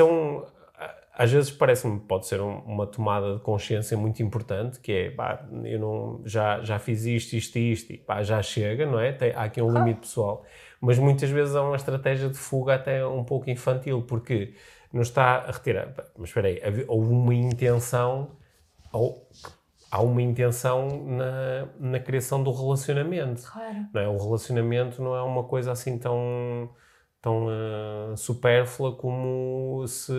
é 0.00 0.04
um. 0.04 0.38
a- 0.40 0.55
Às 1.18 1.32
vezes 1.32 1.50
parece-me, 1.50 1.98
pode 2.00 2.26
ser 2.26 2.40
um- 2.42 2.58
uma 2.60 2.86
tomada 2.86 3.34
de 3.36 3.40
consciência 3.40 3.96
muito 3.96 4.22
importante, 4.22 4.78
que 4.80 4.92
é, 4.92 5.10
pá, 5.10 5.46
eu 5.64 5.78
não, 5.80 6.20
já, 6.26 6.60
já 6.62 6.78
fiz 6.78 7.06
isto, 7.06 7.32
isto 7.34 7.56
e 7.58 7.72
isto, 7.72 7.92
e 7.92 7.96
pá, 7.98 8.22
já 8.22 8.42
chega, 8.42 8.84
não 8.84 9.00
é? 9.00 9.12
Tem, 9.12 9.32
há 9.32 9.44
aqui 9.44 9.62
um 9.62 9.72
limite 9.72 10.00
pessoal. 10.00 10.44
Mas 10.80 10.98
muitas 10.98 11.30
vezes 11.30 11.56
há 11.56 11.62
uma 11.62 11.76
estratégia 11.76 12.28
de 12.28 12.36
fuga 12.36 12.74
até 12.74 13.06
um 13.06 13.24
pouco 13.24 13.48
infantil, 13.48 14.02
porque 14.02 14.54
nos 14.92 15.08
está 15.08 15.36
a 15.36 15.50
retirar. 15.52 15.94
Mas 16.18 16.28
espera 16.28 16.48
aí, 16.48 16.60
houve 16.86 17.10
uma 17.12 17.34
intenção, 17.34 18.36
ou, 18.92 19.26
há 19.90 20.02
uma 20.02 20.20
intenção 20.20 20.88
na, 21.06 21.68
na 21.78 22.00
criação 22.00 22.42
do 22.42 22.52
relacionamento. 22.52 23.42
Claro. 23.50 23.86
Não 23.92 24.00
é? 24.00 24.08
O 24.08 24.16
relacionamento 24.18 25.02
não 25.02 25.14
é 25.16 25.22
uma 25.22 25.44
coisa 25.44 25.72
assim 25.72 25.98
tão, 25.98 26.68
tão 27.20 27.46
ah, 27.48 28.14
supérflua 28.16 28.94
como 28.96 29.84
se 29.86 30.12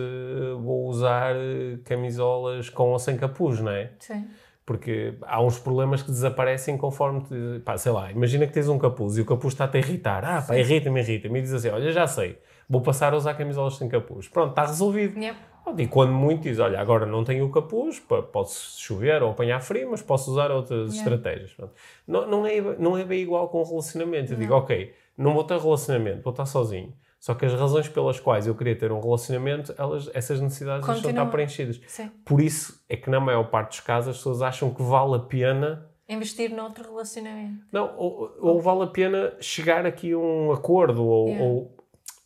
vou 0.60 0.86
usar 0.88 1.34
eh, 1.36 1.78
camisolas 1.84 2.68
com 2.70 2.90
ou 2.90 2.98
sem 2.98 3.16
capuz, 3.16 3.60
não 3.60 3.72
é? 3.72 3.92
Sim. 3.98 4.26
Porque 4.66 5.14
há 5.22 5.40
uns 5.42 5.58
problemas 5.58 6.02
que 6.02 6.10
desaparecem 6.10 6.76
conforme, 6.76 7.22
te, 7.22 7.60
pá, 7.64 7.78
sei 7.78 7.90
lá, 7.90 8.12
imagina 8.12 8.46
que 8.46 8.52
tens 8.52 8.68
um 8.68 8.78
capuz 8.78 9.16
e 9.16 9.22
o 9.22 9.24
capuz 9.24 9.54
está-te 9.54 9.78
a 9.78 9.80
irritar. 9.80 10.22
Ah, 10.24 10.42
pá, 10.42 10.58
irrita-me, 10.58 11.00
irrita-me. 11.00 11.38
E 11.38 11.42
diz 11.42 11.54
assim, 11.54 11.70
olha, 11.70 11.90
já 11.90 12.06
sei, 12.06 12.38
vou 12.68 12.82
passar 12.82 13.14
a 13.14 13.16
usar 13.16 13.32
camisolas 13.32 13.76
sem 13.76 13.88
capuz. 13.88 14.28
Pronto, 14.28 14.50
está 14.50 14.66
resolvido. 14.66 15.18
Yep. 15.18 15.38
E 15.78 15.86
quando 15.86 16.12
muito 16.12 16.42
diz, 16.42 16.58
olha, 16.58 16.80
agora 16.80 17.04
não 17.06 17.24
tenho 17.24 17.44
o 17.46 17.50
capuz, 17.50 17.98
posso 18.32 18.78
chover 18.80 19.22
ou 19.22 19.30
apanhar 19.30 19.60
frio, 19.60 19.90
mas 19.90 20.02
posso 20.02 20.30
usar 20.30 20.50
outras 20.50 20.94
Yeah. 20.94 21.12
estratégias. 21.14 21.56
Não, 22.06 22.26
não, 22.26 22.46
é, 22.46 22.60
não 22.78 22.96
é 22.96 23.04
bem 23.04 23.20
igual 23.22 23.48
com 23.48 23.60
o 23.60 23.64
relacionamento. 23.64 24.32
Eu 24.32 24.38
digo, 24.38 24.54
ok, 24.54 24.92
não 25.18 25.34
vou 25.34 25.44
ter 25.44 25.58
relacionamento, 25.58 26.22
vou 26.22 26.30
estar 26.30 26.46
sozinho. 26.46 26.94
Só 27.20 27.34
que 27.34 27.44
as 27.44 27.52
razões 27.52 27.88
pelas 27.88 28.20
quais 28.20 28.46
eu 28.46 28.54
queria 28.54 28.76
ter 28.78 28.92
um 28.92 29.00
relacionamento, 29.00 29.74
elas, 29.76 30.08
essas 30.14 30.40
necessidades 30.40 30.86
deixam 30.86 30.94
de 30.94 31.08
estar 31.08 31.08
Continuam. 31.10 31.30
preenchidas. 31.30 31.80
Sim. 31.88 32.10
Por 32.24 32.40
isso 32.40 32.80
é 32.88 32.96
que 32.96 33.10
na 33.10 33.18
maior 33.18 33.42
parte 33.50 33.70
dos 33.70 33.80
casos 33.80 34.10
as 34.10 34.16
pessoas 34.18 34.40
acham 34.40 34.72
que 34.72 34.80
vale 34.82 35.16
a 35.16 35.18
pena 35.18 35.84
Investir 36.08 36.54
noutro 36.54 36.84
relacionamento. 36.84 37.64
não, 37.72 37.92
ou, 37.98 38.30
ou 38.40 38.60
vale 38.62 38.84
a 38.84 38.86
pena 38.86 39.32
chegar 39.40 39.84
aqui 39.84 40.12
a 40.12 40.18
um 40.18 40.52
acordo, 40.52 41.04
ou, 41.04 41.26
Yeah. 41.28 41.44
ou, 41.44 41.76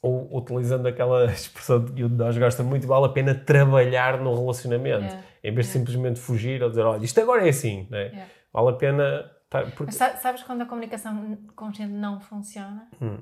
ou 0.03 0.39
utilizando 0.39 0.87
aquela 0.87 1.25
expressão 1.33 1.83
que 1.87 2.05
o 2.05 2.09
nós 2.11 2.37
gosta 2.37 2.63
muito, 2.63 2.87
vale 2.87 3.07
a 3.07 3.09
pena 3.09 3.35
trabalhar 3.35 4.21
no 4.21 4.35
relacionamento, 4.35 5.05
Yeah. 5.07 5.25
em 5.43 5.55
vez 5.55 5.69
de 5.69 5.73
simplesmente 5.73 6.21
fugir 6.21 6.63
ou 6.63 6.69
dizer, 6.69 6.83
olha, 6.83 7.03
isto 7.03 7.19
agora 7.19 7.47
é 7.47 7.49
assim, 7.49 7.87
né? 7.91 8.09
Yeah. 8.09 8.27
vale 8.53 8.69
a 8.69 8.73
pena... 8.75 9.31
tá, 9.53 9.71
porque, 9.77 9.93
sabes 9.93 10.43
quando 10.43 10.63
a 10.63 10.67
comunicação 10.67 11.37
consciente 11.55 11.93
não 11.93 12.21
funciona? 12.21 12.89
Hum. 13.01 13.19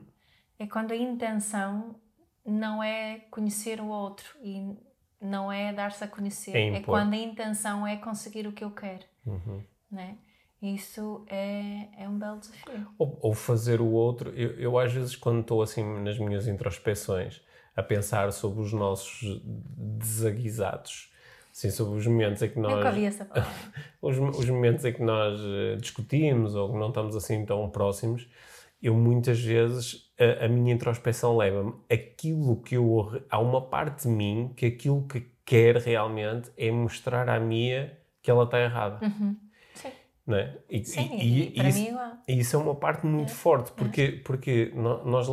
É 0.59 0.67
quando 0.67 0.93
a 0.93 0.97
intenção 0.97 1.97
não 2.47 2.83
é 2.83 3.21
conhecer 3.31 3.81
o 3.81 3.89
outro 3.89 4.39
e 4.43 4.77
não 5.21 5.53
é 5.53 5.73
dar-se 5.73 6.03
a 6.03 6.09
conhecer. 6.09 6.57
É 6.57 6.77
É, 6.77 6.81
quando 6.81 7.15
a 7.15 7.17
intenção 7.17 7.87
é 7.87 7.97
conseguir 7.97 8.47
o 8.47 8.53
que 8.53 8.65
eu 8.65 8.71
quero. 8.71 9.05
Uhum. 9.27 9.63
Né? 9.91 10.17
Isso 10.63 11.25
é, 11.29 11.89
é 11.99 12.09
um 12.09 12.19
belo 12.19 12.39
desafio. 12.39 12.87
ou, 12.99 13.19
ou 13.23 13.35
fazer 13.35 13.81
o 13.81 13.91
outro, 13.91 14.31
eu, 14.31 14.51
eu 14.59 14.79
às 14.79 14.93
vezes 14.93 15.17
quando 15.17 15.41
estou 15.41 15.63
assim 15.63 15.83
nas 16.01 16.19
minhas 16.19 16.47
introspeções 16.47 17.43
a 17.75 17.83
pensar 17.83 18.31
sobre 18.33 18.61
os 18.61 18.73
nossos 18.73 19.41
desaguisados, 19.45 21.11
assim, 21.51 21.71
sobre 21.71 21.99
os 21.99 22.07
momentos 22.07 22.43
em 22.43 22.49
que 22.49 22.59
nós... 22.59 22.75
Nunca 22.77 22.89
ouvi 22.89 23.05
essa 23.05 23.25
palavra. 23.25 23.53
os, 24.01 24.17
os 24.19 24.49
momentos 24.49 24.85
em 24.85 24.93
que 24.93 25.03
nós 25.03 25.41
eh, 25.41 25.77
discutimos 25.77 26.55
ou 26.55 26.73
que 26.73 26.79
não 26.79 26.89
estamos 26.89 27.17
assim 27.17 27.45
tão 27.45 27.69
próximos, 27.71 28.29
eu 28.83 28.95
muitas 28.95 29.41
vezes 29.41 30.11
a, 30.19 30.47
a 30.47 30.49
minha 30.49 30.73
introspeção 30.75 31.37
leva-me 31.37 31.75
aquilo 31.93 32.57
que 32.63 32.77
eu 32.77 33.23
há 33.29 33.39
uma 33.39 33.61
parte 33.61 34.05
de 34.09 34.09
mim 34.15 34.53
que 34.57 34.67
aquilo 34.67 35.07
que 35.07 35.27
quer 35.45 35.77
realmente 35.77 36.51
é 36.57 36.71
mostrar 36.71 37.29
à 37.29 37.39
Mia 37.41 37.99
que 38.23 38.31
ela 38.31 38.45
está 38.45 38.59
errada, 38.61 39.01
Sim, 39.75 39.91
não 40.27 40.37
é? 40.37 40.57
E, 40.71 40.85
Sim, 40.85 41.11
e- 41.19 41.49
e, 41.49 41.51
para 41.53 41.69
isso, 41.69 41.79
mim 41.79 41.87
é 41.87 41.91
igual. 41.91 42.13
e 42.29 42.39
isso 42.39 42.57
é 42.57 42.59
uma 42.59 42.75
parte 42.75 43.05
muito 43.07 43.33
forte 43.33 43.73
porque 43.73 44.21
porque 44.25 44.71
no- 44.75 45.05
nós 45.05 45.27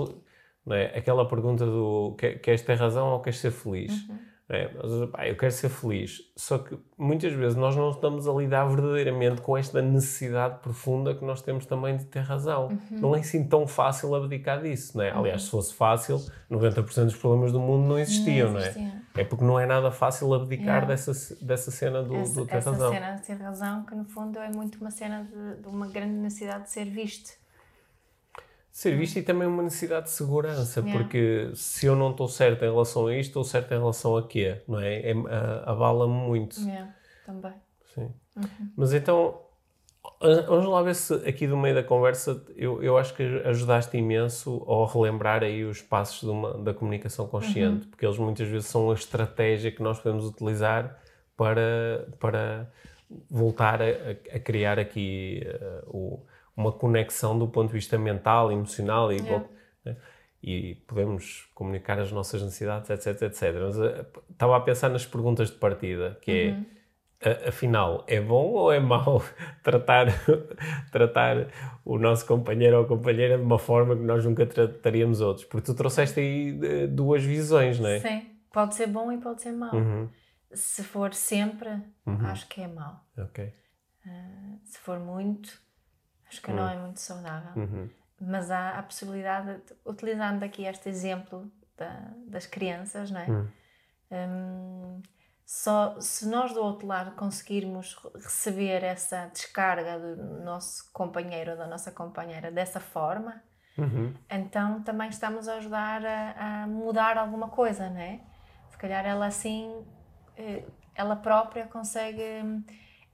não 0.65 0.75
é? 0.75 0.85
aquela 0.97 1.27
pergunta 1.27 1.65
do 1.65 2.15
"Que- 2.17 2.35
queres 2.39 2.61
ter 2.61 2.75
razão 2.75 3.09
ou 3.11 3.19
queres 3.21 3.39
ser 3.39 3.51
feliz 3.51 3.93
é, 4.49 4.71
mas, 4.73 5.09
pá, 5.09 5.27
eu 5.27 5.35
quero 5.35 5.51
ser 5.51 5.67
feliz. 5.67 6.21
Só 6.35 6.57
que 6.57 6.77
muitas 6.97 7.33
vezes 7.33 7.57
nós 7.57 7.75
não 7.75 7.89
estamos 7.89 8.27
a 8.27 8.33
lidar 8.33 8.65
verdadeiramente 8.65 9.41
com 9.41 9.57
esta 9.57 9.81
necessidade 9.81 10.59
profunda 10.59 11.13
que 11.13 11.25
nós 11.25 11.41
temos 11.41 11.65
também 11.65 11.97
de 11.97 12.05
ter 12.05 12.21
razão. 12.21 12.69
Não 12.89 13.13
é 13.13 13.19
assim 13.19 13.45
tão 13.45 13.67
fácil 13.67 14.15
abdicar 14.15 14.61
disso, 14.61 14.97
não 14.97 15.03
é? 15.03 15.11
Aliás, 15.11 15.43
se 15.43 15.49
fosse 15.49 15.73
fácil, 15.73 16.23
90% 16.49 17.03
dos 17.03 17.15
problemas 17.15 17.51
do 17.51 17.59
mundo 17.59 17.89
não 17.89 17.99
existiam, 17.99 18.53
não, 18.53 18.59
é? 18.59 18.63
existiam. 18.63 18.91
É 19.15 19.23
porque 19.25 19.43
não 19.43 19.59
é 19.59 19.65
nada 19.65 19.91
fácil 19.91 20.33
abdicar 20.33 20.85
dessa, 20.87 21.11
dessa 21.43 21.69
cena 21.69 22.01
do, 22.01 22.15
Essa, 22.15 22.39
do 22.39 22.45
ter 22.45 22.55
essa 22.55 22.71
razão. 22.71 22.93
cena 22.93 23.15
de 23.15 23.23
ter 23.23 23.33
razão, 23.33 23.83
que 23.83 23.95
no 23.95 24.05
fundo 24.05 24.39
é 24.39 24.49
muito 24.49 24.79
uma 24.79 24.91
cena 24.91 25.23
de, 25.25 25.61
de 25.61 25.67
uma 25.67 25.87
grande 25.87 26.13
necessidade 26.13 26.63
de 26.63 26.71
ser 26.71 26.85
visto. 26.85 27.31
Ser 28.77 28.95
visto 28.95 29.17
e 29.17 29.23
também 29.23 29.47
uma 29.47 29.63
necessidade 29.63 30.05
de 30.05 30.11
segurança, 30.11 30.81
Yeah. 30.81 30.99
porque 30.99 31.49
se 31.55 31.87
eu 31.87 31.95
não 31.95 32.11
estou 32.11 32.27
certo 32.27 32.63
em 32.63 32.69
relação 32.69 33.07
a 33.07 33.15
isto, 33.15 33.29
estou 33.29 33.43
certo 33.43 33.71
em 33.73 33.77
relação 33.79 34.15
a 34.15 34.21
quê? 34.27 34.61
Não 34.67 34.79
é? 34.79 34.99
é 34.99 35.13
a- 35.13 35.71
Abala-me 35.71 36.13
muito. 36.13 36.59
Yeah, 36.61 36.93
também. 37.25 37.53
Sim. 37.95 38.11
Mas 38.75 38.93
então, 38.93 39.41
vamos 40.21 40.67
lá 40.67 40.83
ver 40.83 40.93
se 40.93 41.11
aqui 41.27 41.47
do 41.47 41.57
meio 41.57 41.73
da 41.73 41.81
conversa 41.81 42.39
eu, 42.55 42.83
eu 42.83 42.99
acho 42.99 43.15
que 43.15 43.23
ajudaste 43.45 43.97
imenso 43.97 44.63
ao 44.67 44.85
relembrar 44.85 45.41
aí 45.41 45.63
os 45.65 45.81
passos 45.81 46.19
de 46.21 46.29
uma- 46.29 46.53
da 46.59 46.71
comunicação 46.71 47.25
consciente, 47.27 47.87
porque 47.87 48.05
eles 48.05 48.19
muitas 48.19 48.47
vezes 48.47 48.67
são 48.67 48.91
a 48.91 48.93
estratégia 48.93 49.71
que 49.71 49.81
nós 49.81 49.99
podemos 49.99 50.23
utilizar 50.23 50.99
para, 51.35 52.07
para 52.19 52.71
voltar 53.27 53.81
a, 53.81 53.85
a- 54.35 54.39
criar 54.39 54.77
aqui 54.77 55.41
eh, 55.43 55.81
o, 55.87 56.19
uma 56.57 56.71
conexão 56.71 57.37
do 57.37 57.47
ponto 57.47 57.67
de 57.67 57.73
vista 57.75 57.97
mental, 57.97 58.51
emocional 58.51 59.13
e, 59.13 59.21
né? 59.21 59.95
e 60.43 60.75
podemos 60.87 61.47
comunicar 61.53 61.99
as 61.99 62.11
nossas 62.11 62.41
necessidades, 62.41 62.89
etc, 62.89 63.21
etc. 63.21 63.41
Mas 63.61 63.79
eh, 63.79 64.05
estava 64.31 64.57
a 64.57 64.59
pensar 64.59 64.89
nas 64.89 65.05
perguntas 65.05 65.49
de 65.51 65.55
partida, 65.57 66.17
que 66.21 66.49
Uhum. 66.49 66.65
é, 67.21 67.49
afinal, 67.49 68.03
é 68.07 68.19
bom 68.19 68.47
ou 68.53 68.71
é 68.73 68.79
mau 68.79 69.23
tratar, 69.63 70.07
tratar 70.91 71.47
o 71.85 71.97
nosso 71.97 72.25
companheiro 72.25 72.79
ou 72.79 72.85
companheira 72.85 73.37
de 73.37 73.43
uma 73.43 73.59
forma 73.59 73.95
que 73.95 74.01
nós 74.01 74.25
nunca 74.25 74.45
trataríamos 74.45 75.21
outros? 75.21 75.45
Porque 75.45 75.65
tu 75.65 75.75
trouxeste 75.75 76.19
aí 76.19 76.59
eh, 76.63 76.87
duas 76.87 77.23
visões, 77.23 77.79
não 77.79 77.89
é? 77.89 77.99
Sim, 77.99 78.27
pode 78.51 78.75
ser 78.75 78.87
bom 78.87 79.11
e 79.11 79.17
pode 79.19 79.41
ser 79.41 79.51
mau. 79.51 79.73
Uhum. 79.75 80.09
Se 80.53 80.83
for 80.83 81.13
sempre, 81.13 81.69
acho 82.25 82.47
que 82.47 82.61
é 82.61 82.67
mau. 82.67 83.03
Ok. 83.17 83.53
Se 84.63 84.79
for 84.79 84.97
muito, 84.97 85.59
acho 86.29 86.41
que 86.41 86.51
não 86.51 86.67
é 86.69 86.75
muito 86.77 86.99
saudável. 86.99 87.51
Uhum. 87.55 87.89
Mas 88.19 88.49
há 88.51 88.77
a 88.79 88.83
possibilidade, 88.83 89.57
de, 89.57 89.73
utilizando 89.85 90.43
aqui 90.43 90.65
este 90.65 90.89
exemplo 90.89 91.51
da- 91.77 92.11
das 92.27 92.45
crianças, 92.45 93.11
não 93.11 93.19
é? 93.21 93.27
Hum, 94.11 95.01
só 95.45 95.99
se 95.99 96.27
nós 96.27 96.53
do 96.53 96.61
outro 96.61 96.87
lado 96.87 97.11
conseguirmos 97.11 97.95
re- 97.95 98.11
receber 98.21 98.83
essa 98.83 99.27
descarga 99.27 99.97
do 99.99 100.41
nosso 100.43 100.91
companheiro 100.91 101.51
ou 101.51 101.57
da 101.57 101.67
nossa 101.67 101.91
companheira 101.91 102.51
dessa 102.51 102.79
forma, 102.79 103.41
Uhum. 103.77 104.13
então 104.29 104.81
também 104.81 105.09
estamos 105.09 105.47
a 105.47 105.55
ajudar 105.55 106.03
a, 106.05 106.63
a 106.63 106.67
mudar 106.67 107.17
alguma 107.17 107.49
coisa, 107.49 107.89
não 107.89 107.99
é? 108.01 108.19
Se 108.71 108.77
calhar 108.77 109.05
ela 109.05 109.27
assim, 109.27 109.85
eh, 110.35 110.65
ela 110.95 111.15
própria 111.15 111.65
consegue 111.67 112.23
hum, 112.43 112.63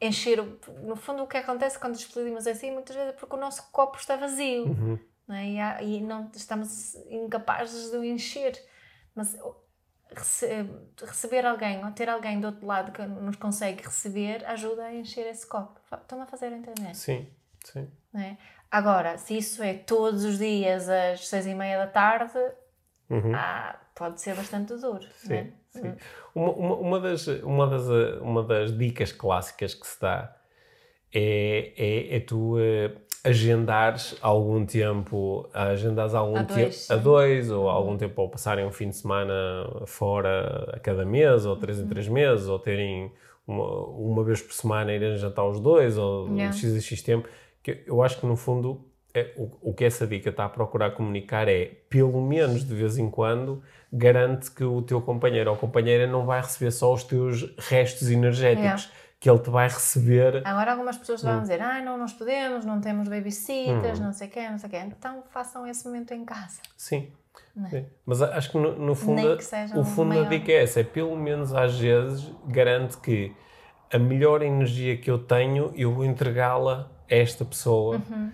encher. 0.06 0.40
o- 0.40 0.60
No 0.84 0.96
fundo, 0.96 1.24
o 1.24 1.28
que 1.28 1.38
acontece 1.38 1.78
quando 1.80 1.96
explodimos 1.96 2.46
assim, 2.48 2.72
muitas 2.72 2.96
vezes 2.96 3.12
é 3.14 3.16
porque 3.18 3.36
o 3.36 3.40
nosso 3.40 3.70
copo 3.72 3.98
está 3.98 4.16
vazio, 4.16 4.66
Uhum. 4.68 5.00
não 5.28 5.36
é? 5.36 5.46
E, 5.50 5.60
há- 5.60 5.82
e 5.84 6.02
não 6.02 6.30
estamos 6.36 6.96
incapazes 7.10 7.92
de 7.92 7.98
o 7.98 8.04
encher. 8.04 8.54
Mas 9.16 9.38
rece- 10.12 10.66
receber 11.02 11.46
alguém 11.46 11.84
ou 11.84 11.92
ter 11.92 12.10
alguém 12.10 12.40
do 12.40 12.48
outro 12.48 12.66
lado 12.66 12.92
que 12.92 13.02
nos 13.02 13.36
consegue 13.36 13.84
receber 13.84 14.46
ajuda 14.46 14.86
a 14.86 14.94
encher 14.94 15.28
esse 15.28 15.46
copo. 15.48 15.80
Estão-me 15.92 16.24
a 16.24 16.28
fazer 16.28 16.52
entender? 16.52 16.94
Sim, 16.96 17.28
sim. 17.64 17.90
é? 18.16 18.38
Agora, 18.72 19.18
se 19.20 19.38
isso 19.38 19.62
é 19.64 19.74
todos 19.76 20.24
os 20.24 20.38
dias 20.40 20.90
às 20.90 21.28
seis 21.28 21.46
e 21.46 21.54
meia 21.54 21.78
da 21.86 21.88
tarde, 21.92 22.40
ah, 23.36 23.80
pode 23.96 24.20
ser 24.22 24.36
bastante 24.36 24.76
duro. 24.78 25.06
é? 25.06 25.10
Sim, 25.44 25.54
sim. 25.74 25.94
Uma, 26.34 26.52
uma, 26.52 26.76
uma, 26.76 27.00
das, 27.00 27.28
uma, 27.28 27.68
das, 27.68 27.88
uma 28.22 28.44
das 28.44 28.78
dicas 28.78 29.12
clássicas 29.12 29.74
que 29.74 29.86
se 29.86 30.02
dá 30.02 30.36
é, 31.14 31.74
é, 31.78 32.16
é 32.16 32.20
tu 32.20 32.58
eh, 32.58 32.92
agendares 33.24 34.18
algum 34.22 34.66
tempo, 34.66 35.48
agendares 35.54 36.14
algum 36.14 36.38
A 36.38 36.44
tempo 36.44 36.60
dois, 36.60 36.92
a 36.92 36.96
dois, 36.96 37.52
ou 37.52 37.70
algum 37.70 37.96
tempo 37.96 38.22
ou 38.22 38.30
passarem 38.30 38.66
um 38.66 38.72
fim 38.72 38.90
de 38.90 38.98
semana 38.98 39.34
fora 39.86 40.72
a 40.74 40.80
cada 40.80 41.06
mês, 41.06 41.46
ou 41.46 41.56
três 41.56 41.80
em 41.80 41.88
três 41.88 42.08
meses, 42.08 42.48
ou 42.48 42.60
terem 42.60 43.12
uma, 43.48 43.86
uma 43.88 44.24
vez 44.24 44.42
por 44.42 44.54
semana 44.54 44.92
irem 44.92 45.16
jantar 45.18 45.46
os 45.46 45.60
dois, 45.60 45.98
ou 45.98 46.28
Yeah. 46.30 46.52
x 46.52 46.84
x 46.84 47.02
tempo. 47.02 47.30
Que 47.62 47.84
eu 47.86 48.02
acho 48.02 48.20
que 48.20 48.26
no 48.26 48.36
fundo 48.36 48.86
o, 49.38 49.70
o 49.70 49.74
que 49.74 49.86
essa 49.86 50.08
dica 50.08 50.30
está 50.30 50.46
a 50.46 50.50
procurar 50.50 50.92
comunicar 50.92 51.48
é, 51.48 51.66
pelo 51.90 52.22
menos 52.22 52.64
de 52.66 52.74
vez 52.74 52.98
em 52.98 53.10
quando, 53.10 53.62
garante 53.92 54.50
que 54.52 54.64
o 54.64 54.82
teu 54.82 55.02
companheiro 55.02 55.52
ou 55.52 55.58
companheira 55.58 56.08
não 56.08 56.26
vai 56.26 56.42
receber 56.42 56.72
só 56.72 56.94
os 56.94 57.04
teus 57.04 57.54
restos 57.60 58.10
energéticos, 58.10 58.64
Yeah. 58.84 58.84
que 59.20 59.30
ele 59.30 59.40
te 59.40 59.50
vai 59.50 59.68
receber. 59.68 60.42
Agora 60.46 60.72
algumas 60.72 60.98
pessoas 60.98 61.24
Hum. 61.24 61.28
vão 61.28 61.42
dizer, 61.42 61.62
ah, 61.62 61.82
não, 61.82 61.98
nós 61.98 62.12
podemos, 62.14 62.66
não 62.66 62.82
temos 62.82 63.08
babysitters, 63.08 64.00
não 64.00 64.12
sei 64.14 64.28
o 64.28 64.32
quê, 64.32 64.50
não 64.50 64.58
sei 64.58 64.68
o 64.68 64.72
quê. 64.72 64.78
Então 64.86 65.24
façam 65.30 65.66
esse 65.68 65.86
momento 65.86 66.14
em 66.14 66.26
casa. 66.26 66.60
Sim. 66.76 67.12
Sim. 67.70 67.86
Mas 68.06 68.22
acho 68.22 68.52
que 68.52 68.58
no, 68.58 68.76
no 68.78 68.96
fundo, 68.96 69.38
que 69.38 69.78
o 69.80 69.84
fundo 69.84 70.10
da 70.10 70.16
maior. 70.16 70.30
dica 70.30 70.52
é 70.52 70.64
essa, 70.64 70.80
é 70.82 70.84
pelo 70.84 71.16
menos 71.16 71.54
às 71.54 71.78
vezes 71.80 72.32
garante 72.48 72.98
que 72.98 73.36
a 73.92 73.98
melhor 74.00 74.42
energia 74.42 74.98
que 74.98 75.10
eu 75.10 75.20
tenho 75.20 75.72
eu 75.76 75.94
vou 75.94 76.04
entregá-la 76.04 76.92
a 77.10 77.16
esta 77.16 77.46
pessoa. 77.46 78.02
Uhum. 78.10 78.32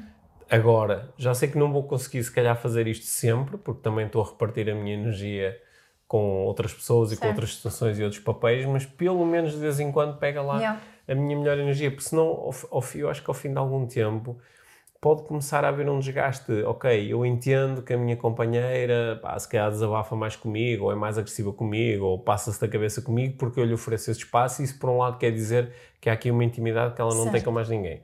Agora, 0.49 1.13
já 1.17 1.33
sei 1.33 1.47
que 1.49 1.57
não 1.57 1.71
vou 1.71 1.83
conseguir 1.83 2.23
se 2.23 2.31
calhar 2.31 2.55
fazer 2.59 2.87
isto 2.87 3.05
sempre, 3.05 3.57
porque 3.57 3.81
também 3.81 4.05
estou 4.07 4.21
a 4.23 4.25
repartir 4.25 4.69
a 4.69 4.73
minha 4.75 4.95
energia 4.95 5.59
com 6.07 6.43
outras 6.45 6.73
pessoas 6.73 7.11
e 7.11 7.15
com 7.15 7.21
Certo. 7.21 7.35
outras 7.35 7.55
situações 7.55 7.99
e 7.99 8.03
outros 8.03 8.21
papéis, 8.21 8.65
mas 8.65 8.83
pelo 8.85 9.23
menos 9.25 9.51
de 9.51 9.59
vez 9.59 9.79
em 9.79 9.91
quando 9.91 10.17
pega 10.17 10.41
lá 10.41 10.57
Yeah. 10.57 10.81
a 11.07 11.13
minha 11.15 11.37
melhor 11.37 11.57
energia, 11.59 11.91
porque 11.91 12.03
senão 12.03 12.23
ao, 12.25 12.53
ao, 12.71 12.83
eu 12.95 13.09
acho 13.09 13.23
que 13.23 13.29
ao 13.29 13.33
fim 13.35 13.51
de 13.51 13.59
algum 13.59 13.85
tempo 13.85 14.39
pode 15.01 15.23
começar 15.23 15.63
a 15.63 15.69
haver 15.69 15.89
um 15.89 15.99
desgaste. 15.99 16.51
Ok, 16.63 17.11
eu 17.11 17.25
entendo 17.25 17.81
que 17.81 17.93
a 17.93 17.97
minha 17.97 18.17
companheira 18.17 19.17
pá, 19.21 19.37
se 19.39 19.47
calhar 19.47 19.69
desabafa 19.69 20.15
mais 20.15 20.35
comigo, 20.35 20.85
ou 20.85 20.91
é 20.91 20.95
mais 20.95 21.17
agressiva 21.17 21.53
comigo, 21.53 22.05
ou 22.05 22.19
passa-se 22.19 22.59
da 22.59 22.67
cabeça 22.67 23.01
comigo 23.01 23.35
porque 23.37 23.59
eu 23.59 23.65
lhe 23.65 23.73
ofereço 23.73 24.11
esse 24.11 24.19
espaço 24.19 24.61
e 24.61 24.65
isso 24.65 24.77
por 24.77 24.89
um 24.89 24.97
lado 24.97 25.17
quer 25.17 25.31
dizer 25.31 25.71
que 26.01 26.09
há 26.09 26.13
aqui 26.13 26.29
uma 26.31 26.43
intimidade 26.43 26.95
que 26.95 27.01
ela 27.01 27.13
não 27.13 27.23
tem 27.23 27.31
Certo. 27.33 27.45
com 27.45 27.51
mais 27.51 27.69
ninguém. 27.69 28.01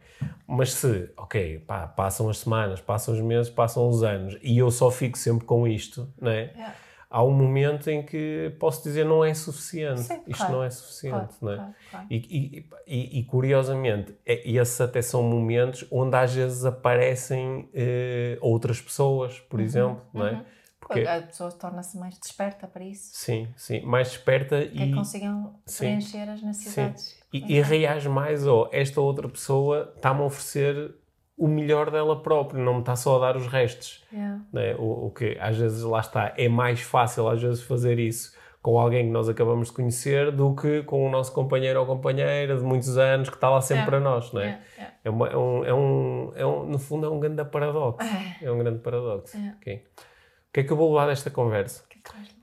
Mas 0.48 0.74
se, 0.74 1.10
ok, 1.18 1.60
pá, 1.60 1.88
passam 1.88 2.30
as 2.30 2.40
semanas, 2.40 2.80
passam 2.80 3.14
os 3.14 3.22
meses, 3.22 3.50
passam 3.50 3.88
os 3.88 4.04
anos 4.04 4.38
e 4.42 4.58
eu 4.58 4.70
só 4.72 4.90
fico 4.92 5.18
sempre 5.18 5.46
com 5.46 5.68
isto, 5.68 6.08
não 6.20 6.32
é? 6.32 6.52
Yeah. 6.56 6.76
Há 7.16 7.24
um 7.24 7.32
momento 7.32 7.90
em 7.90 8.04
que 8.04 8.54
posso 8.60 8.84
dizer 8.84 9.06
não 9.06 9.24
é 9.24 9.34
suficiente. 9.34 10.02
Sim, 10.02 10.20
Isto 10.28 10.38
claro. 10.40 10.54
não 10.56 10.64
é 10.66 10.70
suficiente, 10.70 11.16
Claro, 11.16 11.30
não 11.42 11.52
é? 11.54 11.74
claro. 11.90 12.08
E, 12.10 12.68
e- 12.86 13.20
e- 13.20 13.24
curiosamente, 13.24 14.14
é- 14.26 14.52
esses 14.52 14.82
até 14.82 15.02
são 15.02 15.24
momentos 15.24 15.88
onde 15.90 16.14
às 16.14 16.34
vezes 16.34 16.66
aparecem 16.66 17.70
eh, 17.74 18.38
outras 18.42 18.82
pessoas, 18.82 19.40
por 19.40 19.62
exemplo, 19.62 20.02
não 20.14 20.28
é? 20.28 20.46
Porque, 20.78 21.00
A 21.08 21.22
pessoa 21.22 21.52
torna-se 21.54 21.98
mais 21.98 22.20
desperta 22.20 22.68
para 22.68 22.84
isso. 22.84 23.12
sim, 23.14 23.48
sim, 23.56 23.80
mais 23.86 24.10
desperta 24.10 24.66
Que 24.66 24.84
e, 24.84 24.92
consigam 24.94 25.56
sim. 25.66 25.86
preencher 25.86 26.30
as 26.30 26.42
sim, 26.42 26.46
necessidades. 26.48 27.16
e, 27.32 27.56
e 27.56 27.62
reage 27.62 28.10
mais, 28.10 28.46
ou 28.46 28.68
esta 28.74 29.00
outra 29.00 29.30
pessoa 29.30 29.94
está-me 29.96 30.20
a 30.20 30.26
oferecer 30.26 30.94
o 31.38 31.48
melhor 31.48 31.92
dela 31.92 32.22
própria, 32.22 32.64
não 32.64 32.76
me 32.76 32.80
está 32.80 32.96
só 32.96 33.18
a 33.18 33.20
dar 33.20 33.36
os 33.38 33.48
restos. 33.48 34.04
Yeah. 34.12 34.42
né? 34.54 34.76
O, 34.78 35.08
o 35.08 35.12
que 35.12 35.38
às 35.40 35.58
vezes 35.58 35.84
lá 35.84 36.00
está, 36.00 36.34
é 36.38 36.48
mais 36.48 36.80
fácil 36.82 37.28
às 37.28 37.42
vezes 37.42 37.62
fazer 37.62 38.00
isso 38.00 38.34
com 38.62 38.80
alguém 38.80 39.06
que 39.06 39.12
nós 39.12 39.30
acabamos 39.30 39.68
de 39.68 39.74
conhecer 39.76 40.32
do 40.32 40.56
que 40.56 40.82
com 40.84 41.06
o 41.06 41.10
nosso 41.12 41.32
companheiro 41.34 41.80
ou 41.80 41.86
companheira 41.86 42.58
de 42.58 42.64
muitos 42.64 42.98
anos 42.98 43.30
que 43.30 43.36
está 43.36 43.48
lá 43.50 43.62
sempre 43.62 43.84
É. 43.84 43.86
para 43.86 44.00
nós, 44.00 44.32
não 44.34 44.42
é? 44.42 44.46
Yeah, 44.46 44.64
yeah. 44.78 44.96
É, 45.04 45.10
uma- 45.12 45.28
é 45.28 45.38
um, 45.38 45.66
é 45.66 45.74
um- 45.74 46.32
é 46.36 46.46
um- 46.46 46.66
no 46.66 46.80
fundo 46.80 47.06
é 47.06 47.10
um 47.10 47.20
grande 47.20 47.46
paradoxo. 47.46 48.08
É 48.42 48.52
um 48.52 48.58
grande 48.58 48.80
paradoxo. 48.80 49.38
É. 49.38 49.54
Ok. 49.60 49.84
O 49.86 50.54
que 50.54 50.60
é 50.62 50.64
que 50.64 50.72
eu 50.72 50.78
vou 50.78 50.90
levar 50.94 51.08
desta 51.08 51.30
conversa? 51.30 51.84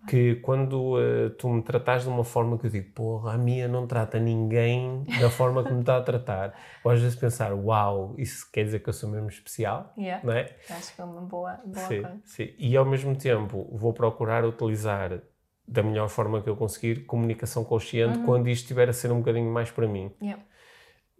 Que 0.06 0.34
quando 0.36 0.98
eh, 1.00 1.28
tu 1.38 1.48
me 1.48 1.62
tratas 1.62 2.02
de 2.02 2.08
uma 2.08 2.24
forma 2.24 2.58
que 2.58 2.66
eu 2.66 2.70
digo, 2.70 2.90
porra, 2.92 3.34
a 3.34 3.38
minha 3.38 3.68
não 3.68 3.86
trata 3.86 4.18
ninguém 4.18 5.04
da 5.20 5.30
forma 5.30 5.62
que 5.62 5.72
me 5.72 5.80
está 5.80 5.96
a 5.96 6.02
tratar. 6.02 6.54
Ou 6.82 6.90
às 6.90 7.00
vezes 7.00 7.16
pensar, 7.16 7.52
uau, 7.54 8.14
isso 8.18 8.50
quer 8.52 8.64
dizer 8.64 8.80
que 8.80 8.88
eu 8.88 8.92
sou 8.92 9.08
mesmo 9.08 9.28
especial, 9.28 9.92
Yeah. 9.96 10.24
não 10.26 10.32
é? 10.32 10.50
Acho 10.70 10.94
que 10.94 11.00
é 11.00 11.04
uma 11.04 11.20
boa, 11.20 11.54
boa 11.64 11.86
Sim, 11.86 12.02
coisa. 12.02 12.20
sim. 12.24 12.48
E 12.58 12.76
ao 12.76 12.84
mesmo 12.84 13.14
tempo 13.16 13.68
vou 13.76 13.92
procurar 13.92 14.44
utilizar 14.44 15.20
da 15.68 15.82
melhor 15.84 16.08
forma 16.08 16.42
que 16.42 16.48
eu 16.50 16.56
conseguir 16.56 17.04
comunicação 17.06 17.62
consciente 17.64 18.18
Uhum. 18.18 18.24
quando 18.24 18.48
isto 18.48 18.62
estiver 18.62 18.88
a 18.88 18.92
ser 18.92 19.12
um 19.12 19.18
bocadinho 19.18 19.52
mais 19.52 19.70
para 19.70 19.86
mim. 19.86 20.10
Yeah. 20.20 20.42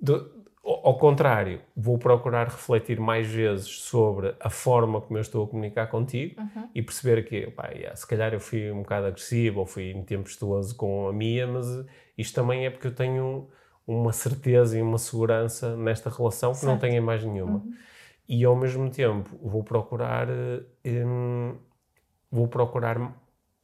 Do- 0.01 0.42
ao 0.65 0.97
contrário, 0.97 1.61
vou 1.77 1.99
procurar 1.99 2.47
refletir 2.49 3.01
mais 3.01 3.27
vezes 3.27 3.69
sobre 3.81 4.35
a 4.41 4.49
forma 4.51 5.01
como 5.01 5.19
eu 5.19 5.23
estou 5.23 5.45
a 5.45 5.49
comunicar 5.49 5.89
contigo 5.89 6.41
Uhum. 6.41 6.69
e 6.75 6.81
perceber 6.83 7.25
que, 7.25 7.51
pá, 7.51 7.69
yeah, 7.71 7.95
se 7.97 8.07
calhar 8.07 8.33
eu 8.33 8.41
fui 8.41 8.71
um 8.71 8.83
bocado 8.83 9.07
agressivo 9.07 9.61
ou 9.61 9.67
fui 9.67 9.93
tempestuoso 10.07 10.77
com 10.77 11.09
a 11.09 11.13
Mia, 11.13 11.47
mas 11.47 11.67
isto 12.17 12.35
também 12.35 12.65
é 12.67 12.71
porque 12.71 12.87
eu 12.87 12.95
tenho 12.95 13.49
uma 13.87 14.13
certeza 14.13 14.79
e 14.79 14.83
uma 14.83 14.99
segurança 14.99 15.77
nesta 15.77 16.09
relação 16.09 16.53
que 16.53 16.65
não 16.65 16.73
Certo. 16.73 16.81
tenho 16.83 16.95
em 16.97 17.01
mais 17.01 17.25
nenhuma. 17.25 17.65
E 18.29 18.45
ao 18.45 18.55
mesmo 18.57 18.89
tempo 18.89 19.37
vou 19.43 19.65
procurar, 19.65 20.29
hum, 20.87 21.57
vou 22.31 22.47
procurar 22.49 22.97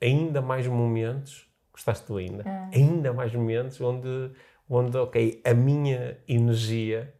ainda 0.03 0.43
mais 0.43 0.67
momentos, 0.67 1.49
gostaste 1.73 2.07
tu 2.07 2.17
ainda, 2.17 2.43
Ah. 2.47 2.69
ainda 2.75 3.13
mais 3.13 3.33
momentos 3.35 3.81
onde, 3.81 4.33
onde, 4.69 4.97
ok, 4.97 5.41
a 5.45 5.55
minha 5.55 6.19
energia, 6.29 7.15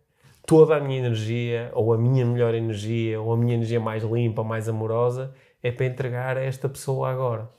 toda 0.47 0.77
a 0.77 0.81
minha 0.81 0.99
energia, 0.99 1.71
ou 1.75 1.93
a 1.93 1.99
minha 1.99 2.25
melhor 2.25 2.55
energia, 2.55 3.21
ou 3.21 3.33
a 3.33 3.37
minha 3.37 3.55
energia 3.55 3.81
mais 3.81 4.03
limpa, 4.03 4.45
mais 4.45 4.69
amorosa, 4.69 5.35
é 5.63 5.73
para 5.73 5.87
entregar 5.87 6.37
a 6.37 6.43
esta 6.43 6.69
pessoa 6.69 7.11
agora. 7.11 7.51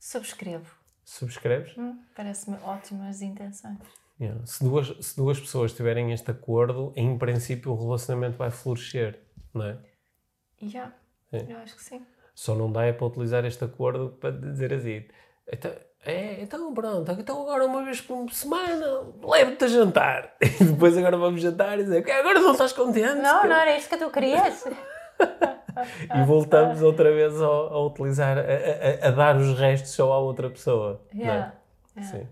Subscrevo. 0.00 0.74
Subscreves? 1.04 1.76
Hum, 1.76 1.98
Parece-me 2.16 2.56
ótimas 2.62 3.20
intenções. 3.20 3.78
Yeah. 4.20 4.44
Se, 4.46 4.64
duas, 4.64 4.94
se 5.00 5.16
duas 5.16 5.38
pessoas 5.38 5.72
tiverem 5.72 6.12
este 6.12 6.30
acordo, 6.30 6.92
em 6.96 7.18
princípio 7.18 7.72
o 7.72 7.74
relacionamento 7.74 8.36
vai 8.36 8.50
florescer, 8.50 9.20
não 9.52 9.64
é? 9.64 9.78
Yeah. 10.62 10.94
É. 11.32 11.52
Eu 11.52 11.58
acho 11.58 11.76
que 11.76 11.82
sim. 11.82 12.04
Só 12.34 12.54
não 12.54 12.70
dá 12.70 12.84
é 12.84 12.92
para 12.92 13.06
utilizar 13.06 13.44
este 13.44 13.64
acordo 13.64 14.10
para 14.20 14.30
dizer 14.30 14.72
assim. 14.72 15.04
Então, 15.50 15.72
é, 16.04 16.40
então 16.42 16.72
pronto, 16.72 17.12
então 17.12 17.42
agora 17.42 17.66
uma 17.66 17.84
vez 17.84 18.00
por 18.00 18.30
semana 18.32 19.02
levo-te 19.22 19.64
a 19.64 19.68
jantar. 19.68 20.34
E 20.60 20.64
depois 20.64 20.96
agora 20.96 21.16
vamos 21.16 21.40
jantar 21.42 21.78
e 21.78 21.82
dizer, 21.84 22.00
"Ok, 22.00 22.12
agora 22.12 22.40
não 22.40 22.52
estás 22.52 22.72
contente? 22.72 23.16
Não, 23.16 23.44
não 23.44 23.56
era 23.56 23.76
isto 23.76 23.88
que 23.90 23.96
tu 23.96 24.10
querias. 24.10 24.64
E 26.14 26.22
voltamos 26.24 26.82
outra 26.82 27.10
vez 27.12 27.40
a, 27.40 27.46
a 27.46 27.86
utilizar, 27.86 28.36
a, 28.38 28.40
a- 28.42 29.08
a 29.08 29.10
dar 29.12 29.36
os 29.36 29.56
restos 29.58 29.92
só 29.92 30.12
à 30.12 30.18
outra 30.18 30.50
pessoa. 30.50 31.00
não 31.14 31.20
é? 31.20 31.24
Yeah, 31.26 31.54
yeah. 31.96 32.18
Sim. 32.18 32.28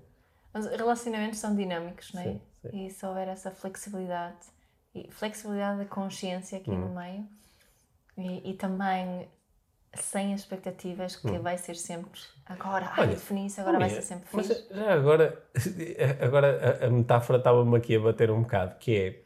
Os 0.54 0.66
relacionamentos 0.66 1.38
são 1.38 1.54
dinâmicos, 1.54 2.12
não 2.12 2.20
é? 2.20 2.24
Sim, 2.24 2.40
sim. 2.62 2.86
E 2.86 2.90
se 2.90 3.06
houver 3.06 3.28
essa 3.28 3.50
flexibilidade, 3.50 4.36
e 4.94 5.08
flexibilidade 5.10 5.78
da 5.78 5.84
consciência 5.84 6.58
aqui 6.58 6.70
Hum. 6.70 6.88
no 6.88 6.94
meio, 7.00 7.26
e, 8.18 8.50
e 8.50 8.54
também 8.54 9.28
sem 9.95 10.32
expectativas 10.34 11.16
que 11.16 11.39
vai 11.39 11.59
ser 11.59 11.74
sempre 11.76 12.20
agora, 12.47 12.86
ai, 12.97 13.07
Hum. 13.07 13.09
Olha, 13.09 13.16
defini 13.16 13.47
isso, 13.47 13.61
agora 13.61 13.78
vai 13.78 13.89
Minha, 13.89 14.01
ser 14.03 14.03
sempre 14.03 14.28
Mas 14.32 14.47
fixe. 14.49 14.66
já 14.70 14.93
agora, 14.95 15.43
agora 16.20 16.78
a, 16.82 16.86
a 16.86 16.91
metáfora 16.91 17.39
estava-me 17.39 17.76
aqui 17.76 17.97
a 17.97 18.01
bater 18.01 18.30
um 18.30 18.43
bocado, 18.43 18.76
que 18.78 19.24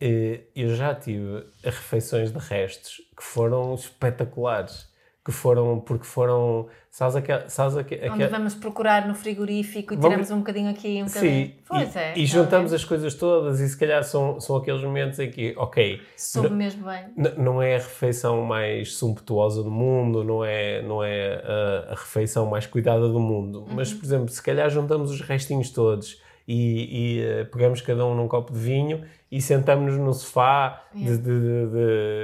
é, 0.00 0.06
eh, 0.06 0.44
eu 0.54 0.74
já 0.74 0.94
tive 0.94 1.46
refeições 1.64 2.32
de 2.32 2.38
restos 2.38 2.96
que 3.16 3.22
foram 3.22 3.74
espetaculares, 3.74 4.88
que 5.28 5.32
foram, 5.34 5.78
porque 5.78 6.06
foram, 6.06 6.68
sabes 6.90 7.14
aquela... 7.14 7.46
Sabes 7.50 7.76
aque- 7.76 8.00
Onde 8.10 8.26
vamos 8.28 8.54
procurar 8.54 9.06
no 9.06 9.14
frigorífico 9.14 9.92
e 9.92 9.96
Vamos- 9.96 10.08
tiramos 10.08 10.30
um 10.30 10.38
bocadinho 10.38 10.70
aqui 10.70 11.02
um 11.02 11.06
bocadinho. 11.06 11.46
Sim, 11.48 11.54
Pois 11.68 11.94
e, 11.94 11.98
é. 11.98 12.14
e 12.16 12.24
juntamos 12.24 12.72
as 12.72 12.82
coisas 12.82 13.12
todas 13.14 13.60
e 13.60 13.68
se 13.68 13.78
calhar 13.78 14.02
são, 14.04 14.40
são 14.40 14.56
aqueles 14.56 14.82
momentos 14.82 15.18
em 15.18 15.30
que, 15.30 15.52
ok, 15.58 16.00
Soube 16.16 16.48
mesmo 16.48 16.86
bem. 16.86 17.04
Não 17.36 17.60
é 17.60 17.74
a 17.74 17.78
refeição 17.78 18.42
mais 18.42 18.94
sumptuosa 18.94 19.62
do 19.62 19.70
mundo, 19.70 20.24
não 20.24 20.42
é, 20.42 20.80
não 20.80 21.04
é 21.04 21.42
a, 21.44 21.92
a 21.92 21.94
refeição 21.94 22.46
mais 22.46 22.66
cuidada 22.66 23.06
do 23.06 23.20
mundo, 23.20 23.66
mas, 23.70 23.92
por 23.92 24.06
exemplo, 24.06 24.28
se 24.30 24.42
calhar 24.42 24.70
juntamos 24.70 25.10
os 25.10 25.20
restinhos 25.20 25.68
todos 25.68 26.22
e, 26.48 27.18
e, 27.18 27.22
eh, 27.22 27.44
pegamos 27.44 27.82
cada 27.82 28.06
um 28.06 28.14
num 28.14 28.26
copo 28.26 28.50
de 28.50 28.58
vinho 28.58 29.02
e 29.30 29.42
sentamos-nos 29.42 29.98
no 30.00 30.14
sofá, 30.14 30.84
de, 30.94 31.02
Yeah. 31.02 31.22
de- 31.22 31.40
de- 31.40 31.66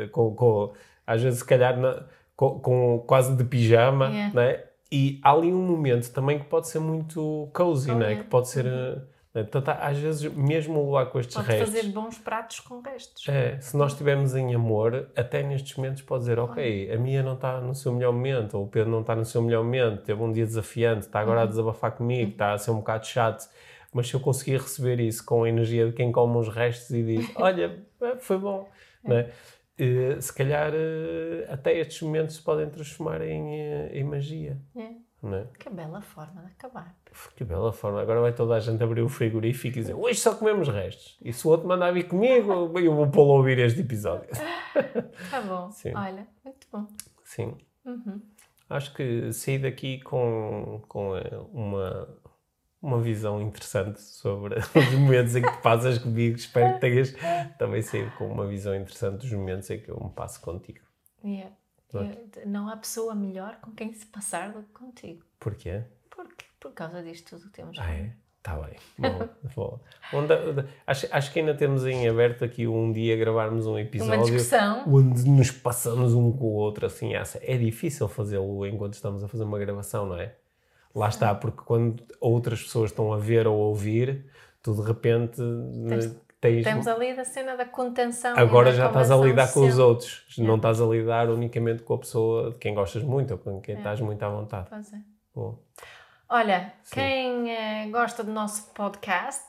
de- 0.07 0.09
com, 0.11 0.35
com- 0.35 0.73
às 1.07 1.21
vezes, 1.23 1.41
se 1.41 1.45
calhar, 1.45 1.79
na- 1.79 2.03
com, 2.37 2.59
com 2.61 2.99
quase 3.07 3.35
de 3.37 3.45
pijama, 3.45 4.09
Yeah. 4.11 4.35
né? 4.35 4.65
e 4.93 5.19
há 5.25 5.33
ali 5.33 5.53
um 5.53 5.63
momento 5.67 6.09
também 6.13 6.39
que 6.39 6.45
pode 6.45 6.69
ser 6.69 6.79
muito 6.79 7.49
cozy, 7.53 7.91
Oh, 7.91 7.95
né? 7.97 8.07
yeah. 8.07 8.23
que 8.25 8.31
pode 8.31 8.49
ser. 8.49 8.65
eh, 8.67 8.97
né? 9.35 9.43
Portanto, 9.43 9.77
às 9.81 9.99
vezes, 9.99 10.33
mesmo 10.33 10.93
lá 10.93 11.05
com 11.07 11.19
estes 11.19 11.35
Pode 11.35 11.49
restos. 11.49 11.75
fazer 11.75 11.89
bons 11.89 12.17
pratos 12.19 12.61
com 12.61 12.81
restos. 12.81 13.29
É, 13.29 13.59
se 13.61 13.77
nós 13.77 13.91
estivermos 13.91 14.37
em 14.37 14.55
amor, 14.55 15.09
até 15.17 15.43
nestes 15.43 15.77
momentos 15.77 16.03
pode 16.03 16.21
dizer, 16.21 16.39
ok, 16.39 16.93
a 16.93 16.97
Mia 16.97 17.21
não 17.25 17.35
está 17.35 17.61
no 17.61 17.75
seu 17.75 17.93
melhor 17.93 18.13
momento, 18.13 18.57
ou 18.57 18.65
o 18.65 18.69
Pedro 18.69 18.93
não 18.93 19.01
está 19.01 19.17
no 19.17 19.25
seu 19.25 19.43
melhor 19.43 19.65
momento, 19.65 20.03
teve 20.05 20.23
um 20.23 20.31
dia 20.31 20.47
desafiante, 20.47 21.07
está 21.07 21.19
agora 21.19 21.43
a 21.43 21.47
desabafar 21.47 21.91
comigo, 21.91 22.31
está 22.31 22.53
a 22.53 22.59
ser 22.59 22.71
um 22.71 22.77
bocado 22.77 23.07
chato, 23.09 23.49
mas 23.93 24.07
se 24.09 24.15
eu 24.15 24.21
conseguir 24.21 24.59
receber 24.61 25.01
isso 25.01 25.25
com 25.25 25.43
a 25.43 25.49
energia 25.49 25.87
de 25.87 25.93
quem 25.93 26.13
come 26.13 26.37
os 26.39 26.49
restos 26.49 26.91
e 26.91 27.03
diz, 27.03 27.29
olha, 27.35 27.77
é, 28.03 28.17
foi 28.17 28.39
bom, 28.39 28.69
né? 29.03 29.31
Eh, 29.79 30.21
se 30.21 30.33
calhar 30.33 30.73
eh, 30.75 31.47
até 31.51 31.77
estes 31.79 32.01
momentos 32.03 32.37
se 32.37 32.43
podem 32.43 32.69
transformar 32.71 33.21
em, 33.23 33.61
eh, 33.61 33.91
em 33.99 34.05
magia, 34.05 34.57
É. 34.77 34.91
né? 35.27 35.47
Que 35.59 35.69
bela 35.69 36.01
forma 36.01 36.43
de 36.43 36.47
acabar. 36.53 36.95
Que 37.37 37.43
bela 37.45 37.73
forma. 37.73 38.01
Agora 38.01 38.21
vai 38.21 38.33
toda 38.33 38.55
a 38.55 38.61
gente 38.61 38.83
abrir 38.85 39.03
o 39.03 39.09
frigorífico 39.09 39.77
e 39.79 39.81
dizer 39.81 39.95
hoje 39.95 40.21
só 40.21 40.35
comemos 40.35 40.69
restos. 40.69 41.19
E 41.23 41.33
se 41.33 41.47
o 41.47 41.51
outro 41.51 41.67
mandar 41.67 41.93
vir 41.93 42.07
comigo, 42.09 42.79
eu 42.79 42.95
vou 42.95 43.11
pô-lo 43.11 43.33
a 43.33 43.37
ouvir 43.37 43.59
este 43.59 43.81
episódio. 43.81 44.29
Tá 45.31 45.41
bom. 45.41 45.71
Sim. 45.71 45.93
Olha, 45.95 46.27
muito 46.45 46.67
bom. 46.73 46.87
Sim. 47.25 47.57
Uhum. 47.85 48.21
Acho 48.69 48.93
que 48.95 49.33
saí 49.33 49.59
daqui 49.59 50.01
com, 50.03 50.83
com 50.89 51.13
uma, 51.53 52.09
uma 52.85 53.01
visão 53.01 53.41
interessante 53.41 54.01
sobre 54.01 54.57
os 54.75 54.93
momentos 54.95 55.35
em 55.35 55.43
que 55.43 55.57
passas 55.63 55.99
comigo. 55.99 56.37
Espero 56.37 56.75
que 56.75 56.81
tenhas 56.81 57.15
também 57.59 57.81
saído 57.83 58.11
com 58.19 58.27
uma 58.29 58.47
visão 58.47 58.75
interessante 58.75 59.19
dos 59.23 59.33
momentos 59.33 59.71
em 59.71 59.81
que 59.81 59.91
eu 59.91 59.99
me 60.03 60.11
passo 60.11 60.41
contigo. 60.41 60.81
Yeah. 61.25 61.51
Eu- 61.93 62.47
não 62.47 62.69
há 62.69 62.77
pessoa 62.77 63.15
melhor 63.15 63.57
com 63.63 63.71
quem 63.71 63.93
se 63.93 64.05
passar 64.07 64.53
do 64.53 64.63
que 64.63 64.73
contigo. 64.73 65.25
Porquê? 65.39 65.83
Porque, 66.11 66.45
por 66.61 66.73
causa 66.73 67.03
disto 67.03 67.31
tudo 67.37 67.47
que 67.51 67.53
temos. 67.57 67.79
Ah, 67.79 67.93
é? 67.93 68.13
Está 68.39 68.57
bem. 68.57 68.77
Bom, 68.99 69.29
bom. 69.57 69.81
Onde- 70.13 70.35
acho, 70.87 71.07
acho 71.11 71.33
que 71.33 71.39
ainda 71.41 71.55
temos 71.55 71.87
em 71.87 72.07
aberto 72.09 72.45
aqui 72.45 72.67
um 72.67 72.93
dia 72.93 73.17
gravarmos 73.17 73.67
um 73.67 73.79
episódio. 73.79 74.37
Onde 74.87 75.27
nos 75.31 75.51
passamos 75.51 76.13
um 76.13 76.31
com 76.31 76.45
o 76.45 76.53
outro 76.53 76.85
assim 76.85 77.15
essa 77.15 77.39
é 77.43 77.57
difícil 77.57 78.07
fazê-lo 78.07 78.67
enquanto 78.67 78.95
estamos 78.95 79.25
a 79.25 79.29
fazer 79.29 79.45
uma 79.45 79.59
gravação 79.59 80.05
não 80.07 80.19
é 80.19 80.35
lá 80.95 81.09
está 81.09 81.35
porque 81.35 81.63
quando 81.65 82.03
outras 82.21 82.63
pessoas 82.63 82.91
estão 82.91 83.13
a 83.13 83.19
ver 83.19 83.47
ou 83.47 83.55
a 83.55 83.67
ouvir 83.67 84.27
tu 84.63 84.75
de 84.75 84.83
repente 84.83 85.37
Tens- 85.89 86.17
tens 86.41 86.65
Temos 86.65 86.87
ali 86.87 87.15
da 87.17 87.25
cena 87.25 87.57
da 87.57 87.65
contenção. 87.65 88.35
agora 88.39 88.71
da 88.71 88.77
já 88.77 88.87
estás 88.89 89.11
a 89.11 89.17
lidar 89.17 89.53
com 89.53 89.67
os 89.67 89.79
outros 89.79 90.25
não 90.39 90.55
É. 90.55 90.57
estás 90.57 90.81
a 90.81 90.85
lidar 90.87 91.29
unicamente 91.31 91.83
com 91.83 91.95
a 91.95 91.99
pessoa 91.99 92.51
de 92.53 92.59
quem 92.59 92.75
gostas 92.75 93.03
muito 93.03 93.33
ou 93.33 93.39
com 93.39 93.61
quem 93.61 93.77
estás 93.77 94.01
muito 94.01 94.23
à 94.23 94.29
vontade 94.29 94.67
Pois 94.71 94.93
é. 94.93 94.99
Olha, 96.29 96.73
quem 96.91 97.51
eh, 97.51 97.89
gosta 97.91 98.25
do 98.25 98.33
nosso 98.33 98.71
podcast, 98.73 99.45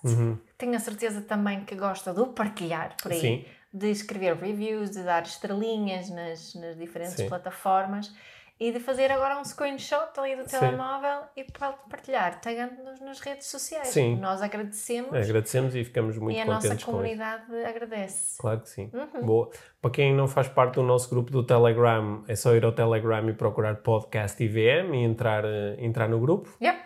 tenho 0.57 0.75
a 0.75 0.79
certeza 0.79 1.21
também 1.21 1.63
que 1.63 1.75
gosta 1.75 2.13
de 2.13 2.19
o 2.19 2.27
partilhar 2.27 2.95
por 3.01 3.11
aí, 3.11 3.19
Sim. 3.19 3.45
de 3.73 3.89
escrever 3.91 4.35
reviews, 4.35 4.91
de 4.91 5.03
dar 5.03 5.23
estrelinhas 5.23 6.09
nas, 6.09 6.53
nas 6.55 6.75
diferentes 6.77 7.15
Sim. 7.15 7.29
plataformas 7.29 8.13
e 8.57 8.71
de 8.71 8.79
fazer 8.79 9.11
agora 9.11 9.37
um 9.37 9.43
screenshot 9.43 10.17
ali 10.17 10.37
do 10.37 10.49
Sim. 10.49 10.59
telemóvel 10.59 11.23
e 11.35 11.43
pa- 11.43 11.73
partilhar, 11.89 12.39
tagando-nos 12.39 13.01
nas 13.01 13.19
redes 13.19 13.47
sociais. 13.47 13.89
Sim. 13.89 14.15
Nós 14.15 14.41
agradecemos 14.41 15.13
agradecemos 15.13 15.75
e 15.75 15.83
ficamos 15.83 16.17
muito 16.17 16.37
e 16.37 16.41
a 16.41 16.45
nossa 16.45 16.61
contentes 16.67 16.85
com 16.85 16.91
comunidade 16.93 17.53
agradece. 17.65 18.37
Claro 18.39 18.61
que 18.61 18.69
sim. 18.69 18.89
Uhum. 18.93 19.25
Boa. 19.25 19.49
Para 19.81 19.91
quem 19.91 20.13
não 20.15 20.25
faz 20.27 20.47
parte 20.47 20.75
do 20.75 20.83
nosso 20.83 21.09
grupo 21.09 21.29
do 21.31 21.43
Telegram, 21.43 22.23
é 22.27 22.35
só 22.35 22.55
ir 22.55 22.63
ao 22.63 22.71
Telegram 22.71 23.27
e 23.29 23.33
procurar 23.33 23.75
podcast 23.75 24.41
IVM 24.41 24.93
e 24.95 25.03
entrar, 25.03 25.43
eh, 25.43 25.75
entrar 25.79 26.07
no 26.07 26.17
grupo. 26.19 26.49
Yep. 26.61 26.79